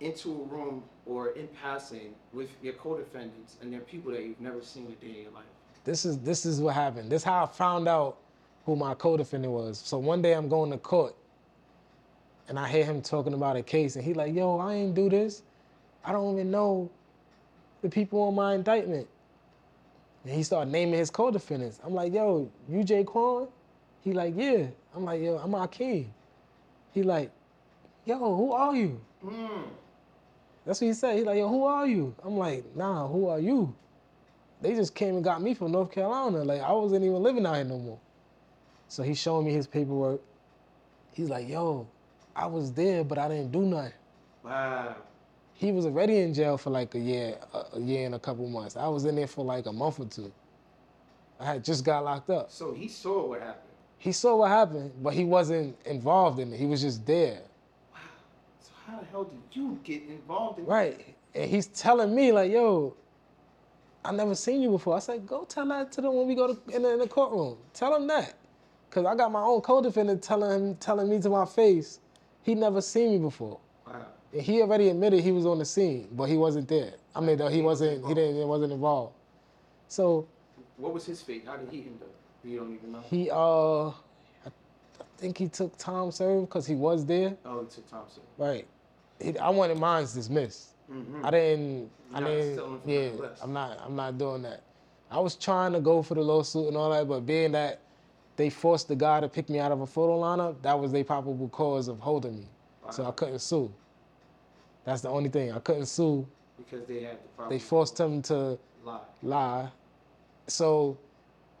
into 0.00 0.30
a 0.30 0.44
room 0.54 0.82
or 1.06 1.28
in 1.30 1.46
passing 1.62 2.14
with 2.32 2.50
your 2.62 2.72
co-defendants 2.74 3.56
and 3.60 3.72
they're 3.72 3.80
people 3.80 4.10
that 4.12 4.22
you've 4.22 4.40
never 4.40 4.62
seen 4.62 4.86
a 4.86 5.04
day 5.04 5.12
in 5.18 5.22
your 5.22 5.32
life? 5.32 5.44
This 5.84 6.04
is 6.04 6.18
this 6.18 6.46
is 6.46 6.60
what 6.60 6.74
happened. 6.74 7.10
This 7.10 7.22
is 7.22 7.24
how 7.24 7.44
I 7.44 7.46
found 7.46 7.88
out 7.88 8.18
who 8.66 8.76
my 8.76 8.94
co-defendant 8.94 9.52
was. 9.52 9.78
So 9.78 9.98
one 9.98 10.22
day 10.22 10.34
I'm 10.34 10.48
going 10.48 10.70
to 10.70 10.78
court, 10.78 11.14
and 12.48 12.58
I 12.58 12.68
hear 12.68 12.84
him 12.84 13.02
talking 13.02 13.34
about 13.34 13.56
a 13.56 13.62
case, 13.62 13.96
and 13.96 14.04
he 14.04 14.14
like, 14.14 14.34
"Yo, 14.34 14.58
I 14.58 14.74
ain't 14.74 14.94
do 14.94 15.08
this. 15.08 15.42
I 16.04 16.12
don't 16.12 16.34
even 16.34 16.50
know 16.50 16.90
the 17.82 17.88
people 17.88 18.20
on 18.22 18.34
my 18.34 18.54
indictment." 18.54 19.08
And 20.24 20.34
he 20.34 20.42
started 20.42 20.70
naming 20.70 20.98
his 20.98 21.10
co-defendants. 21.10 21.80
I'm 21.84 21.94
like, 21.94 22.12
"Yo, 22.12 22.50
you 22.68 22.84
Jay 22.84 23.04
Quan?" 23.04 23.48
He 24.02 24.12
like, 24.12 24.34
"Yeah." 24.36 24.66
I'm 24.94 25.04
like, 25.04 25.22
"Yo, 25.22 25.36
I'm 25.38 25.52
Akeem." 25.52 26.06
He 26.92 27.02
like, 27.02 27.30
"Yo, 28.04 28.18
who 28.18 28.52
are 28.52 28.76
you?" 28.76 29.00
Mm. 29.24 29.64
That's 30.64 30.80
what 30.80 30.88
he 30.88 30.94
said. 30.94 31.16
He 31.16 31.24
like, 31.24 31.38
yo, 31.38 31.48
who 31.48 31.64
are 31.64 31.86
you? 31.86 32.14
I'm 32.22 32.36
like, 32.36 32.64
nah, 32.76 33.08
who 33.08 33.28
are 33.28 33.40
you? 33.40 33.74
They 34.60 34.74
just 34.74 34.94
came 34.94 35.14
and 35.14 35.24
got 35.24 35.40
me 35.40 35.54
from 35.54 35.72
North 35.72 35.90
Carolina. 35.90 36.44
Like 36.44 36.60
I 36.60 36.72
wasn't 36.72 37.04
even 37.04 37.22
living 37.22 37.46
out 37.46 37.56
here 37.56 37.64
no 37.64 37.78
more. 37.78 37.98
So 38.88 39.02
he's 39.02 39.18
showing 39.18 39.46
me 39.46 39.52
his 39.52 39.66
paperwork. 39.66 40.20
He's 41.12 41.30
like, 41.30 41.48
yo, 41.48 41.86
I 42.34 42.46
was 42.46 42.72
there, 42.72 43.04
but 43.04 43.18
I 43.18 43.28
didn't 43.28 43.52
do 43.52 43.62
nothing. 43.62 43.92
Wow. 44.42 44.96
He 45.54 45.72
was 45.72 45.84
already 45.86 46.18
in 46.18 46.32
jail 46.32 46.56
for 46.56 46.70
like 46.70 46.94
a 46.94 46.98
year, 46.98 47.36
a, 47.52 47.64
a 47.74 47.80
year 47.80 48.06
and 48.06 48.14
a 48.14 48.18
couple 48.18 48.48
months. 48.48 48.76
I 48.76 48.88
was 48.88 49.04
in 49.04 49.16
there 49.16 49.26
for 49.26 49.44
like 49.44 49.66
a 49.66 49.72
month 49.72 50.00
or 50.00 50.06
two. 50.06 50.32
I 51.38 51.44
had 51.44 51.64
just 51.64 51.84
got 51.84 52.04
locked 52.04 52.30
up. 52.30 52.50
So 52.50 52.72
he 52.72 52.88
saw 52.88 53.28
what 53.28 53.40
happened. 53.40 53.64
He 53.98 54.12
saw 54.12 54.36
what 54.36 54.48
happened, 54.50 54.92
but 55.02 55.14
he 55.14 55.24
wasn't 55.24 55.76
involved 55.84 56.38
in 56.38 56.52
it. 56.52 56.58
He 56.58 56.66
was 56.66 56.80
just 56.80 57.04
there. 57.06 57.40
Wow. 57.92 57.98
So 58.60 58.70
how 58.86 58.98
the 58.98 59.06
hell 59.06 59.24
did 59.24 59.40
you 59.52 59.78
get 59.84 60.02
involved 60.08 60.58
in 60.58 60.66
Right. 60.66 61.14
And 61.34 61.50
he's 61.50 61.66
telling 61.66 62.14
me, 62.14 62.32
like, 62.32 62.50
yo, 62.50 62.96
I 64.04 64.12
never 64.12 64.34
seen 64.34 64.62
you 64.62 64.70
before. 64.70 64.96
I 64.96 65.00
said, 65.00 65.26
go 65.26 65.44
tell 65.44 65.66
that 65.68 65.92
to 65.92 66.00
them 66.00 66.14
when 66.14 66.26
we 66.26 66.34
go 66.34 66.54
to, 66.54 66.74
in, 66.74 66.82
the, 66.82 66.92
in 66.94 66.98
the 67.00 67.06
courtroom. 67.08 67.58
Tell 67.74 67.92
them 67.92 68.06
that. 68.08 68.34
Cause 68.90 69.06
I 69.06 69.14
got 69.14 69.30
my 69.30 69.42
own 69.42 69.60
co-defendant 69.60 70.22
telling 70.22 70.50
him, 70.50 70.74
telling 70.76 71.08
me 71.08 71.20
to 71.20 71.28
my 71.30 71.44
face, 71.44 72.00
he 72.42 72.54
never 72.56 72.80
seen 72.80 73.12
me 73.12 73.18
before. 73.18 73.60
Wow. 73.86 74.04
And 74.32 74.42
he 74.42 74.62
already 74.62 74.88
admitted 74.88 75.20
he 75.20 75.30
was 75.32 75.46
on 75.46 75.58
the 75.58 75.64
scene, 75.64 76.08
but 76.12 76.24
he 76.24 76.36
wasn't 76.36 76.66
there. 76.68 76.94
I 77.14 77.20
mean, 77.20 77.38
though 77.38 77.48
he 77.48 77.62
wasn't, 77.62 78.04
he 78.06 78.14
didn't, 78.14 78.36
he 78.36 78.44
wasn't 78.44 78.72
involved. 78.72 79.14
So 79.88 80.26
What 80.76 80.92
was 80.94 81.04
his 81.06 81.20
fate? 81.22 81.44
How 81.46 81.56
did 81.56 81.68
he 81.70 81.82
end 81.82 82.00
up? 82.02 82.08
You 82.42 82.58
don't 82.60 82.74
even 82.74 82.92
know. 82.92 83.00
he, 83.08 83.30
uh, 83.30 83.88
I, 83.88 83.92
I 84.46 85.04
think 85.18 85.36
he 85.38 85.46
took 85.48 85.76
time 85.76 86.10
served 86.10 86.48
because 86.48 86.66
he 86.66 86.74
was 86.74 87.04
there. 87.04 87.36
Oh, 87.44 87.60
he 87.60 87.66
took 87.72 87.88
Thompson. 87.90 88.22
Right. 88.38 88.66
He, 89.20 89.38
I 89.38 89.50
wanted 89.50 89.78
mine's 89.78 90.14
dismissed. 90.14 90.70
Mhm. 90.90 91.24
I 91.24 91.30
didn't. 91.30 91.90
I 92.12 92.18
You're 92.20 92.28
not 92.28 92.84
didn't. 92.86 92.88
Yeah. 93.20 93.28
I'm 93.42 93.52
not. 93.52 93.80
I'm 93.84 93.96
not 93.96 94.18
doing 94.18 94.42
that. 94.42 94.62
I 95.10 95.18
was 95.18 95.36
trying 95.36 95.72
to 95.72 95.80
go 95.80 96.02
for 96.02 96.14
the 96.14 96.22
lawsuit 96.22 96.68
and 96.68 96.76
all 96.76 96.90
that, 96.90 97.08
but 97.08 97.26
being 97.26 97.52
that 97.52 97.80
they 98.36 98.48
forced 98.50 98.88
the 98.88 98.96
guy 98.96 99.20
to 99.20 99.28
pick 99.28 99.48
me 99.48 99.58
out 99.58 99.72
of 99.72 99.80
a 99.80 99.86
photo 99.86 100.20
lineup, 100.20 100.62
that 100.62 100.78
was 100.78 100.92
their 100.92 101.04
probable 101.04 101.48
cause 101.48 101.88
of 101.88 101.98
holding 101.98 102.38
me. 102.40 102.46
So 102.90 103.04
I 103.06 103.10
couldn't 103.12 103.40
sue. 103.40 103.72
That's 104.84 105.02
the 105.02 105.08
only 105.10 105.28
thing. 105.30 105.52
I 105.52 105.58
couldn't 105.60 105.86
sue. 105.86 106.26
Because 106.56 106.84
they 106.86 107.02
had 107.02 107.18
the. 107.38 107.48
They 107.48 107.58
forced 107.58 107.98
him 107.98 108.22
to 108.22 108.58
lie. 108.84 109.00
lie. 109.22 109.68
So, 110.46 110.98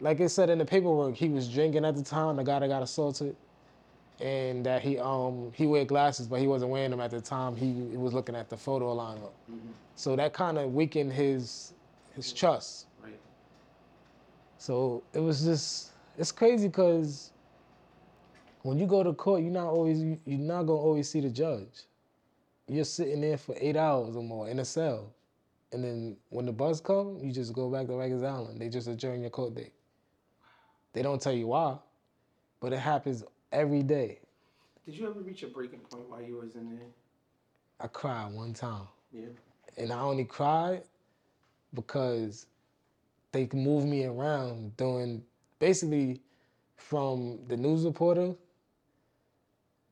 like 0.00 0.20
it 0.20 0.30
said 0.30 0.50
in 0.50 0.58
the 0.58 0.64
paperwork, 0.64 1.14
he 1.14 1.28
was 1.28 1.48
drinking 1.48 1.84
at 1.84 1.94
the 1.94 2.02
time. 2.02 2.36
The 2.36 2.42
guy 2.42 2.58
that 2.60 2.68
got 2.68 2.82
assaulted, 2.82 3.36
and 4.20 4.64
that 4.66 4.82
he 4.82 4.98
um 4.98 5.52
he 5.54 5.66
wear 5.66 5.84
glasses, 5.84 6.26
but 6.26 6.40
he 6.40 6.46
wasn't 6.46 6.70
wearing 6.70 6.90
them 6.90 7.00
at 7.00 7.10
the 7.10 7.20
time. 7.20 7.56
He, 7.56 7.66
he 7.90 7.96
was 7.96 8.12
looking 8.12 8.34
at 8.36 8.48
the 8.50 8.56
photo 8.56 8.94
lineup. 8.94 9.32
So 9.96 10.16
that 10.16 10.32
kind 10.32 10.58
of 10.58 10.74
weakened 10.74 11.12
his 11.12 11.72
his 12.14 12.32
trust. 12.32 12.86
Right. 13.02 13.18
So 14.58 15.02
it 15.14 15.20
was 15.20 15.44
just 15.44 15.90
it's 16.18 16.32
crazy 16.32 16.68
because 16.68 17.30
when 18.62 18.78
you 18.78 18.86
go 18.86 19.02
to 19.02 19.12
court, 19.14 19.42
you're 19.42 19.52
not 19.52 19.68
always 19.68 20.00
you're 20.26 20.38
not 20.38 20.64
gonna 20.64 20.78
always 20.78 21.08
see 21.08 21.20
the 21.20 21.30
judge. 21.30 21.84
You're 22.68 22.84
sitting 22.84 23.20
there 23.20 23.38
for 23.38 23.56
eight 23.58 23.76
hours 23.76 24.14
or 24.16 24.22
more 24.22 24.48
in 24.48 24.58
a 24.60 24.64
cell, 24.64 25.12
and 25.72 25.82
then 25.82 26.16
when 26.28 26.46
the 26.46 26.52
bus 26.52 26.80
come, 26.80 27.18
you 27.22 27.32
just 27.32 27.52
go 27.52 27.68
back 27.70 27.86
to 27.86 27.92
Rikers 27.94 28.24
Island. 28.24 28.60
They 28.60 28.68
just 28.68 28.86
adjourn 28.86 29.22
your 29.22 29.30
court 29.30 29.54
date. 29.54 29.72
They 30.92 31.02
don't 31.02 31.20
tell 31.20 31.32
you 31.32 31.48
why, 31.48 31.78
but 32.60 32.72
it 32.72 32.78
happens 32.78 33.24
every 33.52 33.82
day. 33.82 34.20
Did 34.86 34.96
you 34.96 35.08
ever 35.08 35.20
reach 35.20 35.42
a 35.42 35.46
breaking 35.46 35.80
point 35.80 36.08
while 36.08 36.22
you 36.22 36.36
was 36.36 36.54
in 36.54 36.70
there? 36.70 36.86
I 37.80 37.86
cried 37.86 38.32
one 38.32 38.52
time. 38.52 38.88
Yeah. 39.12 39.26
and 39.76 39.92
I 39.92 40.00
only 40.00 40.24
cried 40.24 40.82
because 41.74 42.46
they 43.32 43.48
moved 43.52 43.86
me 43.86 44.04
around 44.04 44.76
doing 44.76 45.22
basically 45.58 46.20
from 46.76 47.38
the 47.48 47.56
news 47.56 47.84
reporter 47.84 48.34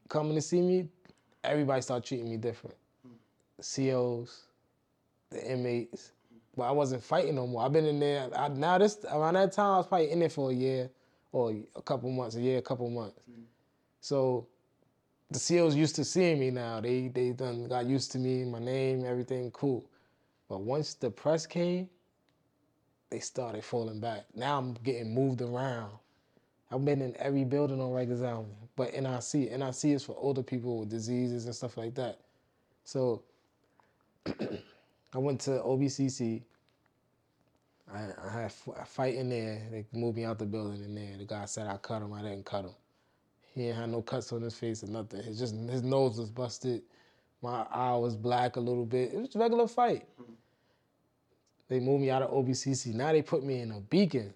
coming 0.09 0.35
to 0.35 0.41
see 0.41 0.61
me, 0.61 0.89
everybody 1.45 1.83
started 1.83 2.07
treating 2.07 2.31
me 2.31 2.37
different. 2.37 2.77
COs, 3.61 4.45
the 5.31 5.51
inmates. 5.51 6.13
But 6.57 6.65
I 6.65 6.71
wasn't 6.73 7.03
fighting 7.03 7.37
no 7.37 7.47
more. 7.47 7.65
I've 7.65 7.73
been 7.73 7.87
in 7.87 8.01
there. 8.01 8.31
I, 8.37 8.49
now 8.49 8.79
this 8.79 8.99
around 9.11 9.35
that 9.35 9.53
time, 9.53 9.75
I 9.75 9.77
was 9.79 9.87
probably 9.87 10.11
in 10.11 10.21
there 10.21 10.29
for 10.29 10.51
a 10.51 10.55
year 10.55 10.91
or 11.33 11.55
a 11.77 11.83
couple 11.83 12.11
months, 12.11 12.37
a 12.37 12.41
year, 12.41 12.59
a 12.59 12.63
couple 12.63 12.89
months. 12.91 13.19
Mm-hmm. 13.31 13.43
So 14.01 14.47
the 15.31 15.39
COs 15.39 15.75
used 15.75 15.97
to 15.97 16.05
seeing 16.05 16.39
me 16.39 16.51
now. 16.51 16.81
They 16.81 17.09
they 17.09 17.31
done 17.31 17.69
got 17.69 17.87
used 17.87 18.13
to 18.13 18.19
me, 18.19 18.45
my 18.45 18.59
name, 18.59 19.05
everything 19.05 19.51
cool. 19.51 19.85
But 20.49 20.61
once 20.61 20.95
the 20.95 21.11
press 21.11 21.47
came, 21.47 21.89
they 23.11 23.21
started 23.21 23.65
falling 23.65 24.01
back. 24.01 24.25
Now 24.35 24.59
I'm 24.59 24.75
getting 24.83 25.15
moved 25.15 25.43
around. 25.43 25.93
I've 26.71 26.85
been 26.85 27.01
in 27.01 27.17
every 27.19 27.45
building 27.45 27.81
on 27.81 27.91
Rikers 27.91 28.25
Island, 28.25 28.53
but 28.77 28.93
NIC, 28.93 29.59
NIC 29.59 29.85
is 29.95 30.05
for 30.05 30.15
older 30.19 30.43
people 30.43 30.81
with 30.81 30.91
diseases 30.91 31.47
and 31.47 31.55
stuff 31.55 31.77
like 31.79 31.95
that. 31.95 32.21
So 32.85 33.23
I 34.27 35.19
went 35.19 35.41
to 35.43 35.51
OBCC. 35.51 36.43
I, 37.95 38.09
I 38.27 38.33
had 38.33 38.53
a 38.77 38.85
fight 38.85 39.15
in 39.15 39.29
there. 39.31 39.63
They 39.71 39.85
moved 39.93 40.17
me 40.17 40.25
out 40.25 40.39
the 40.39 40.47
building 40.47 40.83
in 40.85 40.95
there. 40.95 41.17
The 41.19 41.25
guy 41.25 41.45
said 41.47 41.67
I 41.67 41.77
cut 41.79 42.03
him. 42.03 42.13
I 42.13 42.23
didn't 42.23 42.45
cut 42.45 42.65
him. 42.65 42.75
He 43.55 43.67
had 43.67 43.91
no 43.91 44.03
cuts 44.03 44.33
on 44.33 44.43
his 44.43 44.55
face 44.55 44.85
or 44.85 44.89
nothing. 44.89 45.21
It's 45.21 45.39
just 45.39 45.55
his 45.55 45.83
nose 45.83 46.19
was 46.19 46.31
busted. 46.31 46.83
My 47.43 47.67
eye 47.71 47.97
was 47.97 48.17
black 48.17 48.57
a 48.57 48.61
little 48.61 48.85
bit. 48.85 49.13
It 49.13 49.19
was 49.19 49.35
a 49.35 49.39
regular 49.39 49.69
fight. 49.69 50.07
They 51.69 51.81
moved 51.81 52.03
me 52.03 52.11
out 52.11 52.23
of 52.23 52.31
OBCC. 52.31 52.95
Now 52.95 53.13
they 53.13 53.23
put 53.23 53.45
me 53.45 53.61
in 53.61 53.73
a 53.73 53.81
beacon. 53.81 54.33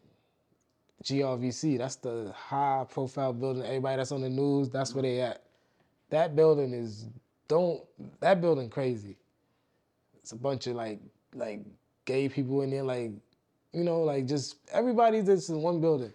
GRVC. 1.03 1.78
That's 1.78 1.96
the 1.96 2.32
high 2.36 2.86
profile 2.88 3.32
building. 3.32 3.64
Everybody 3.64 3.96
that's 3.96 4.12
on 4.12 4.20
the 4.20 4.28
news, 4.28 4.70
that's 4.70 4.94
where 4.94 5.03
they 5.03 5.20
at. 5.20 5.42
That 6.11 6.36
building 6.36 6.72
is 6.72 7.07
don't 7.48 7.82
that 8.20 8.40
building 8.40 8.68
crazy. 8.70 9.16
It's 10.14 10.32
a 10.32 10.36
bunch 10.36 10.66
of 10.66 10.76
like 10.76 11.00
like 11.34 11.61
gay 12.05 12.28
people 12.28 12.62
in 12.62 12.70
there, 12.70 12.82
like 12.82 13.12
you 13.73 13.85
know, 13.85 14.03
like 14.03 14.27
just 14.27 14.57
everybody's 14.73 15.27
just 15.27 15.49
in 15.49 15.62
one 15.62 15.81
building. 15.81 16.12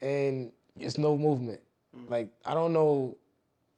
And 0.00 0.52
it's 0.78 0.98
no 0.98 1.16
movement. 1.16 1.60
Like 2.08 2.28
I 2.44 2.54
don't 2.54 2.72
know 2.72 3.16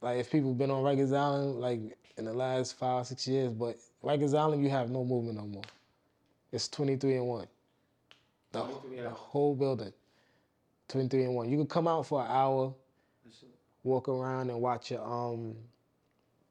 like 0.01 0.19
if 0.19 0.31
people 0.31 0.53
been 0.53 0.71
on 0.71 0.83
Rikers 0.83 1.15
Island 1.15 1.59
like 1.59 1.79
in 2.17 2.25
the 2.25 2.33
last 2.33 2.77
five, 2.77 3.07
six 3.07 3.27
years, 3.27 3.51
but 3.51 3.77
Rikers 4.03 4.37
Island 4.37 4.63
you 4.63 4.69
have 4.69 4.89
no 4.89 5.03
movement 5.03 5.37
no 5.37 5.47
more. 5.47 5.63
It's 6.51 6.67
23 6.67 7.15
and 7.15 7.27
1. 7.27 7.47
The, 8.51 8.59
23 8.61 9.01
the 9.01 9.09
whole 9.09 9.55
building. 9.55 9.93
23 10.89 11.23
and 11.23 11.35
1. 11.35 11.49
You 11.49 11.57
can 11.57 11.65
come 11.65 11.87
out 11.87 12.05
for 12.05 12.21
an 12.21 12.27
hour, 12.29 12.73
walk 13.83 14.07
around 14.07 14.49
and 14.49 14.61
watch 14.61 14.91
your 14.91 15.03
um 15.03 15.55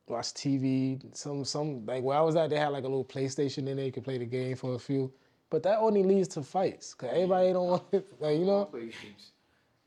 watch 0.08 0.34
TV. 0.34 1.00
Some 1.16 1.44
some 1.44 1.86
like 1.86 2.02
where 2.02 2.18
I 2.18 2.22
was 2.22 2.36
at, 2.36 2.50
they 2.50 2.58
had 2.58 2.68
like 2.68 2.84
a 2.84 2.88
little 2.88 3.04
PlayStation 3.04 3.68
in 3.68 3.76
there. 3.76 3.86
You 3.86 3.92
could 3.92 4.04
play 4.04 4.18
the 4.18 4.26
game 4.26 4.56
for 4.56 4.74
a 4.74 4.78
few, 4.78 5.12
but 5.52 5.62
that 5.64 5.78
only 5.80 6.02
leads 6.02 6.28
to 6.28 6.42
fights. 6.42 6.94
Cause 6.94 7.10
everybody 7.12 7.52
don't 7.52 7.68
want 7.68 7.82
it, 7.92 8.06
like 8.20 8.38
you 8.38 8.46
know. 8.46 8.70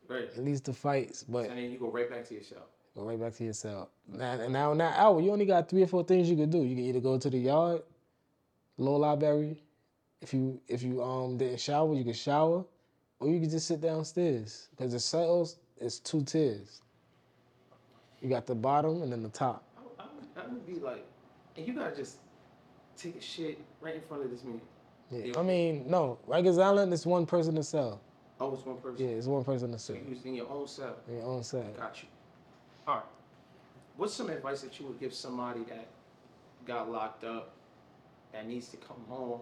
Right. 0.07 0.29
it 0.37 0.37
leads 0.37 0.61
to 0.61 0.73
fights. 0.73 1.23
But 1.23 1.49
And 1.49 1.57
then 1.57 1.71
you 1.71 1.79
go 1.79 1.89
right 1.89 2.07
back 2.07 2.23
to 2.27 2.35
yourself. 2.35 2.65
go 2.95 3.01
right 3.03 3.19
back 3.19 3.33
to 3.37 3.43
yourself. 3.43 3.89
Now, 4.07 4.33
and 4.33 4.53
now 4.53 4.71
in 4.73 4.79
hour, 4.79 5.19
you 5.19 5.31
only 5.31 5.47
got 5.47 5.67
three 5.67 5.81
or 5.81 5.87
four 5.87 6.03
things 6.03 6.29
you 6.29 6.37
could 6.37 6.51
do. 6.51 6.59
You 6.59 6.75
can 6.75 6.85
either 6.85 6.99
go 6.99 7.17
to 7.17 7.29
the 7.31 7.39
yard, 7.39 7.81
low 8.77 8.95
library. 8.97 9.57
If 10.21 10.35
you 10.35 10.61
if 10.67 10.83
you 10.83 11.01
um 11.01 11.37
didn't 11.37 11.59
shower, 11.59 11.95
you 11.95 12.03
could 12.03 12.15
shower, 12.15 12.63
or 13.19 13.27
you 13.27 13.39
could 13.39 13.49
just 13.49 13.67
sit 13.67 13.81
downstairs. 13.81 14.69
Cause 14.77 14.91
the 14.91 14.99
cells 14.99 15.57
is 15.77 15.99
two 15.99 16.23
tiers. 16.23 16.83
You 18.21 18.29
got 18.29 18.45
the 18.45 18.55
bottom 18.55 19.01
and 19.01 19.11
then 19.11 19.23
the 19.23 19.29
top. 19.29 19.63
I, 19.75 20.03
I, 20.03 20.05
would, 20.15 20.45
I 20.45 20.53
would 20.53 20.65
be 20.67 20.79
like, 20.79 21.05
and 21.57 21.67
you 21.67 21.73
gotta 21.73 21.95
just 21.95 22.17
take 22.95 23.15
a 23.15 23.21
shit 23.21 23.59
right 23.81 23.95
in 23.95 24.01
front 24.01 24.23
of 24.23 24.29
this 24.29 24.43
man. 24.43 24.61
Yeah. 25.11 25.39
I 25.39 25.43
mean, 25.43 25.85
no, 25.87 26.17
Rikers 26.27 26.61
Island 26.61 26.93
is 26.93 27.05
one 27.05 27.25
person 27.25 27.55
to 27.55 27.63
cell. 27.63 28.01
Oh, 28.39 28.53
it's 28.53 28.65
one 28.65 28.77
person. 28.77 29.07
Yeah, 29.07 29.15
it's 29.15 29.27
one 29.27 29.43
person 29.43 29.71
to 29.71 29.79
So 29.79 29.93
cell. 29.93 30.01
you 30.03 30.09
was 30.09 30.25
in 30.25 30.35
your 30.35 30.49
own 30.49 30.67
cell. 30.67 30.95
Your 31.09 31.23
own 31.23 31.43
side. 31.43 31.75
Got 31.77 32.01
you. 32.03 32.09
All 32.87 32.95
right. 32.95 33.03
What's 33.97 34.13
some 34.13 34.29
advice 34.29 34.61
that 34.61 34.77
you 34.79 34.87
would 34.87 34.99
give 34.99 35.13
somebody 35.13 35.61
that 35.69 35.87
got 36.65 36.91
locked 36.91 37.23
up, 37.23 37.51
that 38.33 38.45
needs 38.47 38.67
to 38.69 38.77
come 38.77 38.97
home, 39.07 39.41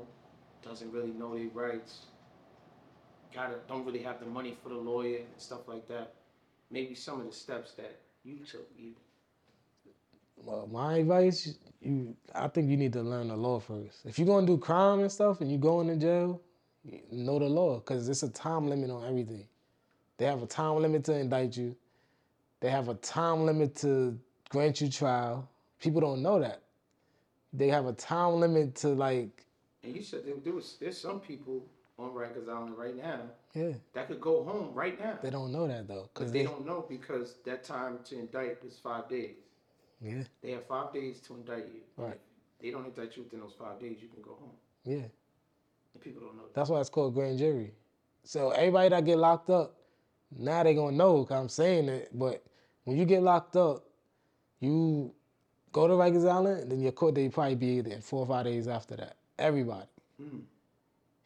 doesn't 0.64 0.91
really 0.91 1.11
know 1.11 1.36
their 1.36 1.47
rights, 1.49 2.05
gotta 3.34 3.55
don't 3.68 3.84
really 3.86 4.03
have 4.03 4.20
the 4.20 4.26
money 4.28 4.55
for 4.61 4.70
the 4.70 4.76
lawyer 4.76 5.18
and 5.18 5.28
stuff 5.38 5.68
like 5.68 5.88
that? 5.88 6.14
Maybe 6.70 6.93
some 6.93 7.20
of 7.20 7.26
the 7.26 7.32
steps 7.32 7.72
that 7.74 7.99
you 8.24 8.38
took. 8.49 8.70
You, 8.78 8.91
Well, 10.45 10.67
my 10.71 10.97
advice, 10.97 11.55
you, 11.81 12.15
I 12.35 12.47
think 12.49 12.69
you 12.69 12.77
need 12.77 12.93
to 12.93 13.01
learn 13.01 13.29
the 13.29 13.35
law 13.35 13.59
first. 13.59 14.05
If 14.05 14.19
you're 14.19 14.27
gonna 14.27 14.45
do 14.45 14.57
crime 14.57 14.99
and 14.99 15.11
stuff 15.11 15.41
and 15.41 15.51
you 15.51 15.57
going 15.57 15.87
to 15.87 15.95
jail, 15.95 16.41
know 17.11 17.39
the 17.39 17.45
law, 17.45 17.79
cause 17.79 18.09
it's 18.09 18.23
a 18.23 18.29
time 18.29 18.67
limit 18.67 18.89
on 18.89 19.05
everything. 19.07 19.47
They 20.17 20.25
have 20.25 20.43
a 20.43 20.47
time 20.47 20.81
limit 20.81 21.05
to 21.05 21.17
indict 21.17 21.55
you. 21.55 21.75
They 22.59 22.69
have 22.69 22.89
a 22.89 22.95
time 22.95 23.45
limit 23.45 23.75
to 23.77 24.19
grant 24.49 24.81
you 24.81 24.89
trial. 24.89 25.49
People 25.79 26.01
don't 26.01 26.21
know 26.21 26.39
that. 26.39 26.61
They 27.53 27.67
have 27.69 27.85
a 27.85 27.93
time 27.93 28.35
limit 28.35 28.75
to 28.75 28.89
like, 28.89 29.45
and 29.83 29.95
you 29.95 30.01
said 30.01 30.21
there, 30.43 30.53
was 30.53 30.77
there's 30.79 30.97
some 30.97 31.19
people 31.19 31.65
on 31.99 32.09
Rikers 32.09 32.49
Island 32.49 32.77
right 32.77 32.95
now 32.95 33.19
yeah. 33.53 33.73
that 33.93 34.07
could 34.07 34.19
go 34.19 34.43
home 34.43 34.73
right 34.73 34.99
now. 34.99 35.19
They 35.21 35.29
don't 35.29 35.51
know 35.51 35.67
that 35.67 35.87
though, 35.87 36.09
cause 36.13 36.31
they 36.31 36.39
they, 36.39 36.45
don't 36.45 36.65
know 36.65 36.85
because 36.89 37.35
that 37.45 37.63
time 37.63 37.99
to 38.05 38.19
indict 38.19 38.57
is 38.65 38.77
five 38.77 39.07
days. 39.07 39.35
Yeah, 40.01 40.23
They 40.41 40.51
have 40.51 40.65
five 40.67 40.93
days 40.93 41.19
to 41.21 41.35
indict 41.35 41.65
you. 41.73 41.81
Right. 41.97 42.19
If 42.59 42.61
they 42.61 42.71
don't 42.71 42.85
indict 42.85 43.15
you 43.17 43.23
within 43.23 43.39
those 43.41 43.55
five 43.57 43.79
days, 43.79 43.97
you 44.01 44.07
can 44.09 44.21
go 44.21 44.31
home. 44.39 44.51
yeah. 44.85 44.95
And 45.93 46.01
people 46.01 46.21
don't 46.21 46.35
know 46.35 46.43
that. 46.43 46.53
That's 46.55 46.69
why 46.69 46.79
it's 46.79 46.89
called 46.89 47.13
grand 47.13 47.37
jury. 47.37 47.71
So 48.23 48.49
everybody 48.51 48.89
that 48.89 49.05
get 49.05 49.17
locked 49.17 49.49
up, 49.49 49.75
now 50.35 50.63
they 50.63 50.73
gonna 50.73 50.95
know. 50.95 51.23
Cause 51.25 51.37
I'm 51.39 51.49
saying 51.49 51.87
it. 51.89 52.09
But 52.13 52.43
when 52.85 52.97
you 52.97 53.05
get 53.05 53.21
locked 53.21 53.55
up, 53.55 53.83
you 54.59 55.13
go 55.71 55.87
to 55.87 55.93
Rikers 55.93 56.27
Island, 56.29 56.61
and 56.63 56.71
then 56.71 56.81
your 56.81 56.91
court 56.93 57.15
date 57.15 57.31
probably 57.33 57.55
be 57.55 57.81
there 57.81 58.01
four 58.01 58.21
or 58.21 58.25
five 58.27 58.45
days 58.45 58.67
after 58.67 58.95
that. 58.95 59.17
Everybody. 59.37 59.85
Mm. 60.21 60.41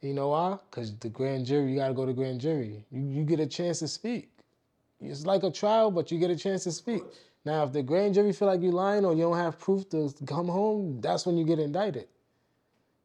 You 0.01 0.13
know 0.13 0.29
why? 0.29 0.57
Cause 0.71 0.95
the 0.97 1.09
grand 1.09 1.45
jury, 1.45 1.71
you 1.71 1.77
gotta 1.77 1.93
go 1.93 2.05
to 2.05 2.13
grand 2.13 2.41
jury. 2.41 2.83
You 2.91 3.01
you 3.07 3.23
get 3.23 3.39
a 3.39 3.47
chance 3.47 3.79
to 3.79 3.87
speak. 3.87 4.29
It's 4.99 5.25
like 5.25 5.43
a 5.43 5.51
trial, 5.51 5.91
but 5.91 6.11
you 6.11 6.17
get 6.19 6.31
a 6.31 6.35
chance 6.35 6.63
to 6.65 6.71
speak. 6.71 7.03
Now, 7.47 7.63
if 7.63 7.71
the 7.71 7.81
grand 7.81 8.13
jury 8.13 8.33
feel 8.33 8.49
like 8.49 8.61
you're 8.61 8.73
lying 8.73 9.05
or 9.05 9.13
you 9.13 9.21
don't 9.21 9.37
have 9.37 9.57
proof 9.57 9.87
to 9.91 10.13
come 10.25 10.49
home, 10.49 10.99
that's 10.99 11.25
when 11.25 11.37
you 11.37 11.45
get 11.45 11.59
indicted. 11.59 12.09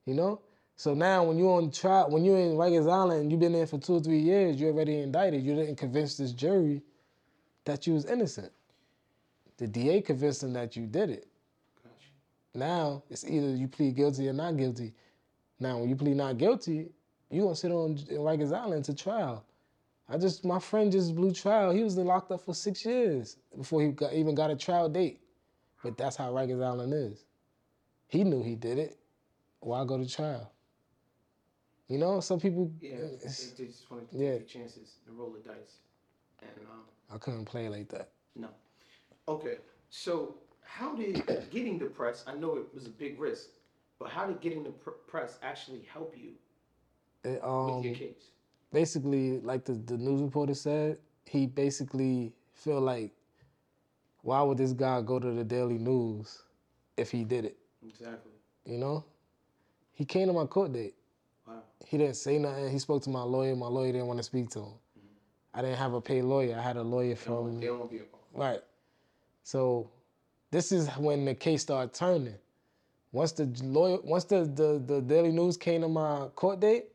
You 0.05 0.15
know. 0.15 0.41
So 0.75 0.95
now, 0.95 1.23
when 1.23 1.39
you're 1.39 1.59
on 1.59 1.71
trial, 1.71 2.11
when 2.11 2.25
you're 2.25 2.39
in 2.39 2.57
Rikers 2.57 2.91
Island, 2.91 3.21
and 3.21 3.31
you've 3.31 3.39
been 3.39 3.53
there 3.53 3.69
for 3.69 3.79
two 3.79 3.95
or 3.95 4.01
three 4.01 4.19
years, 4.19 4.61
you're 4.61 4.73
already 4.73 4.99
indicted. 4.99 5.45
You 5.45 5.55
didn't 5.55 5.77
convince 5.77 6.17
this 6.17 6.33
jury 6.33 6.83
that 7.67 7.87
you 7.87 7.93
was 7.93 8.05
innocent. 8.07 8.51
The 9.59 9.69
DA 9.69 10.01
convinced 10.03 10.41
them 10.41 10.55
that 10.55 10.75
you 10.75 10.87
did 10.87 11.11
it. 11.11 11.29
Now 12.53 13.05
it's 13.11 13.25
either 13.25 13.55
you 13.55 13.69
plead 13.69 13.95
guilty 13.95 14.29
or 14.29 14.33
not 14.33 14.57
guilty. 14.57 14.93
Now, 15.61 15.79
when 15.79 15.89
you 15.89 15.95
plead 15.95 16.17
not 16.17 16.37
guilty, 16.37 16.91
you're 17.31 17.45
gonna 17.45 17.55
sit 17.55 17.71
on 17.71 17.97
Rikers 17.97 18.53
Island 18.53 18.87
to 18.87 18.95
trial. 18.95 19.45
I 20.13 20.19
just 20.19 20.45
my 20.45 20.59
friend 20.61 20.93
just 20.93 21.17
blew 21.17 21.33
trial. 21.33 21.73
He 21.73 21.83
was 21.83 21.97
locked 21.97 22.31
up 22.33 22.43
for 22.43 22.55
six 22.55 22.85
years 22.85 23.39
before 23.57 23.83
he 23.83 23.89
got, 23.89 24.13
even 24.13 24.35
got 24.35 24.51
a 24.51 24.57
trial 24.57 24.89
date. 24.91 25.21
But 25.83 25.97
that's 25.97 26.17
how 26.17 26.33
Rikers 26.33 26.65
Island 26.65 26.93
is. 26.93 27.25
He 28.09 28.25
knew 28.25 28.43
he 28.43 28.57
did 28.57 28.79
it. 28.79 28.99
Why 29.61 29.85
go 29.85 29.99
to 29.99 30.09
trial? 30.09 30.53
You 31.89 31.99
know, 31.99 32.21
some 32.21 32.41
people. 32.41 32.71
Yeah, 32.81 32.97
they, 32.97 33.07
they 33.57 33.67
just 33.67 33.91
wanted 33.91 34.11
to 34.11 34.19
yeah. 34.19 34.33
take 34.33 34.49
chances 34.49 34.97
and 35.07 35.19
roll 35.19 35.31
the 35.31 35.41
dice. 35.41 35.79
And 36.43 36.51
um, 36.71 36.83
I 37.13 37.19
couldn't 37.19 37.47
play 37.47 37.69
like 37.69 37.89
that. 37.91 38.11
no. 38.37 38.49
Okay, 39.29 39.59
so 39.91 40.37
how 40.63 40.95
did 40.95 41.23
getting 41.51 41.79
the 41.79 41.87
press? 41.87 42.25
I 42.27 42.35
know 42.35 42.57
it 42.57 42.75
was 42.75 42.87
a 42.87 42.91
big 42.91 43.21
risk, 43.21 43.51
but 43.99 44.11
how 44.11 44.27
did 44.27 44.41
getting 44.41 44.63
the 44.65 44.71
pr- 44.71 44.91
press 45.07 45.39
actually 45.43 45.83
help 45.93 46.15
you 46.17 46.33
It, 47.25 47.35
with 47.35 47.45
um, 47.45 47.83
your 47.83 47.95
case? 47.95 48.31
Basically, 48.73 49.41
like 49.41 49.65
the, 49.65 49.75
the 49.75 49.97
news 49.97 50.21
reporter 50.23 50.55
said, 50.55 50.99
he 51.25 51.47
basically 51.47 52.33
feel 52.55 52.81
like, 52.81 53.13
why 54.23 54.43
would 54.43 54.59
this 54.59 54.73
guy 54.73 55.01
go 55.03 55.19
to 55.19 55.31
the 55.33 55.45
Daily 55.45 55.79
News 55.79 56.43
if 56.97 57.11
he 57.11 57.25
did 57.25 57.45
it? 57.45 57.57
Exactly. 57.87 58.33
You 58.65 58.79
know, 58.79 59.05
he 59.95 60.05
came 60.05 60.29
to 60.29 60.33
my 60.33 60.47
court 60.47 60.73
date. 60.73 60.95
Wow. 61.47 61.55
He 61.87 61.99
didn't 61.99 62.17
say 62.17 62.39
nothing. 62.39 62.71
He 62.71 62.79
spoke 62.79 63.03
to 63.03 63.11
my 63.11 63.23
lawyer. 63.23 63.57
My 63.57 63.67
lawyer 63.67 63.93
didn't 63.93 64.07
want 64.07 64.19
to 64.19 64.23
speak 64.25 64.51
to 64.51 64.61
him. 64.61 64.73
I 65.55 65.61
didn't 65.61 65.79
have 65.79 65.93
a 65.93 66.01
paid 66.01 66.23
lawyer. 66.23 66.57
I 66.59 66.63
had 66.63 66.77
a 66.77 66.83
lawyer 66.83 67.15
from 67.15 67.61
they 67.61 67.67
to 67.67 67.89
be 67.91 67.97
involved. 67.99 68.15
right. 68.33 68.61
So 69.43 69.91
this 70.51 70.73
is 70.73 70.89
when 70.91 71.25
the 71.25 71.35
case 71.35 71.63
started 71.63 71.93
turning. 71.93 72.35
Once 73.11 73.33
the 73.33 73.45
lawyer, 73.63 73.99
once 74.03 74.25
the, 74.25 74.45
the, 74.45 74.83
the 74.87 75.03
Daily 75.03 75.31
News 75.31 75.59
came 75.59 75.83
to 75.83 75.89
my 75.89 76.29
court 76.35 76.61
date, 76.61 76.87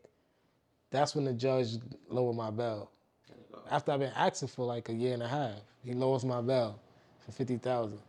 that's 0.90 1.16
when 1.16 1.26
the 1.26 1.34
judge 1.34 1.70
lowered 2.10 2.36
my 2.36 2.50
bail. 2.52 2.92
And 3.30 3.40
they 3.40 3.46
go, 3.54 3.62
After 3.70 3.92
I've 3.92 4.00
been 4.00 4.14
asking 4.16 4.50
for 4.50 4.66
like 4.66 4.90
a 4.90 4.94
year 4.94 5.14
and 5.14 5.24
a 5.24 5.28
half, 5.28 5.60
he 5.84 5.94
lowers 5.94 6.26
my 6.26 6.42
bail 6.42 6.80
for 7.20 7.32
fifty 7.32 7.58
thousand. 7.58 8.00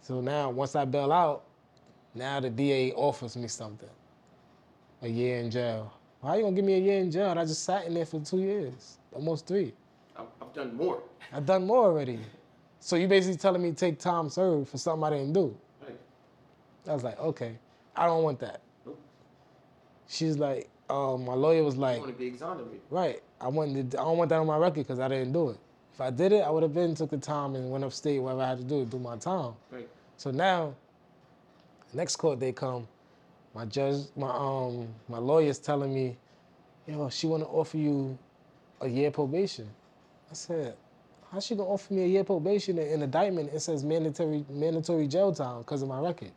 So 0.00 0.20
now, 0.20 0.50
once 0.50 0.76
I 0.76 0.84
bail 0.84 1.12
out, 1.12 1.44
now 2.14 2.40
the 2.40 2.50
DA 2.50 2.92
offers 2.92 3.36
me 3.36 3.48
something, 3.48 3.88
a 5.02 5.08
year 5.08 5.38
in 5.38 5.50
jail. 5.50 5.92
Why 6.20 6.36
you 6.36 6.42
gonna 6.42 6.56
give 6.56 6.64
me 6.64 6.74
a 6.74 6.80
year 6.80 6.98
in 7.00 7.10
jail? 7.10 7.34
I 7.36 7.44
just 7.44 7.64
sat 7.64 7.86
in 7.86 7.94
there 7.94 8.06
for 8.06 8.20
two 8.20 8.38
years, 8.38 8.98
almost 9.12 9.46
three. 9.46 9.72
I've, 10.16 10.26
I've 10.40 10.52
done 10.54 10.76
more. 10.76 11.02
I've 11.32 11.46
done 11.46 11.66
more 11.66 11.84
already. 11.84 12.20
So 12.80 12.96
you 12.96 13.08
basically 13.08 13.36
telling 13.36 13.62
me 13.62 13.72
take 13.72 13.98
time 13.98 14.30
served 14.30 14.68
for 14.68 14.78
something 14.78 15.04
I 15.04 15.10
didn't 15.10 15.32
do. 15.32 15.56
Right. 15.82 15.98
I 16.88 16.94
was 16.94 17.04
like, 17.04 17.18
okay, 17.18 17.58
I 17.96 18.06
don't 18.06 18.22
want 18.22 18.38
that. 18.40 18.62
Nope. 18.84 19.00
She's 20.08 20.38
like, 20.38 20.68
um, 20.88 21.24
my 21.24 21.34
lawyer 21.34 21.64
was 21.64 21.76
like, 21.76 21.98
want 21.98 22.12
to 22.12 22.18
be 22.18 22.26
exonerated. 22.26 22.80
right, 22.90 23.22
I 23.40 23.48
wanted, 23.48 23.94
I 23.94 24.04
don't 24.04 24.18
want 24.18 24.30
that 24.30 24.38
on 24.38 24.46
my 24.46 24.56
record 24.56 24.86
because 24.86 25.00
I 25.00 25.08
didn't 25.08 25.32
do 25.32 25.50
it. 25.50 25.58
If 25.94 26.00
I 26.00 26.10
did 26.10 26.32
it, 26.32 26.42
I 26.42 26.50
would 26.50 26.62
have 26.62 26.74
been 26.74 26.94
took 26.94 27.10
the 27.10 27.18
time 27.18 27.54
and 27.54 27.70
went 27.70 27.82
upstate 27.82 28.22
wherever 28.22 28.40
I 28.42 28.48
had 28.50 28.58
to 28.58 28.64
do 28.64 28.82
it, 28.82 28.90
do 28.90 28.98
my 28.98 29.16
time. 29.16 29.54
Right. 29.70 29.88
So 30.16 30.30
now, 30.30 30.74
next 31.94 32.16
court 32.16 32.38
they 32.38 32.52
come, 32.52 32.86
my 33.54 33.64
judge, 33.64 34.02
my 34.16 34.28
um, 34.28 34.88
my 35.08 35.18
lawyer's 35.18 35.58
telling 35.58 35.94
me, 35.94 36.16
yo, 36.86 37.08
she 37.08 37.26
want 37.26 37.42
to 37.42 37.48
offer 37.48 37.78
you 37.78 38.18
a 38.80 38.88
year 38.88 39.10
probation. 39.10 39.68
I 40.30 40.34
said, 40.34 40.76
how 41.32 41.40
she 41.40 41.54
gonna 41.54 41.68
offer 41.68 41.92
me 41.92 42.04
a 42.04 42.06
year 42.06 42.24
probation 42.24 42.78
in 42.78 42.88
an 42.88 43.02
indictment? 43.02 43.52
It 43.52 43.60
says 43.60 43.82
mandatory 43.82 44.44
mandatory 44.50 45.08
jail 45.08 45.34
time 45.34 45.58
because 45.58 45.82
of 45.82 45.88
my 45.88 45.98
record. 45.98 46.30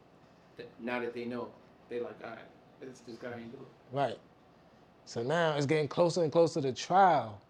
Now 0.79 0.99
that 0.99 1.13
they 1.13 1.25
know, 1.25 1.49
they 1.89 1.99
like, 1.99 2.15
all 2.23 2.31
right, 2.31 2.39
this, 2.81 2.99
this 3.07 3.17
guy 3.17 3.33
ain't 3.37 3.51
do 3.51 3.57
it. 3.57 3.95
Right. 3.95 4.17
So 5.09 5.23
now 5.23 5.55
it's 5.55 5.65
getting 5.65 5.87
closer 5.87 6.21
and 6.21 6.31
closer 6.31 6.61
to 6.61 6.71
trial. 6.71 7.41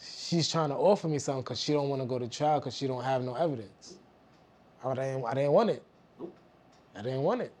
She's 0.00 0.48
trying 0.48 0.68
to 0.68 0.76
offer 0.76 1.08
me 1.08 1.18
something 1.18 1.42
because 1.42 1.60
she 1.60 1.72
don't 1.72 1.88
want 1.88 2.00
to 2.00 2.06
go 2.06 2.20
to 2.20 2.28
trial 2.28 2.60
because 2.60 2.76
she 2.76 2.86
don't 2.86 3.02
have 3.02 3.24
no 3.24 3.34
evidence. 3.34 3.94
I 4.84 4.94
didn't, 4.94 5.24
I 5.24 5.34
didn't 5.34 5.50
want 5.50 5.70
it. 5.70 5.82
I 6.94 7.02
didn't 7.02 7.22
want 7.22 7.40
it. 7.40 7.52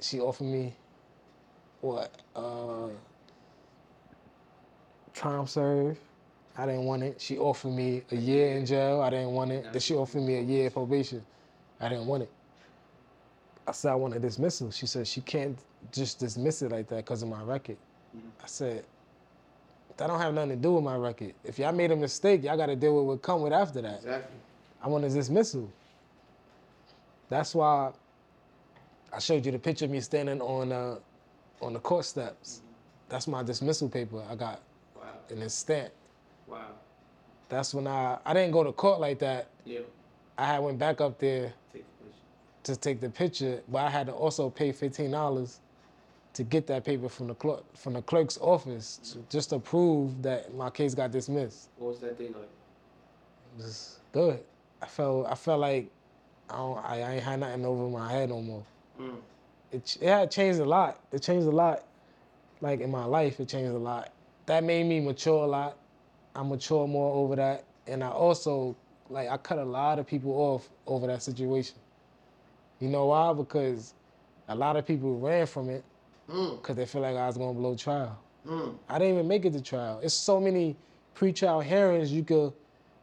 She 0.00 0.20
offered 0.20 0.44
me 0.44 0.72
what? 1.80 2.12
Uh, 2.36 2.90
time 5.12 5.48
serve. 5.48 5.98
I 6.56 6.64
didn't 6.64 6.84
want 6.84 7.02
it. 7.02 7.20
She 7.20 7.38
offered 7.38 7.72
me 7.72 8.02
a 8.12 8.16
year 8.16 8.56
in 8.56 8.66
jail. 8.66 9.00
I 9.00 9.10
didn't 9.10 9.32
want 9.32 9.50
it. 9.50 9.72
Then 9.72 9.80
she 9.80 9.94
offered 9.96 10.22
me 10.22 10.36
a 10.36 10.42
year 10.42 10.70
probation. 10.70 11.26
I 11.80 11.88
didn't 11.88 12.06
want 12.06 12.22
it. 12.22 12.30
I 13.66 13.72
said 13.72 13.90
I 13.90 13.96
want 13.96 14.14
a 14.14 14.20
dismissal. 14.20 14.70
She 14.70 14.86
said 14.86 15.08
she 15.08 15.22
can't 15.22 15.58
just 15.90 16.20
dismiss 16.20 16.62
it 16.62 16.70
like 16.70 16.86
that 16.90 16.98
because 16.98 17.24
of 17.24 17.28
my 17.28 17.42
record. 17.42 17.78
I 18.42 18.46
said 18.46 18.84
that 19.96 20.06
don't 20.08 20.20
have 20.20 20.34
nothing 20.34 20.50
to 20.50 20.56
do 20.56 20.74
with 20.74 20.84
my 20.84 20.96
record. 20.96 21.34
If 21.44 21.58
y'all 21.58 21.72
made 21.72 21.90
a 21.90 21.96
mistake, 21.96 22.42
y'all 22.44 22.56
got 22.56 22.66
to 22.66 22.76
deal 22.76 22.96
with 22.96 23.06
what 23.06 23.22
come 23.22 23.40
with 23.40 23.52
after 23.52 23.80
that. 23.82 23.96
Exactly. 23.96 24.36
I 24.82 24.88
want 24.88 25.04
a 25.04 25.08
dismissal. 25.08 25.70
That's 27.28 27.54
why 27.54 27.92
I 29.12 29.18
showed 29.18 29.44
you 29.46 29.52
the 29.52 29.58
picture 29.58 29.86
of 29.86 29.90
me 29.90 30.00
standing 30.00 30.40
on 30.40 30.72
uh, 30.72 30.96
on 31.60 31.72
the 31.72 31.80
court 31.80 32.04
steps. 32.04 32.62
That's 33.08 33.26
my 33.26 33.42
dismissal 33.42 33.88
paper 33.88 34.22
I 34.30 34.34
got, 34.34 34.60
Wow. 34.96 35.02
and 35.30 35.42
it's 35.42 35.54
stamped. 35.54 35.94
Wow. 36.46 36.66
That's 37.48 37.72
when 37.74 37.86
I 37.86 38.18
I 38.24 38.34
didn't 38.34 38.52
go 38.52 38.62
to 38.64 38.72
court 38.72 39.00
like 39.00 39.18
that. 39.20 39.48
Yeah. 39.64 39.80
I 40.38 40.46
had 40.46 40.58
went 40.58 40.78
back 40.78 41.00
up 41.00 41.18
there 41.18 41.52
Take 41.72 41.84
to 42.64 42.76
take 42.76 43.00
the 43.00 43.08
picture, 43.08 43.62
but 43.68 43.78
I 43.78 43.90
had 43.90 44.06
to 44.08 44.12
also 44.12 44.50
pay 44.50 44.72
fifteen 44.72 45.10
dollars 45.10 45.60
to 46.36 46.44
get 46.44 46.66
that 46.66 46.84
paper 46.84 47.08
from 47.08 47.28
the 47.28 47.34
clerk 47.34 47.64
from 47.74 47.94
the 47.94 48.02
clerk's 48.02 48.36
office 48.42 48.98
to, 48.98 49.18
just 49.30 49.48
to 49.50 49.58
prove 49.58 50.22
that 50.22 50.54
my 50.54 50.68
case 50.68 50.94
got 50.94 51.10
dismissed. 51.10 51.70
What 51.78 51.92
was 51.92 52.00
that 52.00 52.18
day 52.18 52.26
like? 52.26 52.50
It 53.58 53.62
was 53.62 54.00
good. 54.12 54.40
I 54.82 54.86
felt 54.86 55.26
I 55.26 55.34
felt 55.34 55.60
like 55.60 55.90
I 56.50 56.56
don't, 56.56 56.78
I, 56.84 57.00
I 57.00 57.12
ain't 57.14 57.24
had 57.24 57.40
nothing 57.40 57.64
over 57.64 57.88
my 57.88 58.12
head 58.12 58.28
no 58.28 58.42
more. 58.42 58.62
Mm. 59.00 59.16
It 59.72 59.96
it 59.98 60.08
had 60.08 60.30
changed 60.30 60.60
a 60.60 60.66
lot. 60.66 61.00
It 61.10 61.22
changed 61.22 61.46
a 61.46 61.50
lot. 61.50 61.84
Like 62.60 62.80
in 62.80 62.90
my 62.90 63.06
life, 63.06 63.40
it 63.40 63.48
changed 63.48 63.72
a 63.72 63.78
lot. 63.78 64.12
That 64.44 64.62
made 64.62 64.84
me 64.84 65.00
mature 65.00 65.42
a 65.44 65.46
lot. 65.46 65.78
I 66.34 66.42
mature 66.42 66.86
more 66.86 67.14
over 67.14 67.34
that, 67.36 67.64
and 67.86 68.04
I 68.04 68.10
also 68.10 68.76
like 69.08 69.30
I 69.30 69.38
cut 69.38 69.58
a 69.58 69.64
lot 69.64 69.98
of 69.98 70.06
people 70.06 70.32
off 70.32 70.68
over 70.86 71.06
that 71.06 71.22
situation. 71.22 71.76
You 72.78 72.90
know 72.90 73.06
why? 73.06 73.32
Because 73.32 73.94
a 74.48 74.54
lot 74.54 74.76
of 74.76 74.86
people 74.86 75.18
ran 75.18 75.46
from 75.46 75.70
it 75.70 75.82
Mm. 76.30 76.60
because 76.60 76.76
they 76.76 76.86
feel 76.86 77.02
like 77.02 77.16
I 77.16 77.26
was 77.26 77.38
gonna 77.38 77.54
blow 77.54 77.76
trial. 77.76 78.18
Mm. 78.46 78.76
I 78.88 78.98
didn't 78.98 79.14
even 79.14 79.28
make 79.28 79.44
it 79.44 79.52
to 79.52 79.60
trial. 79.62 80.00
It's 80.02 80.14
so 80.14 80.40
many 80.40 80.76
pre-trial 81.14 81.60
hearings 81.60 82.12
you 82.12 82.24
could 82.24 82.52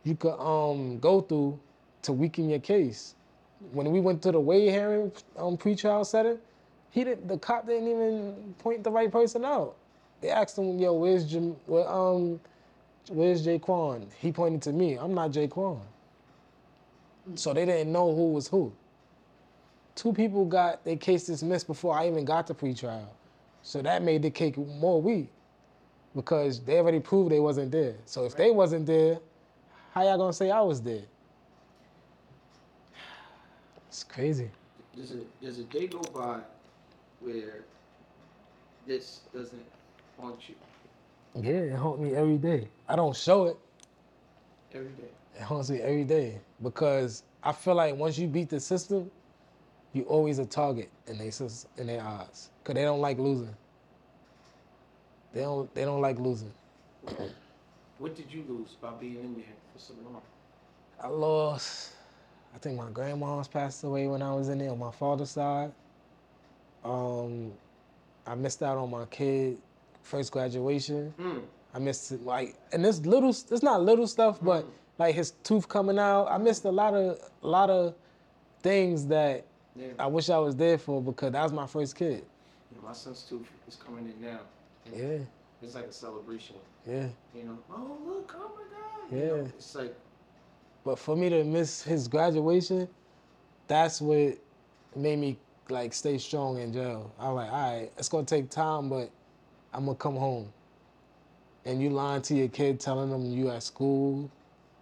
you 0.04 0.16
could 0.16 0.38
um 0.40 1.00
go 1.00 1.22
through 1.22 1.60
to 2.04 2.14
weaken 2.14 2.50
your 2.50 2.60
case. 2.60 3.16
When 3.72 3.90
we 3.92 4.02
went 4.02 4.22
to 4.24 4.32
the 4.32 4.40
Wade 4.40 4.72
hearing 4.72 5.12
um 5.38 5.56
pre-trial 5.58 6.04
setting, 6.06 6.38
he 6.92 7.04
didn't 7.06 7.28
the 7.30 7.38
cop 7.38 7.66
didn't 7.66 7.88
even 7.88 8.56
point 8.60 8.84
the 8.84 8.92
right 8.92 9.12
person 9.12 9.46
out. 9.46 9.76
They 10.22 10.30
asked 10.30 10.58
him, 10.58 10.78
yo, 10.80 10.94
where's 10.94 11.26
Jim 11.30 11.56
where, 11.66 11.88
um 11.90 12.42
where's 13.10 13.46
Jaquan? 13.46 14.08
He 14.20 14.32
pointed 14.34 14.62
to 14.64 14.74
me. 14.74 14.96
I'm 14.96 15.14
not 15.14 15.32
Jaquan. 15.32 15.80
So 17.36 17.54
they 17.54 17.66
didn't 17.66 17.92
know 17.94 18.14
who 18.14 18.34
was 18.34 18.50
who. 18.50 18.74
Two 19.96 20.14
people 20.14 20.46
got 20.46 20.84
their 20.84 20.98
case 20.98 21.26
dismissed 21.26 21.68
before 21.68 21.96
I 21.98 22.08
even 22.08 22.26
got 22.26 22.48
to 22.48 22.54
pre-trial. 22.54 23.14
So 23.62 23.82
that 23.82 24.02
made 24.04 24.24
the 24.24 24.32
cake 24.32 24.58
more 24.58 25.02
weak 25.02 25.30
because 26.16 26.60
they 26.62 26.78
already 26.78 27.00
proved 27.00 27.32
they 27.32 27.40
wasn't 27.40 27.72
there. 27.72 27.96
So 28.06 28.26
if 28.26 28.36
they 28.36 28.52
wasn't 28.52 28.86
there, 28.86 29.20
how 29.92 30.04
y'all 30.04 30.18
gonna 30.18 30.34
say 30.34 30.52
I 30.52 30.62
was 30.62 30.82
there? 30.82 31.04
It's 33.88 34.04
crazy. 34.04 34.50
Does 34.96 35.12
a 35.12 35.20
does 35.44 35.60
a 35.60 35.64
day 35.66 35.88
go 35.88 36.02
by 36.14 36.40
where 37.20 37.64
this 38.86 39.22
doesn't 39.34 39.66
haunt 40.20 40.50
you 40.50 40.56
Yeah, 41.36 41.52
it 41.74 41.76
haunts 41.76 42.02
me 42.02 42.16
every 42.16 42.38
day. 42.38 42.68
I 42.88 42.96
don't 42.96 43.16
show 43.16 43.46
it. 43.46 43.58
every 44.74 44.90
day? 44.92 45.10
It 45.36 45.42
haunts 45.42 45.70
me 45.70 45.80
every 45.82 46.04
day 46.04 46.40
because 46.62 47.24
I 47.44 47.52
feel 47.54 47.76
like 47.76 47.96
once 47.96 48.18
you 48.18 48.28
beat 48.28 48.50
the 48.50 48.60
system, 48.60 49.10
you 49.94 50.04
always 50.04 50.40
a 50.40 50.46
target 50.46 50.90
in 51.08 51.18
their 51.18 51.32
in 51.78 51.88
their 51.88 52.02
eyes 52.02 52.50
because 52.62 52.76
they 52.76 52.84
don't 52.84 53.02
like 53.02 53.18
losing. 53.20 53.56
They 55.34 55.42
don't 55.42 55.74
they 55.74 55.86
don't 55.86 56.02
like 56.02 56.20
losing. 56.20 56.54
What 58.00 58.16
did 58.16 58.34
you 58.34 58.44
lose 58.50 58.76
by 58.82 58.92
being 59.00 59.16
in 59.16 59.34
there 59.36 59.46
for 59.72 59.80
so 59.80 59.94
long? 60.04 60.22
I 61.02 61.08
lost. 61.08 61.94
I 62.54 62.58
think 62.58 62.78
my 62.78 62.90
grandma's 62.90 63.48
passed 63.48 63.84
away 63.86 64.08
when 64.08 64.22
I 64.22 64.34
was 64.34 64.50
in 64.50 64.58
there 64.58 64.72
on 64.72 64.80
my 64.80 64.92
father's 64.92 65.30
side. 65.30 65.72
Um, 66.84 67.54
I 68.28 68.36
missed 68.36 68.62
out 68.62 68.78
on 68.78 68.90
my 68.92 69.06
kid 69.06 69.58
first 70.02 70.34
graduation. 70.34 71.14
Mm. 71.20 71.44
I 71.74 71.80
missed 71.80 72.12
it, 72.12 72.26
like, 72.26 72.56
and 72.74 72.84
this 72.84 73.06
little, 73.06 73.30
it's 73.30 73.64
not 73.64 73.82
little 73.82 74.06
stuff, 74.06 74.38
but 74.42 74.66
like 74.98 75.16
his 75.16 75.32
tooth 75.44 75.70
coming 75.70 75.98
out. 75.98 76.26
I 76.26 76.38
missed 76.38 76.66
a 76.66 76.72
lot 76.72 76.94
of, 76.94 77.18
a 77.42 77.48
lot 77.48 77.70
of 77.70 77.96
things 78.62 79.08
that 79.08 79.46
Yeah. 79.76 79.88
I 80.00 80.08
wish 80.08 80.30
I 80.30 80.38
was 80.40 80.56
there 80.56 80.78
for 80.78 81.02
because 81.02 81.32
that 81.32 81.44
was 81.44 81.52
my 81.54 81.68
first 81.68 81.96
kid. 81.96 82.24
You 82.72 82.78
know, 82.82 82.88
my 82.88 82.94
son's 82.94 83.24
too 83.24 83.44
is 83.68 83.76
coming 83.76 84.06
in 84.06 84.26
now. 84.26 84.40
Yeah, 84.96 85.20
It's 85.62 85.76
like 85.76 85.86
a 85.86 85.92
celebration. 85.94 86.56
yeah. 86.88 87.08
You 87.36 87.44
know, 87.44 87.58
oh 87.72 87.98
look, 88.06 88.36
oh 88.38 88.52
my 88.56 88.64
God. 88.78 89.12
You 89.12 89.18
Yeah. 89.18 89.42
know, 89.44 89.52
it's 89.58 89.76
like 89.76 89.96
But 90.84 91.00
for 91.00 91.16
me 91.16 91.30
to 91.30 91.44
miss 91.44 91.82
his 91.84 92.08
graduation, 92.08 92.88
that's 93.68 94.02
what 94.02 94.38
made 94.96 95.18
me 95.20 95.38
like 95.70 95.94
stay 95.94 96.18
strong 96.18 96.60
in 96.60 96.74
jail. 96.74 97.12
I 97.18 97.30
was 97.30 97.36
like, 97.38 97.52
all 97.54 97.72
right, 97.80 97.92
it's 97.98 98.10
gonna 98.10 98.26
take 98.26 98.50
time, 98.50 98.90
but 98.90 99.10
I'm 99.74 99.86
gonna 99.86 99.96
come 99.98 100.16
home. 100.18 100.52
And 101.66 101.82
you 101.82 101.90
lying 101.90 102.22
to 102.24 102.36
your 102.36 102.50
kid, 102.50 102.80
telling 102.80 103.10
them 103.10 103.26
you 103.32 103.50
at 103.50 103.64
school, 103.64 104.30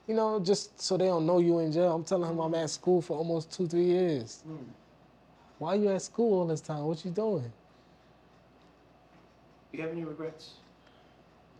you 0.07 0.15
know, 0.15 0.39
just 0.39 0.81
so 0.81 0.97
they 0.97 1.05
don't 1.05 1.27
know 1.27 1.37
you 1.37 1.59
in 1.59 1.71
jail. 1.71 1.93
I'm 1.93 2.03
telling 2.03 2.29
him 2.29 2.39
I'm 2.39 2.55
at 2.55 2.71
school 2.71 3.01
for 3.01 3.15
almost 3.17 3.51
two, 3.51 3.67
three 3.67 3.85
years. 3.85 4.43
mm, 4.49 4.57
Why 5.61 5.75
you 5.75 5.89
at 5.89 6.01
school 6.01 6.39
all 6.39 6.47
this 6.47 6.59
time? 6.59 6.85
What 6.85 7.05
you 7.05 7.11
doing? 7.11 7.53
you 9.71 9.81
have 9.83 9.91
any 9.91 10.03
regrets? 10.03 10.53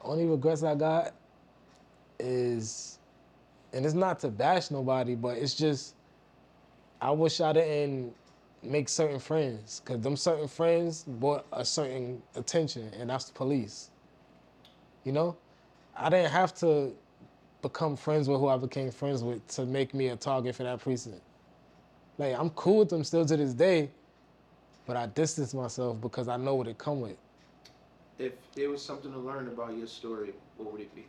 Only 0.01 0.25
regrets 0.25 0.63
I 0.63 0.73
got 0.73 1.13
is, 2.19 2.97
and 3.71 3.85
it's 3.85 3.93
not 3.93 4.19
to 4.21 4.29
bash 4.29 4.71
nobody, 4.71 5.13
but 5.13 5.37
it's 5.37 5.53
just, 5.53 5.93
I 6.99 7.11
wish 7.11 7.41
I 7.41 7.53
didn't 7.53 8.15
make 8.63 8.89
certain 8.89 9.19
friends, 9.19 9.83
cause 9.85 9.99
them 9.99 10.17
certain 10.17 10.47
friends 10.47 11.03
brought 11.03 11.45
a 11.53 11.63
certain 11.63 12.23
attention, 12.35 12.89
and 12.99 13.11
that's 13.11 13.25
the 13.25 13.33
police. 13.33 13.91
You 15.03 15.11
know, 15.11 15.37
I 15.95 16.09
didn't 16.09 16.31
have 16.31 16.55
to 16.55 16.91
become 17.61 17.95
friends 17.95 18.27
with 18.27 18.39
who 18.39 18.47
I 18.47 18.57
became 18.57 18.89
friends 18.89 19.23
with 19.23 19.47
to 19.49 19.65
make 19.67 19.93
me 19.93 20.07
a 20.07 20.15
target 20.15 20.55
for 20.55 20.63
that 20.63 20.79
precinct. 20.79 21.21
Like 22.21 22.39
I'm 22.39 22.51
cool 22.51 22.79
with 22.79 22.89
them 22.89 23.03
still 23.03 23.25
to 23.25 23.35
this 23.35 23.53
day, 23.53 23.89
but 24.85 24.95
I 24.95 25.07
distance 25.07 25.53
myself 25.53 25.99
because 25.99 26.27
I 26.27 26.37
know 26.37 26.55
what 26.55 26.67
it 26.67 26.77
come 26.77 27.01
with. 27.01 27.17
If 28.19 28.33
there 28.53 28.69
was 28.69 28.85
something 28.85 29.11
to 29.11 29.17
learn 29.17 29.47
about 29.47 29.75
your 29.75 29.87
story, 29.87 30.33
what 30.57 30.71
would 30.71 30.81
it 30.81 30.93
be? 30.95 31.05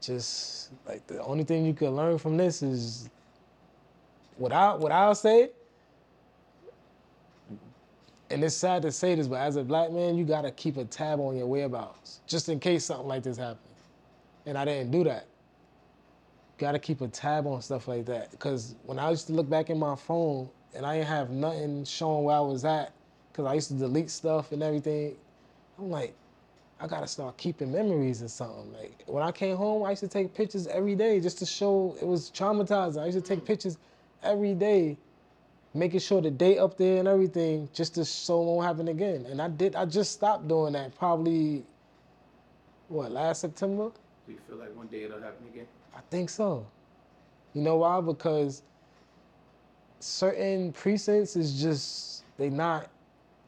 just 0.00 0.70
like 0.86 1.06
the 1.06 1.22
only 1.22 1.42
thing 1.44 1.64
you 1.64 1.74
could 1.74 1.90
learn 1.90 2.18
from 2.18 2.36
this 2.36 2.62
is 2.62 3.08
what 4.36 4.52
I 4.52 4.74
what 4.74 4.92
I'll 4.92 5.14
say. 5.14 5.50
And 8.28 8.42
it's 8.42 8.56
sad 8.56 8.82
to 8.82 8.90
say 8.90 9.14
this, 9.14 9.28
but 9.28 9.36
as 9.36 9.56
a 9.56 9.62
black 9.62 9.90
man, 9.92 10.16
you 10.16 10.24
gotta 10.24 10.50
keep 10.50 10.76
a 10.76 10.84
tab 10.84 11.20
on 11.20 11.36
your 11.36 11.46
whereabouts, 11.46 12.20
just 12.26 12.48
in 12.48 12.58
case 12.58 12.84
something 12.84 13.06
like 13.06 13.22
this 13.22 13.36
happens. 13.36 13.60
And 14.46 14.58
I 14.58 14.64
didn't 14.64 14.90
do 14.90 15.04
that. 15.04 15.26
Gotta 16.58 16.78
keep 16.78 17.02
a 17.02 17.08
tab 17.08 17.46
on 17.46 17.60
stuff 17.60 17.86
like 17.86 18.06
that. 18.06 18.38
Cause 18.38 18.76
when 18.84 18.98
I 18.98 19.10
used 19.10 19.26
to 19.26 19.32
look 19.32 19.48
back 19.48 19.68
in 19.68 19.78
my 19.78 19.94
phone 19.94 20.48
and 20.74 20.86
I 20.86 20.96
didn't 20.96 21.08
have 21.08 21.30
nothing 21.30 21.84
showing 21.84 22.24
where 22.24 22.36
I 22.36 22.40
was 22.40 22.64
at, 22.64 22.92
cause 23.34 23.46
I 23.46 23.54
used 23.54 23.68
to 23.68 23.74
delete 23.74 24.10
stuff 24.10 24.52
and 24.52 24.62
everything, 24.62 25.16
I'm 25.78 25.90
like, 25.90 26.14
I 26.78 26.86
gotta 26.86 27.06
start 27.06 27.36
keeping 27.36 27.72
memories 27.72 28.22
or 28.22 28.28
something. 28.28 28.72
Like 28.72 29.02
when 29.06 29.22
I 29.22 29.32
came 29.32 29.56
home, 29.56 29.84
I 29.84 29.90
used 29.90 30.00
to 30.00 30.08
take 30.08 30.34
pictures 30.34 30.66
every 30.66 30.94
day 30.94 31.20
just 31.20 31.38
to 31.38 31.46
show 31.46 31.96
it 32.00 32.06
was 32.06 32.30
traumatizing. 32.30 33.02
I 33.02 33.06
used 33.06 33.18
to 33.18 33.24
take 33.24 33.42
mm. 33.42 33.46
pictures 33.46 33.78
every 34.22 34.54
day, 34.54 34.96
making 35.72 36.00
sure 36.00 36.20
the 36.20 36.30
date 36.30 36.58
up 36.58 36.76
there 36.76 36.98
and 36.98 37.08
everything, 37.08 37.68
just 37.72 37.94
to 37.94 38.04
so 38.04 38.42
it 38.42 38.44
won't 38.46 38.66
happen 38.66 38.88
again. 38.88 39.26
And 39.26 39.40
I 39.40 39.48
did. 39.48 39.74
I 39.74 39.86
just 39.86 40.12
stopped 40.12 40.48
doing 40.48 40.74
that 40.74 40.94
probably. 40.96 41.64
What 42.88 43.10
last 43.10 43.40
September? 43.40 43.90
Do 44.26 44.32
you 44.32 44.38
feel 44.46 44.58
like 44.58 44.76
one 44.76 44.86
day 44.86 45.02
it'll 45.04 45.20
happen 45.20 45.44
again? 45.52 45.66
I 45.96 46.00
think 46.10 46.30
so. 46.30 46.66
You 47.54 47.62
know 47.62 47.78
why? 47.78 48.00
Because 48.02 48.62
certain 50.00 50.72
precincts 50.72 51.36
is 51.36 51.60
just 51.60 52.24
they 52.38 52.50
not 52.50 52.90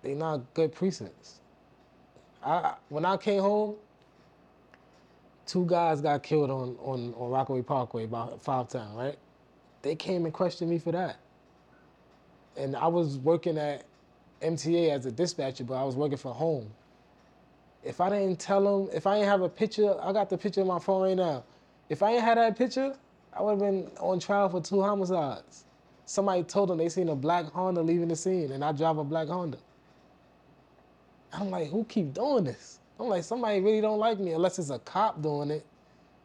they 0.02 0.14
not 0.14 0.42
good 0.54 0.72
precincts. 0.72 1.40
I 2.44 2.74
when 2.88 3.04
I 3.04 3.16
came 3.18 3.42
home, 3.42 3.76
two 5.46 5.66
guys 5.66 6.00
got 6.00 6.22
killed 6.22 6.50
on 6.50 6.76
on, 6.80 7.14
on 7.14 7.30
Rockaway 7.30 7.62
Parkway 7.62 8.04
about 8.04 8.42
five 8.42 8.68
times, 8.68 8.94
right? 8.96 9.18
They 9.82 9.94
came 9.94 10.24
and 10.24 10.34
questioned 10.34 10.70
me 10.70 10.78
for 10.78 10.92
that. 10.92 11.18
And 12.56 12.76
I 12.76 12.88
was 12.88 13.18
working 13.18 13.58
at 13.58 13.84
MTA 14.42 14.90
as 14.90 15.06
a 15.06 15.12
dispatcher, 15.12 15.64
but 15.64 15.74
I 15.74 15.84
was 15.84 15.96
working 15.96 16.18
from 16.18 16.34
home. 16.34 16.70
If 17.84 18.00
I 18.00 18.10
didn't 18.10 18.40
tell 18.40 18.64
them, 18.64 18.90
if 18.94 19.06
I 19.06 19.16
didn't 19.16 19.28
have 19.30 19.42
a 19.42 19.48
picture, 19.48 19.96
I 20.02 20.12
got 20.12 20.30
the 20.30 20.38
picture 20.38 20.62
on 20.62 20.66
my 20.66 20.80
phone 20.80 21.02
right 21.02 21.16
now. 21.16 21.44
If 21.88 22.02
I 22.02 22.12
ain't 22.12 22.22
had 22.22 22.38
that 22.38 22.56
picture, 22.56 22.94
I 23.32 23.42
would 23.42 23.52
have 23.52 23.58
been 23.60 23.90
on 24.00 24.20
trial 24.20 24.48
for 24.48 24.60
two 24.60 24.82
homicides. 24.82 25.64
Somebody 26.04 26.42
told 26.42 26.70
them 26.70 26.78
they 26.78 26.88
seen 26.88 27.08
a 27.08 27.14
black 27.14 27.50
Honda 27.52 27.82
leaving 27.82 28.08
the 28.08 28.16
scene, 28.16 28.52
and 28.52 28.64
I 28.64 28.72
drive 28.72 28.98
a 28.98 29.04
black 29.04 29.28
Honda. 29.28 29.58
I'm 31.32 31.50
like, 31.50 31.68
who 31.70 31.84
keep 31.84 32.14
doing 32.14 32.44
this? 32.44 32.80
I'm 32.98 33.08
like, 33.08 33.24
somebody 33.24 33.60
really 33.60 33.80
don't 33.80 33.98
like 33.98 34.18
me 34.18 34.32
unless 34.32 34.58
it's 34.58 34.70
a 34.70 34.78
cop 34.80 35.22
doing 35.22 35.50
it. 35.50 35.64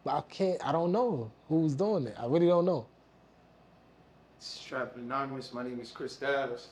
But 0.03 0.15
I 0.15 0.21
can't, 0.29 0.65
I 0.65 0.71
don't 0.71 0.91
know 0.91 1.31
who's 1.47 1.75
doing 1.75 2.07
it. 2.07 2.15
I 2.19 2.25
really 2.25 2.47
don't 2.47 2.65
know. 2.65 2.85
Trappin 4.65 5.03
Anonymous. 5.03 5.53
My 5.53 5.63
name 5.63 5.79
is 5.79 5.91
Chris 5.91 6.17
Davis. 6.17 6.69